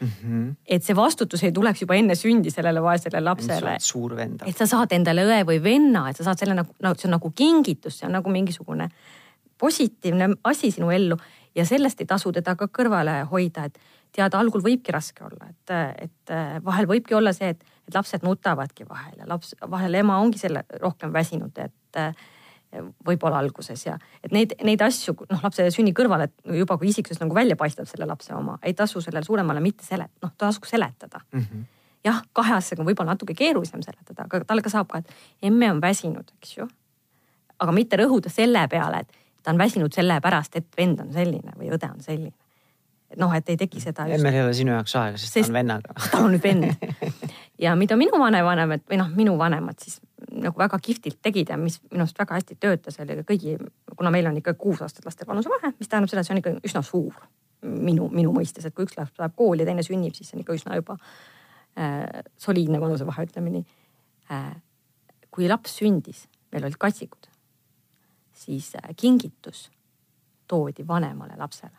mm. 0.00 0.08
-hmm. 0.08 0.56
et 0.66 0.84
see 0.84 0.96
vastutus 0.96 1.42
ei 1.42 1.52
tuleks 1.52 1.82
juba 1.82 1.94
enne 1.94 2.14
sündi 2.14 2.50
sellele 2.50 2.82
vaesele 2.82 3.20
lapsele. 3.20 3.76
et 4.46 4.56
sa 4.56 4.66
saad 4.66 4.92
endale 4.92 5.24
õe 5.26 5.42
või 5.46 5.62
venna, 5.62 6.08
et 6.10 6.16
sa 6.16 6.24
saad 6.24 6.38
selle 6.38 6.54
nagu, 6.54 6.74
no 6.82 6.94
see 6.94 7.08
on 7.08 7.16
nagu 7.18 7.30
kingitus, 7.30 7.98
see 7.98 8.06
on 8.06 8.12
nagu 8.12 8.30
mingisugune 8.30 8.88
positiivne 9.58 10.28
asi 10.44 10.70
sinu 10.70 10.90
ellu 10.90 11.16
ja 11.54 11.66
sellest 11.66 12.00
ei 12.00 12.06
tasu 12.06 12.32
teda 12.32 12.54
ka 12.56 12.68
kõrvale 12.78 13.24
hoida, 13.30 13.64
et 13.64 13.78
tead, 14.12 14.34
algul 14.34 14.62
võibki 14.62 14.92
raske 14.94 15.24
olla, 15.24 15.50
et, 15.50 15.74
et 16.06 16.64
vahel 16.64 16.88
võibki 16.90 17.14
olla 17.14 17.32
see, 17.32 17.52
et, 17.54 17.64
et 17.90 17.98
lapsed 17.98 18.24
nutavadki 18.26 18.86
vahel 18.88 19.18
ja 19.18 19.28
laps, 19.28 19.54
vahel 19.70 19.98
ema 20.00 20.20
ongi 20.22 20.38
selle 20.40 20.64
rohkem 20.80 21.12
väsinud, 21.12 21.58
et 21.58 22.00
võib-olla 23.06 23.40
alguses 23.42 23.82
ja 23.86 23.96
et 24.22 24.32
neid, 24.34 24.54
neid 24.66 24.82
asju, 24.84 25.16
noh, 25.30 25.42
lapse 25.42 25.66
sünni 25.74 25.92
kõrval, 25.96 26.26
et 26.28 26.34
juba 26.60 26.76
kui 26.78 26.90
isiksus 26.90 27.18
nagu 27.22 27.34
välja 27.34 27.56
paistab 27.58 27.88
selle 27.90 28.06
lapse 28.06 28.34
oma, 28.36 28.58
ei 28.62 28.76
tasu 28.78 29.02
sellele 29.02 29.26
suuremale 29.26 29.62
mitte 29.64 29.86
selet-, 29.86 30.12
noh, 30.22 30.32
tasuks 30.38 30.70
seletada 30.70 31.20
mm. 31.32 31.40
-hmm. 31.40 31.64
jah, 32.06 32.22
kaheaastasega 32.32 32.82
on 32.82 32.90
võib-olla 32.92 33.16
natuke 33.16 33.34
keerulisem 33.34 33.82
seletada, 33.82 34.28
aga 34.28 34.44
talle 34.44 34.62
ka 34.62 34.70
saab 34.70 34.90
ka, 34.92 35.02
et 35.02 35.50
emme 35.50 35.72
on 35.72 35.80
väsinud, 35.80 36.30
eks 36.38 36.56
ju. 36.56 36.68
aga 37.58 37.72
mitte 37.72 37.96
rõhuda 37.96 38.30
selle 38.30 38.68
peale, 38.68 39.00
et 39.00 39.18
ta 39.42 39.50
on 39.50 39.58
väsinud 39.58 39.92
sellepärast, 39.92 40.56
et 40.56 40.66
vend 40.76 41.00
on 41.00 41.12
selline 41.12 41.52
või 41.58 41.74
õde 41.74 41.90
on 41.90 42.00
selline 42.00 42.36
noh, 43.18 43.34
et 43.34 43.48
ei 43.48 43.56
teki 43.56 43.80
seda. 43.80 44.06
emmel 44.06 44.34
ei 44.34 44.42
ole 44.44 44.54
sinu 44.54 44.72
jaoks 44.72 44.96
aega, 44.96 45.18
sest, 45.18 45.32
sest 45.32 45.46
ta 45.46 45.50
on 45.50 45.58
vennaga. 45.58 45.94
ta 46.10 46.18
on 46.18 46.30
nüüd 46.34 46.44
vend. 46.44 46.64
ja 47.60 47.74
mida 47.76 47.96
minu 47.98 48.18
vanevanemad 48.18 48.84
või 48.88 48.98
noh, 49.00 49.10
minu 49.16 49.36
vanemad 49.38 49.80
siis 49.82 50.00
nagu 50.30 50.58
väga 50.58 50.78
kihvtilt 50.82 51.18
tegid 51.22 51.50
ja 51.52 51.58
mis 51.60 51.80
minu 51.90 52.04
arust 52.04 52.18
väga 52.18 52.38
hästi 52.38 52.56
töötas, 52.60 52.98
oli 53.02 53.18
kõigi, 53.26 53.56
kuna 53.96 54.12
meil 54.14 54.28
on 54.30 54.38
ikka 54.40 54.54
kuus 54.60 54.82
aastat 54.84 55.06
lastel 55.08 55.28
vanusevahe, 55.28 55.74
mis 55.78 55.90
tähendab 55.90 56.12
seda, 56.12 56.22
et 56.22 56.28
see 56.28 56.36
on 56.36 56.42
ikka 56.42 56.54
üsna 56.66 56.82
suur 56.86 57.16
minu, 57.62 58.08
minu 58.12 58.32
mõistes, 58.36 58.64
et 58.66 58.76
kui 58.76 58.86
üks 58.88 58.96
laps 58.96 59.18
läheb 59.20 59.36
kooli 59.36 59.64
ja 59.64 59.68
teine 59.68 59.84
sünnib, 59.84 60.16
siis 60.16 60.30
see 60.30 60.38
on 60.38 60.44
ikka 60.44 60.56
üsna 60.56 60.78
juba 60.78 60.96
äh, 60.96 62.22
soliidne 62.40 62.80
vanusevahe, 62.80 63.26
ütleme 63.28 63.52
nii 63.58 63.66
äh,. 64.32 64.54
kui 65.30 65.48
laps 65.48 65.76
sündis, 65.82 66.24
meil 66.52 66.64
olid 66.66 66.80
katsikud, 66.80 67.28
siis 68.46 68.72
äh, 68.80 68.90
kingitus 68.96 69.68
toodi 70.48 70.86
vanemale 70.86 71.36
lapsele 71.38 71.76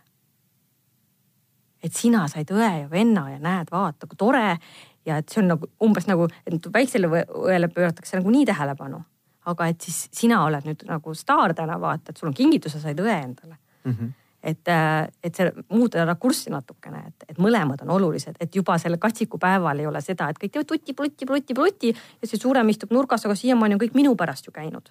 et 1.82 1.98
sina 1.98 2.28
said 2.30 2.52
õe 2.54 2.72
ja 2.84 2.88
venna 2.90 3.26
ja 3.32 3.40
näed, 3.42 3.72
vaata 3.74 4.08
kui 4.10 4.20
tore. 4.20 4.58
Ja 5.06 5.18
et 5.18 5.30
see 5.30 5.42
on 5.42 5.48
nagu 5.56 5.70
umbes 5.84 6.08
nagu, 6.08 6.28
et 6.46 6.68
väiksele 6.74 7.10
õele 7.10 7.70
pööratakse 7.74 8.20
nagu 8.20 8.34
nii 8.34 8.46
tähelepanu. 8.46 9.04
aga 9.46 9.66
et 9.72 9.82
siis 9.82 10.04
sina 10.14 10.44
oled 10.46 10.66
nüüd 10.66 10.84
nagu 10.86 11.14
staar 11.18 11.56
täna 11.58 11.80
vaata, 11.82 12.12
et 12.12 12.18
sul 12.18 12.30
on 12.30 12.34
kingitus, 12.34 12.76
sa 12.76 12.80
said 12.80 13.00
õe 13.00 13.16
endale 13.24 13.58
mm. 13.84 13.92
-hmm 13.92 14.18
et, 14.44 14.68
äh, 14.68 15.08
et 15.24 15.36
see 15.36 15.52
muuta 15.70 16.06
rakurssi 16.06 16.50
natukene, 16.50 17.04
et, 17.08 17.26
et 17.30 17.38
mõlemad 17.42 17.84
on 17.86 17.92
olulised, 17.98 18.40
et 18.40 18.56
juba 18.56 18.78
selle 18.82 18.98
katsikupäeval 18.98 19.80
ei 19.80 19.88
ole 19.88 20.02
seda, 20.02 20.30
et 20.30 20.40
kõik 20.42 20.56
teevad 20.56 20.70
tutti, 20.72 20.96
plutti, 20.98 21.26
plutti, 21.30 21.54
plutti 21.54 21.92
ja 21.94 22.28
see 22.28 22.42
suurem 22.42 22.70
istub 22.74 22.94
nurgas, 22.96 23.26
aga 23.26 23.36
siiamaani 23.38 23.78
on 23.78 23.84
kõik 23.84 23.94
minu 23.98 24.16
pärast 24.18 24.50
ju 24.50 24.52
käinud 24.56 24.90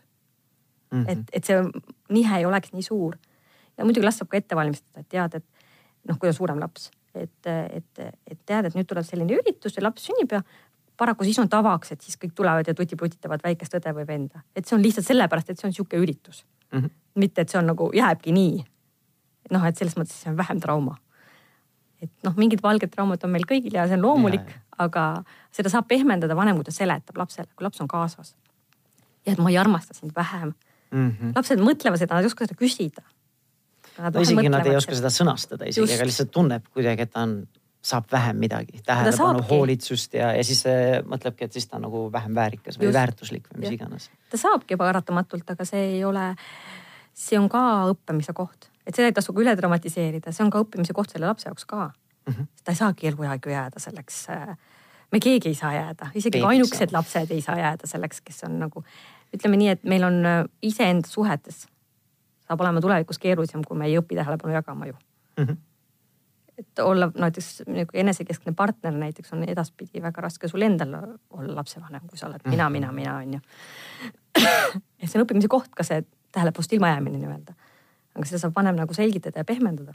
mm. 0.91 1.03
-hmm. 1.03 1.11
et, 1.11 1.19
et 1.33 1.45
see 1.45 1.65
nihe 2.09 2.39
ei 2.39 2.47
oleks 2.47 2.73
nii 2.73 2.83
suur. 2.83 3.17
ja 3.79 3.85
muidugi 3.85 4.07
last 4.07 4.19
saab 4.19 4.29
ka 4.29 4.37
ette 4.37 4.57
valmistada, 4.57 5.01
et 5.01 5.09
tead, 5.09 5.35
et 5.35 5.45
noh, 6.09 6.19
kui 6.19 6.29
on 6.29 6.35
suurem 6.35 6.61
laps, 6.61 6.91
et, 7.15 7.47
et, 7.47 8.01
et 8.31 8.39
tead, 8.47 8.69
et 8.69 8.77
nüüd 8.77 8.89
tuleb 8.89 9.07
selline 9.07 9.39
üritus 9.39 9.77
ja 9.77 9.85
laps 9.85 10.07
sünnib 10.09 10.33
ja 10.37 10.43
paraku 11.01 11.25
siis 11.25 11.39
on 11.43 11.49
tavaks, 11.51 11.95
et 11.95 12.05
siis 12.05 12.19
kõik 12.21 12.35
tulevad 12.37 12.69
ja 12.69 12.75
tutiputitavad 12.77 13.43
väikest 13.45 13.77
õde 13.79 13.93
või 13.97 14.07
venda. 14.07 14.43
et 14.57 14.67
see 14.67 14.77
on 14.77 14.83
lihtsalt 14.85 15.09
sellepärast, 15.09 15.51
et 15.51 15.61
see 15.61 15.69
on 15.69 15.77
sihuke 15.77 16.01
üritus 16.01 16.45
mm. 16.73 16.79
-hmm. 16.79 16.91
mitte, 17.25 17.41
et 17.41 17.53
see 17.53 17.61
on 17.61 17.71
nagu 17.73 17.91
jääbki 17.97 18.35
nii. 18.37 18.65
noh, 19.51 19.65
et 19.67 19.77
selles 19.77 19.97
mõttes 19.97 20.19
see 20.23 20.31
on 20.31 20.37
vähem 20.37 20.61
trauma. 20.61 20.99
et 22.03 22.13
noh, 22.25 22.37
mingid 22.37 22.63
valged 22.63 22.93
traumad 22.93 23.25
on 23.25 23.31
meil 23.31 23.47
kõigil 23.49 23.75
ja 23.75 23.87
see 23.89 23.99
on 23.99 24.03
loomulik, 24.03 24.55
aga 24.79 25.23
seda 25.53 25.69
saab 25.73 25.89
pehmendada 25.89 26.37
vanem, 26.37 26.57
kui 26.57 26.65
ta 26.65 26.73
seletab 26.73 27.17
lapsele, 27.17 27.49
kui 27.57 27.65
laps 27.65 27.81
on 27.81 27.89
kaasas. 27.89 28.37
ja 29.27 29.33
et 29.33 29.39
ma 29.39 29.51
ei 29.51 29.59
armasta 29.59 29.95
sind 29.95 30.13
vähem 30.17 30.53
mm. 30.91 31.11
-hmm. 31.11 31.33
lapsed 31.37 31.61
mõtlevad 31.61 31.99
seda, 31.99 32.15
nad 32.15 32.25
ei 32.25 32.33
oska 32.33 32.47
seda 32.47 32.61
küsida 32.61 33.03
no 34.09 34.23
isegi 34.25 34.53
nad 34.53 34.67
ei 34.67 34.77
oska 34.79 34.97
seda 34.99 35.11
sõnastada 35.15 35.69
isegi, 35.71 35.97
aga 35.97 36.07
lihtsalt 36.09 36.33
tunneb 36.35 36.69
kuidagi, 36.75 37.07
et 37.07 37.13
ta 37.15 37.25
on, 37.27 37.35
saab 37.91 38.11
vähem 38.13 38.41
midagi, 38.41 38.83
tähelepanu, 38.85 39.43
hoolitsust 39.49 40.15
ja, 40.19 40.33
ja 40.37 40.45
siis 40.45 40.63
mõtlebki, 41.09 41.49
et 41.49 41.57
siis 41.57 41.69
ta 41.69 41.79
on 41.79 41.87
nagu 41.89 42.03
vähem 42.13 42.35
väärikas 42.37 42.77
või 42.81 42.91
Just. 42.91 42.99
väärtuslik 42.99 43.49
või 43.53 43.63
mis 43.63 43.71
ja. 43.71 43.77
iganes. 43.79 44.11
ta 44.33 44.41
saabki 44.41 44.77
paratamatult, 44.81 45.55
aga 45.55 45.69
see 45.69 45.87
ei 45.95 46.03
ole, 46.05 46.27
see 47.17 47.41
on 47.41 47.49
ka 47.53 47.63
õppimise 47.95 48.37
koht, 48.37 48.69
et 48.85 48.93
seda 48.93 49.09
ei 49.09 49.17
tasu 49.17 49.33
ka 49.37 49.45
üle 49.45 49.57
dramatiseerida, 49.57 50.35
see 50.37 50.45
on 50.45 50.53
ka 50.53 50.61
õppimise 50.67 50.97
koht 50.97 51.15
selle 51.15 51.31
lapse 51.31 51.49
jaoks 51.49 51.65
ka 51.65 51.87
mm. 51.87 52.35
-hmm. 52.35 52.53
ta 52.65 52.77
ei 52.77 52.83
saagi 52.83 53.13
eluaeg 53.13 53.49
ju 53.49 53.57
jääda 53.57 53.81
selleks 53.81 54.27
me 55.13 55.21
keegi 55.21 55.49
ei 55.49 55.55
saa 55.55 55.73
jääda, 55.75 56.11
isegi 56.15 56.43
ainukesed 56.43 56.93
lapsed 56.93 57.31
ei 57.31 57.41
saa 57.41 57.59
jääda 57.59 57.87
selleks, 57.87 58.21
kes 58.21 58.45
on 58.45 58.59
nagu 58.61 58.85
ütleme 59.35 59.57
nii, 59.57 59.69
et 59.69 59.85
meil 59.85 60.05
on 60.07 60.23
iseenda 60.63 61.09
suhetes 61.09 61.67
saab 62.51 62.65
olema 62.67 62.83
tulevikus 62.83 63.19
keerulisem, 63.23 63.63
kui 63.67 63.79
me 63.79 63.87
ei 63.87 63.99
õpi 64.01 64.19
tähelepanu 64.19 64.55
jagama 64.55 64.91
ju 64.91 64.95
mm. 64.95 65.45
-hmm. 65.45 65.57
et 66.59 66.83
olla 66.83 67.11
näiteks 67.15 67.63
nagu 67.67 68.03
enesekeskne 68.03 68.53
partner 68.57 68.93
näiteks 68.93 69.33
on 69.33 69.45
edaspidi 69.49 70.03
väga 70.03 70.27
raske 70.27 70.49
sul 70.49 70.67
endal 70.67 70.95
olla 71.31 71.55
lapsevanem, 71.55 72.07
kui 72.09 72.19
sa 72.19 72.27
oled 72.27 72.41
mina 72.45 72.69
-hmm. 72.69 72.73
mina, 72.73 72.93
mina 72.93 73.17
on 73.17 73.35
ju. 73.35 73.41
ja 75.03 75.09
see 75.09 75.21
on 75.21 75.27
õppimise 75.27 75.49
koht 75.49 75.75
ka 75.77 75.83
see 75.83 76.03
tähelepanust 76.33 76.73
ilmajäämine 76.73 77.19
nii-öelda. 77.19 77.55
aga 78.15 78.25
seda 78.27 78.39
saab 78.39 78.57
vanem 78.57 78.77
nagu 78.77 78.95
selgitada 78.95 79.41
ja 79.41 79.45
pehmendada 79.45 79.95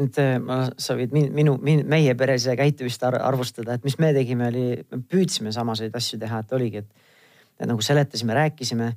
nüüd 0.00 0.18
äh, 0.18 0.38
ma, 0.40 0.64
võid 1.00 1.12
minu, 1.12 1.56
minu, 1.60 1.84
meie 1.84 2.14
peres 2.14 2.46
käitumist 2.56 3.02
arvustada, 3.02 3.74
et 3.74 3.84
mis 3.84 3.98
me 3.98 4.12
tegime, 4.16 4.48
oli, 4.48 4.66
me 4.90 5.02
püüdsime 5.08 5.52
samaseid 5.52 5.96
asju 5.96 6.18
teha, 6.18 6.38
et 6.38 6.52
oligi, 6.52 6.76
et, 6.76 7.10
et 7.60 7.68
nagu 7.68 7.80
seletasime, 7.80 8.34
rääkisime 8.34 8.92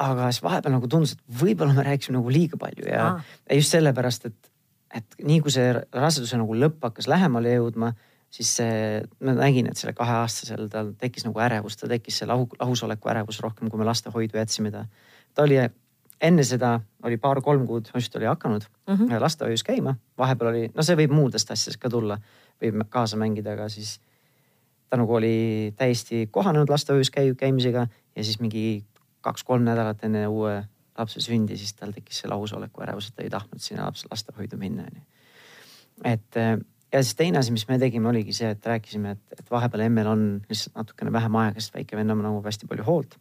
aga 0.00 0.28
siis 0.32 0.44
vahepeal 0.44 0.74
nagu 0.76 0.88
tundus, 0.90 1.16
et 1.16 1.40
võib-olla 1.42 1.74
me 1.76 1.84
rääkisime 1.86 2.16
nagu 2.16 2.32
liiga 2.32 2.58
palju 2.60 2.86
ja 2.88 3.02
ah. 3.06 3.34
just 3.52 3.74
sellepärast, 3.74 4.30
et, 4.30 4.52
et 5.00 5.18
nii 5.26 5.40
kui 5.44 5.52
see 5.54 5.74
raseduse 5.76 6.38
nagu 6.40 6.56
lõpp 6.56 6.88
hakkas 6.88 7.10
lähemale 7.10 7.52
jõudma, 7.58 7.92
siis 8.30 8.54
see, 8.60 9.02
ma 9.26 9.34
nägin, 9.36 9.68
et 9.70 9.80
selle 9.80 9.92
kaheaastasel 9.98 10.68
tal 10.72 10.94
tekkis 10.98 11.26
nagu 11.26 11.42
ärevus, 11.42 11.76
ta 11.76 11.90
tekkis 11.90 12.22
see 12.22 12.30
lahu, 12.30 12.48
lahusoleku 12.60 13.12
ärevus 13.12 13.40
rohkem, 13.44 13.70
kui 13.70 13.80
me 13.80 13.88
lastehoidu 13.88 14.38
jätsime 14.38 14.72
ta. 14.74 14.86
ta 15.34 15.46
oli 15.46 15.58
enne 16.20 16.44
seda 16.44 16.74
oli 17.04 17.16
paar-kolm 17.16 17.64
kuud 17.66 17.90
just 17.94 18.16
oli 18.16 18.28
hakanud 18.28 18.62
mm 18.62 18.94
-hmm. 18.94 19.20
lastehoius 19.20 19.64
käima, 19.64 19.94
vahepeal 20.18 20.50
oli, 20.50 20.70
no 20.74 20.82
see 20.82 20.96
võib 20.96 21.12
muudest 21.16 21.50
asjadest 21.50 21.80
ka 21.80 21.90
tulla, 21.90 22.18
võib 22.62 22.84
kaasa 22.88 23.16
mängida, 23.16 23.52
aga 23.52 23.68
siis 23.68 24.00
ta 24.88 24.96
nagu 24.96 25.14
oli 25.14 25.72
täiesti 25.76 26.28
kohanenud 26.30 26.68
lastehoius 26.68 27.10
käi-, 27.10 27.34
käimisega 27.34 27.86
ja 28.16 28.24
siis 28.24 28.40
mingi 28.40 28.84
kaks-kolm 29.20 29.64
nädalat 29.66 30.04
enne 30.04 30.26
uue 30.28 30.58
lapse 30.98 31.22
sündi, 31.24 31.56
siis 31.56 31.74
tal 31.78 31.94
tekkis 31.96 32.22
see 32.22 32.30
lausoleku 32.30 32.82
ärevus, 32.84 33.10
et 33.10 33.16
ta 33.16 33.24
ei 33.24 33.32
tahtnud 33.32 33.62
sinna 33.62 33.86
laps, 33.88 34.04
lastehoidu 34.10 34.58
minna, 34.60 34.84
onju. 34.90 35.02
et 36.04 36.38
ja 36.92 37.02
siis 37.02 37.14
teine 37.18 37.38
asi, 37.38 37.52
mis 37.54 37.66
me 37.68 37.78
tegime, 37.78 38.08
oligi 38.10 38.34
see, 38.36 38.50
et 38.54 38.66
rääkisime, 38.66 39.16
et, 39.16 39.40
et 39.40 39.50
vahepeal 39.50 39.86
emmel 39.86 40.10
on 40.10 40.22
lihtsalt 40.50 40.76
natukene 40.80 41.12
vähem 41.14 41.40
aega, 41.42 41.62
sest 41.62 41.76
väike 41.76 41.98
vend 41.98 42.14
nõuab 42.14 42.48
hästi 42.50 42.68
palju 42.70 42.86
hoolt. 42.86 43.18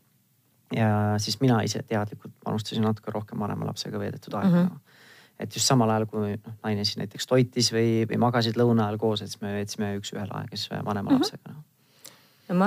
ja 0.76 0.90
siis 1.18 1.40
mina 1.42 1.62
ise 1.66 1.82
teadlikult 1.82 2.34
panustasin 2.46 2.84
natuke 2.86 3.12
rohkem 3.12 3.40
vanema 3.42 3.66
lapsega 3.66 4.00
veedetud 4.00 4.34
aega 4.38 4.50
mm. 4.50 4.68
-hmm. 4.68 5.00
et 5.40 5.56
just 5.56 5.66
samal 5.66 5.90
ajal, 5.90 6.06
kui 6.06 6.36
noh, 6.36 6.54
naine 6.64 6.86
siis 6.86 6.98
näiteks 6.98 7.28
toitis 7.28 7.72
või, 7.74 8.06
või 8.10 8.20
magasid 8.22 8.58
lõuna 8.58 8.86
ajal 8.86 8.98
koos, 8.98 9.22
et 9.22 9.34
siis 9.34 9.42
me 9.42 9.54
veetsime 9.54 9.96
üks-ühele 9.98 10.36
aega 10.42 10.56
siis 10.58 10.70
vanema 10.70 11.10
mm 11.10 11.16
-hmm. 11.16 11.20
lapsega 11.20 11.54
no 11.54 11.64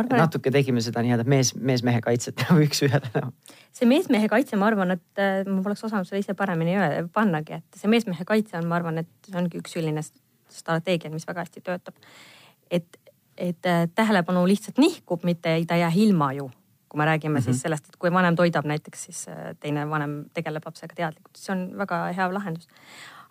arvan, 0.03 0.21
natuke 0.23 0.53
tegime 0.55 0.83
seda 0.85 1.03
nii-öelda 1.05 1.27
mees, 1.29 1.53
mees-mehe 1.59 2.01
kaitset 2.05 2.39
nagu 2.45 2.63
üks-ühele 2.65 3.11
no.. 3.17 3.33
see 3.75 3.89
mees-mehe 3.91 4.29
kaitse, 4.31 4.59
ma 4.61 4.69
arvan, 4.71 4.95
et 4.97 5.23
äh, 5.23 5.43
ma 5.49 5.61
poleks 5.65 5.85
osanud 5.89 6.09
seda 6.09 6.21
ise 6.23 6.37
paremini 6.39 6.77
öelda, 6.79 7.05
pannagi, 7.15 7.59
et 7.61 7.81
see 7.81 7.91
mees-mehe 7.91 8.27
kaitse 8.29 8.59
on, 8.61 8.69
ma 8.71 8.79
arvan, 8.79 9.03
et 9.03 9.29
see 9.29 9.39
ongi 9.39 9.61
üks 9.61 9.77
selline 9.77 10.05
strateegiad, 10.53 11.15
mis 11.15 11.27
väga 11.29 11.47
hästi 11.47 11.65
töötab. 11.65 11.95
et, 12.71 12.99
et 13.37 13.67
äh, 13.67 13.85
tähelepanu 13.95 14.45
lihtsalt 14.49 14.81
nihkub, 14.83 15.25
mitte 15.29 15.57
ta 15.67 15.79
ei 15.79 15.85
jää 15.85 15.93
ilma 16.07 16.33
ju. 16.39 16.51
kui 16.89 16.99
me 16.99 17.05
räägime 17.05 17.39
mm 17.39 17.41
-hmm. 17.41 17.45
siis 17.45 17.57
mhm. 17.57 17.63
sellest, 17.63 17.87
et 17.89 17.97
kui 17.97 18.13
vanem 18.13 18.37
toidab 18.37 18.65
näiteks, 18.65 19.05
siis 19.05 19.29
äh, 19.29 19.57
teine 19.61 19.91
vanem 19.91 20.25
tegeleb 20.35 20.63
lapsega 20.65 20.95
teadlikult, 20.95 21.37
see 21.37 21.53
on 21.53 21.79
väga 21.79 22.13
hea 22.13 22.35
lahendus. 22.35 22.69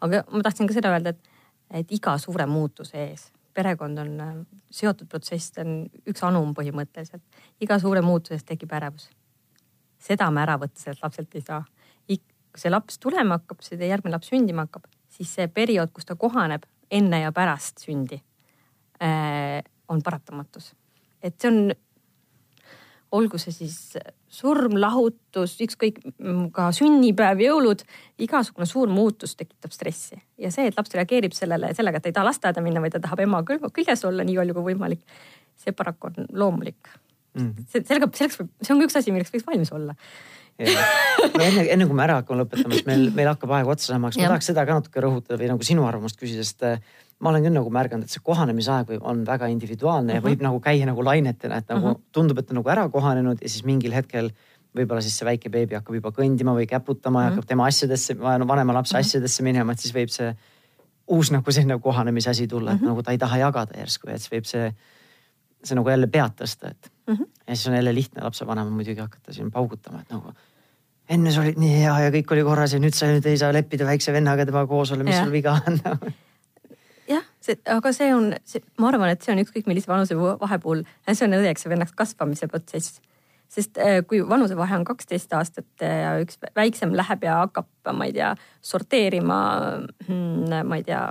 aga 0.01 0.23
ma 0.31 0.41
tahtsin 0.41 0.67
ka 0.67 0.73
seda 0.73 0.89
öelda, 0.89 1.09
et, 1.09 1.29
et 1.71 1.91
iga 1.91 2.17
suure 2.17 2.45
muutuse 2.45 2.97
ees 2.97 3.31
perekond 3.53 3.99
on 3.99 4.13
äh, 4.21 4.35
seotud 4.71 5.09
protsess, 5.09 5.51
ta 5.55 5.65
on 5.65 5.85
üks 6.07 6.23
anum 6.27 6.53
põhimõtteliselt. 6.57 7.23
iga 7.61 7.79
suure 7.79 8.01
muutusest 8.01 8.47
tekib 8.47 8.71
ärevus. 8.73 9.09
seda 9.99 10.29
me 10.31 10.41
ära 10.41 10.57
võtta 10.57 10.79
sellelt 10.79 11.03
lapselt 11.03 11.35
ei 11.35 11.41
saa. 11.41 11.63
kui 12.51 12.59
see 12.59 12.71
laps 12.71 12.99
tulema 12.99 13.37
hakkab, 13.39 13.61
see 13.63 13.87
järgmine 13.87 14.11
laps 14.11 14.27
sündima 14.27 14.65
hakkab, 14.65 14.89
siis 15.07 15.29
see 15.37 15.47
periood, 15.47 15.91
kus 15.95 16.05
ta 16.05 16.17
kohaneb, 16.19 16.65
enne 16.91 17.21
ja 17.21 17.31
pärast 17.31 17.79
sündi 17.79 18.17
äh, 18.99 19.61
on 19.87 20.01
paratamatus. 20.03 20.73
et 21.23 21.39
see 21.39 21.51
on, 21.51 21.71
olgu 23.11 23.39
see 23.41 23.53
siis 23.53 23.77
surm, 24.31 24.77
lahutus, 24.79 25.57
ükskõik 25.65 25.99
ka 26.55 26.69
sünnipäev, 26.75 27.43
jõulud, 27.43 27.83
igasugune 28.23 28.67
suur 28.69 28.91
muutus 28.91 29.35
tekitab 29.39 29.73
stressi 29.75 30.19
ja 30.39 30.51
see, 30.53 30.69
et 30.69 30.79
laps 30.79 30.95
reageerib 30.95 31.35
sellele 31.35 31.73
sellega, 31.77 31.99
et 31.99 32.07
ta 32.07 32.11
ei 32.11 32.15
taha 32.15 32.29
lasteaeda 32.29 32.63
minna, 32.63 32.83
vaid 32.83 32.95
ta 32.95 33.03
tahab 33.03 33.23
ema 33.25 33.43
küljes 33.45 34.05
olla 34.07 34.25
nii 34.27 34.39
palju 34.39 34.57
kui 34.57 34.67
võimalik. 34.71 35.03
see 35.61 35.75
paraku 35.77 36.07
on 36.07 36.29
loomulik 36.33 36.93
mm. 37.33 37.41
-hmm. 37.41 37.65
see, 37.67 37.83
sellega, 37.83 38.09
selleks, 38.13 38.39
see 38.61 38.75
on 38.75 38.81
üks 38.87 38.97
asi, 38.97 39.11
milleks 39.11 39.33
võiks 39.33 39.47
valmis 39.47 39.71
olla 39.71 39.95
no 40.61 41.43
enne, 41.43 41.65
enne 41.73 41.87
kui 41.87 41.97
me 41.97 42.03
ära 42.05 42.19
hakkame 42.21 42.43
lõpetama, 42.43 42.75
sest 42.75 42.89
meil, 42.89 43.07
meil 43.15 43.29
hakkab 43.31 43.53
aeg 43.57 43.71
otsa 43.73 43.93
saama, 43.93 44.11
kas 44.11 44.19
ma 44.21 44.31
tahaks 44.31 44.51
seda 44.51 44.65
ka 44.67 44.77
natuke 44.79 45.03
rõhutada 45.03 45.39
või 45.41 45.49
nagu 45.51 45.67
sinu 45.67 45.87
arvamust 45.87 46.19
küsida, 46.21 46.45
sest 46.47 46.65
äh, 46.67 46.79
ma 47.21 47.29
olen 47.29 47.43
küll 47.45 47.55
nagu 47.55 47.73
märganud, 47.73 48.07
et 48.07 48.13
see 48.13 48.23
kohanemisaeg 48.25 48.95
on 48.99 49.25
väga 49.25 49.49
individuaalne 49.53 50.13
uh 50.13 50.15
-huh. 50.15 50.19
ja 50.19 50.21
mhm. 50.21 50.29
võib 50.29 50.45
nagu 50.47 50.59
käia 50.59 50.85
nagu 50.85 51.03
lainetena, 51.05 51.57
et 51.57 51.69
nagu 51.69 51.87
mhm. 51.87 51.95
-huh. 51.95 52.11
tundub, 52.11 52.39
et 52.39 52.47
ta 52.47 52.53
nagu 52.53 52.69
ära 52.69 52.89
kohanenud 52.89 53.41
ja 53.41 53.49
siis 53.49 53.65
mingil 53.65 53.93
hetkel 53.93 54.31
võib-olla 54.75 55.01
siis 55.01 55.17
see 55.19 55.25
väike 55.27 55.49
beebi 55.49 55.75
hakkab 55.75 55.95
juba 55.95 56.11
kõndima 56.15 56.55
või 56.55 56.67
käputama 56.67 57.21
ja 57.21 57.27
uh 57.27 57.31
-huh. 57.31 57.35
hakkab 57.35 57.47
tema 57.47 57.67
asjadesse, 57.67 58.17
vanema 58.19 58.73
lapse 58.73 58.95
uh 58.95 58.99
-huh. 59.01 59.05
asjadesse 59.05 59.43
minema, 59.43 59.71
et 59.71 59.79
siis 59.79 59.93
võib 59.93 60.09
see 60.09 60.35
uus 61.07 61.31
nagu 61.31 61.51
selline 61.51 61.79
kohanemise 61.79 62.29
asi 62.29 62.47
tulla, 62.47 62.71
et 62.71 62.75
uh 62.75 62.81
-huh. 62.83 62.87
nagu 62.87 63.03
ta 63.03 63.11
ei 63.11 63.17
taha 63.17 63.37
jagada 63.37 63.77
järsku 63.77 64.09
ja 64.09 64.15
et 64.15 64.21
siis 64.21 64.31
võib 64.31 64.45
see, 64.45 64.73
see 65.63 65.75
nagu 65.75 65.89
jälle 65.89 66.07
pead 66.07 66.31
tõsta, 66.41 66.71
et 66.71 66.91
uh. 67.07 67.15
-huh. 67.15 67.27
ja 67.47 67.55
siis 67.55 67.67
on 67.67 67.73
jälle 67.73 67.95
lihtne 67.95 68.23
lapsevanemal 68.23 68.71
muidugi 68.71 68.99
hakata 68.99 69.33
siin 69.33 69.51
paugutama, 69.51 70.01
et 70.01 70.09
nagu 70.09 70.33
enne 71.09 71.31
sa 71.31 71.41
olid 71.41 71.57
nii 71.57 71.77
hea 71.83 71.99
ja 71.99 72.11
kõik 72.11 72.31
oli 72.31 72.43
korras 72.43 72.73
ja 72.73 72.79
nüüd 72.79 72.95
sa 72.95 73.05
nüüd 73.05 73.25
ei 73.25 73.37
saa 73.37 73.53
leppida 73.53 73.85
väikse 73.85 74.13
vennaga 74.13 74.45
temaga 74.45 74.67
koos 74.67 74.91
olla, 74.91 75.03
mis 75.03 75.15
ja. 75.15 75.23
sul 75.23 75.31
viga 75.31 75.61
on 75.67 75.79
see, 77.41 77.57
aga 77.73 77.93
see 77.95 78.09
on, 78.15 78.33
ma 78.81 78.89
arvan, 78.91 79.13
et 79.13 79.23
see 79.23 79.33
on 79.33 79.41
ükskõik 79.43 79.69
millise 79.69 79.89
vanuse 79.91 80.17
vahe 80.17 80.59
puhul, 80.63 80.83
see 81.09 81.25
on 81.27 81.39
õeks 81.39 81.65
ja 81.65 81.73
vennaks 81.73 81.95
kasvamise 81.97 82.49
protsess. 82.51 83.01
sest 83.51 83.77
äh, 83.83 83.99
kui 84.07 84.21
vanusevahe 84.27 84.77
on 84.79 84.85
kaksteist 84.87 85.33
aastat 85.35 85.83
ja 85.83 86.13
üks 86.23 86.39
väiksem 86.55 86.93
läheb 86.95 87.25
ja 87.27 87.41
hakkab, 87.41 87.67
ma 87.91 88.07
ei 88.07 88.13
tea, 88.15 88.29
sorteerima, 88.63 89.39
hmm, 90.07 90.61
ma 90.67 90.79
ei 90.79 90.85
tea, 90.87 91.01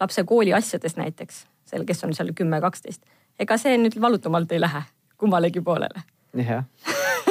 lapse 0.00 0.24
kooli 0.24 0.54
asjades 0.56 0.96
näiteks, 0.96 1.44
seal, 1.68 1.84
kes 1.84 2.04
on 2.04 2.14
seal 2.16 2.32
kümme, 2.36 2.60
kaksteist, 2.64 3.04
ega 3.38 3.58
see 3.60 3.76
nüüd 3.76 3.98
valutumalt 4.00 4.52
ei 4.52 4.62
lähe 4.62 4.86
kummalegi 5.20 5.60
poolele. 5.60 6.06
jah 6.34 6.64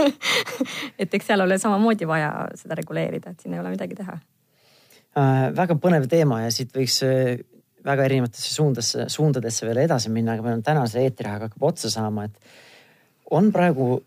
et 1.01 1.13
eks 1.13 1.27
seal 1.27 1.41
ole 1.43 1.57
samamoodi 1.59 2.07
vaja 2.07 2.47
seda 2.57 2.75
reguleerida, 2.79 3.33
et 3.33 3.41
siin 3.43 3.55
ei 3.55 3.61
ole 3.61 3.73
midagi 3.73 3.97
teha 3.97 4.15
äh,. 5.17 5.49
väga 5.55 5.75
põnev 5.79 6.07
teema 6.11 6.41
ja 6.45 6.51
siit 6.53 6.73
võiks 6.75 7.01
äh, 7.07 7.41
väga 7.85 8.05
erinevatesse 8.07 8.53
suundasse, 8.53 9.07
suundadesse 9.11 9.67
veel 9.67 9.83
edasi 9.83 10.11
minna, 10.13 10.35
aga 10.35 10.45
meil 10.45 10.59
on 10.59 10.65
tänase 10.65 11.03
eetriaeg 11.03 11.47
hakkab 11.47 11.67
otsa 11.71 11.91
saama, 11.91 12.25
et 12.29 13.31
on 13.31 13.51
praegu 13.51 13.97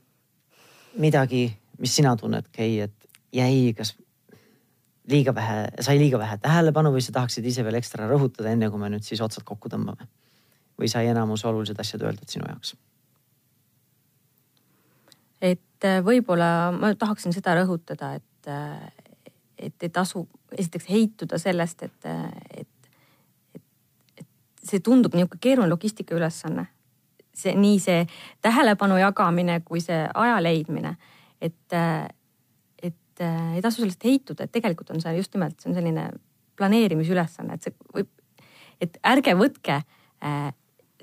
midagi, 1.03 1.49
mis 1.81 1.97
sina 1.97 2.14
tunned, 2.16 2.49
Kei, 2.53 2.81
et 2.87 3.09
jäi 3.37 3.74
kas 3.77 3.95
liiga 5.11 5.35
vähe, 5.35 5.68
sai 5.81 5.99
liiga 6.01 6.18
vähe 6.18 6.39
tähelepanu 6.43 6.93
või 6.95 7.05
sa 7.05 7.14
tahaksid 7.14 7.47
ise 7.47 7.64
veel 7.64 7.79
ekstra 7.79 8.09
rõhutada, 8.11 8.51
enne 8.53 8.70
kui 8.70 8.81
me 8.81 8.91
nüüd 8.91 9.07
siis 9.07 9.22
otsad 9.24 9.47
kokku 9.47 9.72
tõmbame? 9.72 10.09
või 10.77 10.91
sai 10.93 11.07
enamus 11.09 11.41
olulised 11.49 11.79
asjad 11.81 12.03
öeldud 12.05 12.29
sinu 12.29 12.45
jaoks? 12.51 12.74
et 15.41 15.85
äh, 15.85 16.01
võib-olla 16.05 16.72
ma 16.72 16.93
tahaksin 16.99 17.33
seda 17.33 17.55
rõhutada, 17.59 18.14
et, 18.16 18.49
äh, 18.51 19.12
et 19.68 19.87
ei 19.87 19.93
tasu 19.93 20.27
esiteks 20.53 20.89
heituda 20.91 21.39
sellest, 21.41 21.87
et, 21.87 22.09
äh, 22.09 22.31
et 22.62 22.68
see 24.69 24.83
tundub 24.85 25.14
niisugune 25.14 25.43
keeruline 25.43 25.73
logistika 25.73 26.17
ülesanne. 26.17 26.67
see 27.37 27.53
nii 27.53 27.79
see 27.81 28.07
tähelepanu 28.41 28.97
jagamine 28.97 29.59
kui 29.61 29.83
see 29.85 30.07
aja 30.09 30.39
leidmine, 30.41 30.95
et, 31.41 31.75
et 32.81 33.21
ei 33.21 33.61
tasu 33.62 33.83
sellest 33.83 34.05
heituda, 34.09 34.47
et 34.47 34.53
tegelikult 34.53 34.95
on 34.95 35.03
see 35.05 35.12
just 35.19 35.35
nimelt, 35.37 35.59
see 35.61 35.69
on 35.69 35.77
selline 35.77 36.07
planeerimisülesanne, 36.57 37.59
et 37.59 37.67
see 37.67 37.75
võib, 37.93 38.09
et 38.81 38.97
ärge 39.05 39.37
võtke 39.37 39.83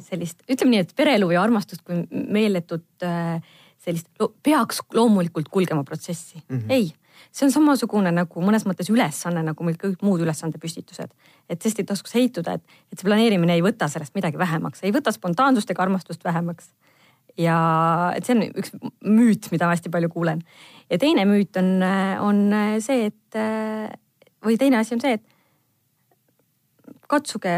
sellist, 0.01 0.41
ütleme 0.49 0.74
nii, 0.74 0.86
et 0.88 0.95
pereelu 0.97 1.30
ja 1.34 1.43
armastust 1.45 1.84
kui 1.86 2.01
meeletut 2.09 3.05
äh, 3.05 3.38
sellist, 3.84 4.09
peaks 4.45 4.82
loomulikult 4.95 5.49
kulgema 5.53 5.84
protsessi 5.84 6.41
mm. 6.41 6.57
-hmm. 6.57 6.72
ei, 6.74 6.93
see 7.32 7.47
on 7.47 7.53
samasugune 7.53 8.11
nagu 8.14 8.43
mõnes 8.43 8.66
mõttes 8.68 8.89
ülesanne 8.93 9.43
nagu 9.45 9.66
meil 9.66 9.78
kõik 9.80 10.03
muud 10.05 10.24
ülesandepüstitused. 10.26 11.11
et 11.49 11.61
sest 11.61 11.80
ei 11.80 11.88
tasuks 11.89 12.16
heituda, 12.16 12.57
et, 12.57 12.64
et 12.91 12.99
see 12.99 13.07
planeerimine 13.07 13.57
ei 13.57 13.66
võta 13.66 13.89
sellest 13.91 14.16
midagi 14.16 14.39
vähemaks, 14.41 14.84
ei 14.84 14.93
võta 14.95 15.14
spontaansust 15.16 15.70
ega 15.72 15.84
armastust 15.84 16.24
vähemaks. 16.24 16.72
ja 17.38 17.57
et 18.16 18.26
see 18.26 18.38
on 18.38 18.47
üks 18.49 18.74
müüt, 19.01 19.51
mida 19.51 19.68
ma 19.68 19.76
hästi 19.78 19.91
palju 19.93 20.09
kuulen. 20.14 20.41
ja 20.89 20.97
teine 21.01 21.28
müüt 21.30 21.59
on, 21.61 21.76
on 22.24 22.43
see, 22.84 23.11
et 23.11 23.39
või 24.43 24.57
teine 24.57 24.82
asi 24.82 24.95
on 24.95 25.03
see, 25.03 25.20
et 25.20 25.30
katsuge, 27.07 27.53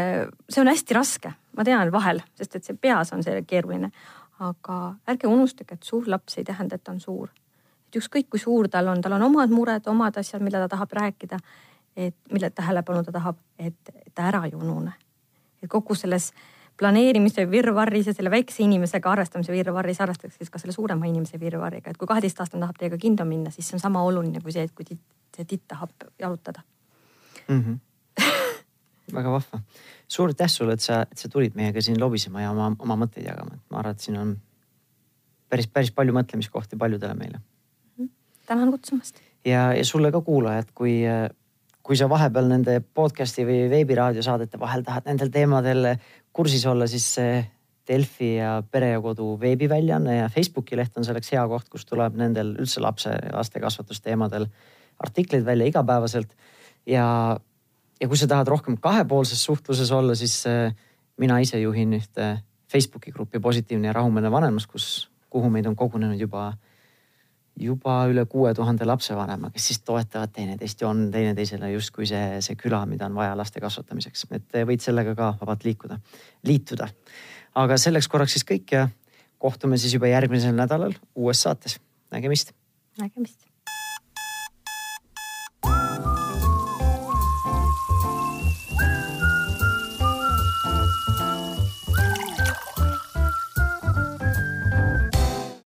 see 0.50 0.60
on 0.60 0.68
hästi 0.68 0.94
raske, 0.94 1.32
ma 1.56 1.64
tean 1.64 1.90
vahel, 1.92 2.20
sest 2.36 2.56
et 2.56 2.64
see 2.64 2.76
peas 2.76 3.12
on 3.16 3.22
see 3.24 3.40
keeruline 3.48 3.90
aga 4.44 4.76
ärge 5.08 5.28
unustage, 5.30 5.76
et 5.76 5.86
suur 5.86 6.08
laps 6.10 6.38
ei 6.38 6.44
tähenda, 6.44 6.76
et 6.76 6.84
ta 6.84 6.92
on 6.92 7.00
suur. 7.00 7.30
Et 7.96 8.02
ükskõik 8.02 8.28
kui 8.30 8.40
suur 8.40 8.68
tal 8.68 8.88
on, 8.92 9.00
tal 9.00 9.16
on 9.16 9.22
omad 9.30 9.52
mured, 9.52 9.86
omad 9.88 10.18
asjad, 10.20 10.42
mida 10.44 10.60
ta 10.64 10.68
tahab 10.76 10.92
rääkida, 10.92 11.38
et 11.96 12.16
mille 12.32 12.50
tähelepanu 12.50 13.04
ta 13.04 13.12
tahab, 13.12 13.38
et 13.58 13.94
ta 14.14 14.28
ära 14.28 14.44
ei 14.44 14.54
unune. 14.54 14.92
et 15.62 15.70
kogu 15.70 15.94
selles 15.94 16.32
planeerimise 16.76 17.50
virvarris 17.50 18.06
ja 18.06 18.12
selle 18.14 18.30
väikse 18.30 18.62
inimesega 18.62 19.10
arvestamise 19.10 19.52
virvarris 19.52 20.00
arvestatakse 20.00 20.38
siis 20.38 20.50
ka 20.50 20.58
selle 20.58 20.72
suurema 20.72 21.06
inimese 21.06 21.40
virvarriga, 21.40 21.90
et 21.90 21.96
kui 21.96 22.06
kaheteistaastane 22.06 22.60
tahab 22.60 22.76
teiega 22.78 22.98
kinno 22.98 23.24
minna, 23.24 23.50
siis 23.50 23.68
see 23.68 23.76
on 23.76 23.80
sama 23.80 24.02
oluline 24.02 24.40
kui 24.44 24.52
see, 24.52 24.66
et 24.68 24.74
kui 24.76 24.84
titt, 24.84 25.00
see 25.36 25.44
titt 25.44 25.64
tahab 25.68 25.90
jalutada 26.20 26.62
mm. 27.48 27.62
-hmm. 27.62 27.78
väga 29.14 29.32
vahva 29.32 29.60
suur 30.08 30.28
aitäh 30.28 30.48
sulle, 30.48 30.72
et 30.72 30.80
sa, 30.80 31.02
et 31.02 31.18
sa 31.18 31.28
tulid 31.28 31.54
meiega 31.54 31.80
siin 31.80 32.00
lobisema 32.00 32.42
ja 32.42 32.50
oma, 32.50 32.76
oma 32.78 32.96
mõtteid 32.96 33.24
jagama, 33.26 33.54
et 33.54 33.70
ma 33.70 33.78
arvan, 33.78 33.92
et 33.92 34.00
siin 34.00 34.18
on 34.18 34.36
päris, 35.48 35.66
päris 35.66 35.92
palju 35.92 36.12
mõtlemiskohti 36.12 36.76
paljudele 36.78 37.14
meile. 37.14 37.40
Tänan 38.46 38.70
kutsumast. 38.70 39.20
ja, 39.44 39.72
ja 39.74 39.84
sulle 39.84 40.12
ka 40.12 40.20
kuulajad, 40.20 40.70
kui, 40.74 41.00
kui 41.82 41.96
sa 41.96 42.08
vahepeal 42.08 42.48
nende 42.50 42.80
podcast'i 42.94 43.46
või 43.46 43.66
veebiraadiosaadete 43.70 44.60
vahel 44.60 44.84
tahad 44.86 45.06
nendel 45.10 45.30
teemadel 45.34 45.92
kursis 46.32 46.66
olla, 46.66 46.86
siis 46.86 47.14
Delfi 47.88 48.36
ja 48.36 48.62
Pere 48.70 48.90
ja 48.90 49.00
Kodu 49.00 49.36
veebiväljaanne 49.40 50.16
ja 50.16 50.28
Facebooki 50.28 50.76
leht 50.76 50.96
on 50.98 51.04
selleks 51.06 51.30
hea 51.32 51.44
koht, 51.48 51.68
kus 51.70 51.86
tuleb 51.86 52.16
nendel 52.18 52.54
üldse 52.58 52.82
lapse, 52.82 53.12
laste 53.32 53.62
kasvatusteemadel 53.62 54.48
artikleid 54.98 55.44
välja 55.46 55.68
igapäevaselt 55.70 56.32
ja, 56.86 57.06
ja 58.00 58.08
kui 58.08 58.18
sa 58.18 58.28
tahad 58.30 58.48
rohkem 58.50 58.78
kahepoolses 58.82 59.44
suhtluses 59.44 59.92
olla, 59.92 60.14
siis 60.14 60.38
äh, 60.50 60.74
mina 61.20 61.38
ise 61.42 61.60
juhin 61.60 61.94
ühte 61.98 62.36
Facebooki 62.72 63.12
gruppi 63.12 63.40
Positiivne 63.40 63.92
ja 63.92 63.96
rahumeelne 63.96 64.30
vanemus, 64.32 64.66
kus, 64.66 65.08
kuhu 65.30 65.50
meid 65.50 65.66
on 65.70 65.76
kogunenud 65.76 66.20
juba, 66.20 66.50
juba 67.60 68.02
üle 68.10 68.26
kuue 68.28 68.52
tuhande 68.54 68.84
lapsevanema, 68.84 69.50
kes 69.54 69.70
siis 69.70 69.80
toetavad 69.86 70.32
teineteist 70.34 70.80
ja 70.80 70.90
on 70.90 71.06
teineteisele 71.12 71.70
justkui 71.72 72.08
see, 72.08 72.40
see 72.44 72.58
küla, 72.60 72.82
mida 72.88 73.08
on 73.08 73.16
vaja 73.16 73.36
laste 73.38 73.62
kasvatamiseks, 73.64 74.26
et 74.36 74.60
võid 74.68 74.84
sellega 74.84 75.16
ka 75.16 75.32
vabalt 75.40 75.64
liikuda, 75.64 75.98
liituda. 76.44 76.88
aga 77.56 77.80
selleks 77.80 78.08
korraks 78.12 78.36
siis 78.36 78.44
kõik 78.44 78.76
ja 78.76 78.86
kohtume 79.38 79.80
siis 79.80 79.96
juba 79.96 80.12
järgmisel 80.12 80.54
nädalal 80.56 80.94
uues 81.14 81.42
saates. 81.42 81.80
nägemist. 82.10 82.52
nägemist 83.00 83.45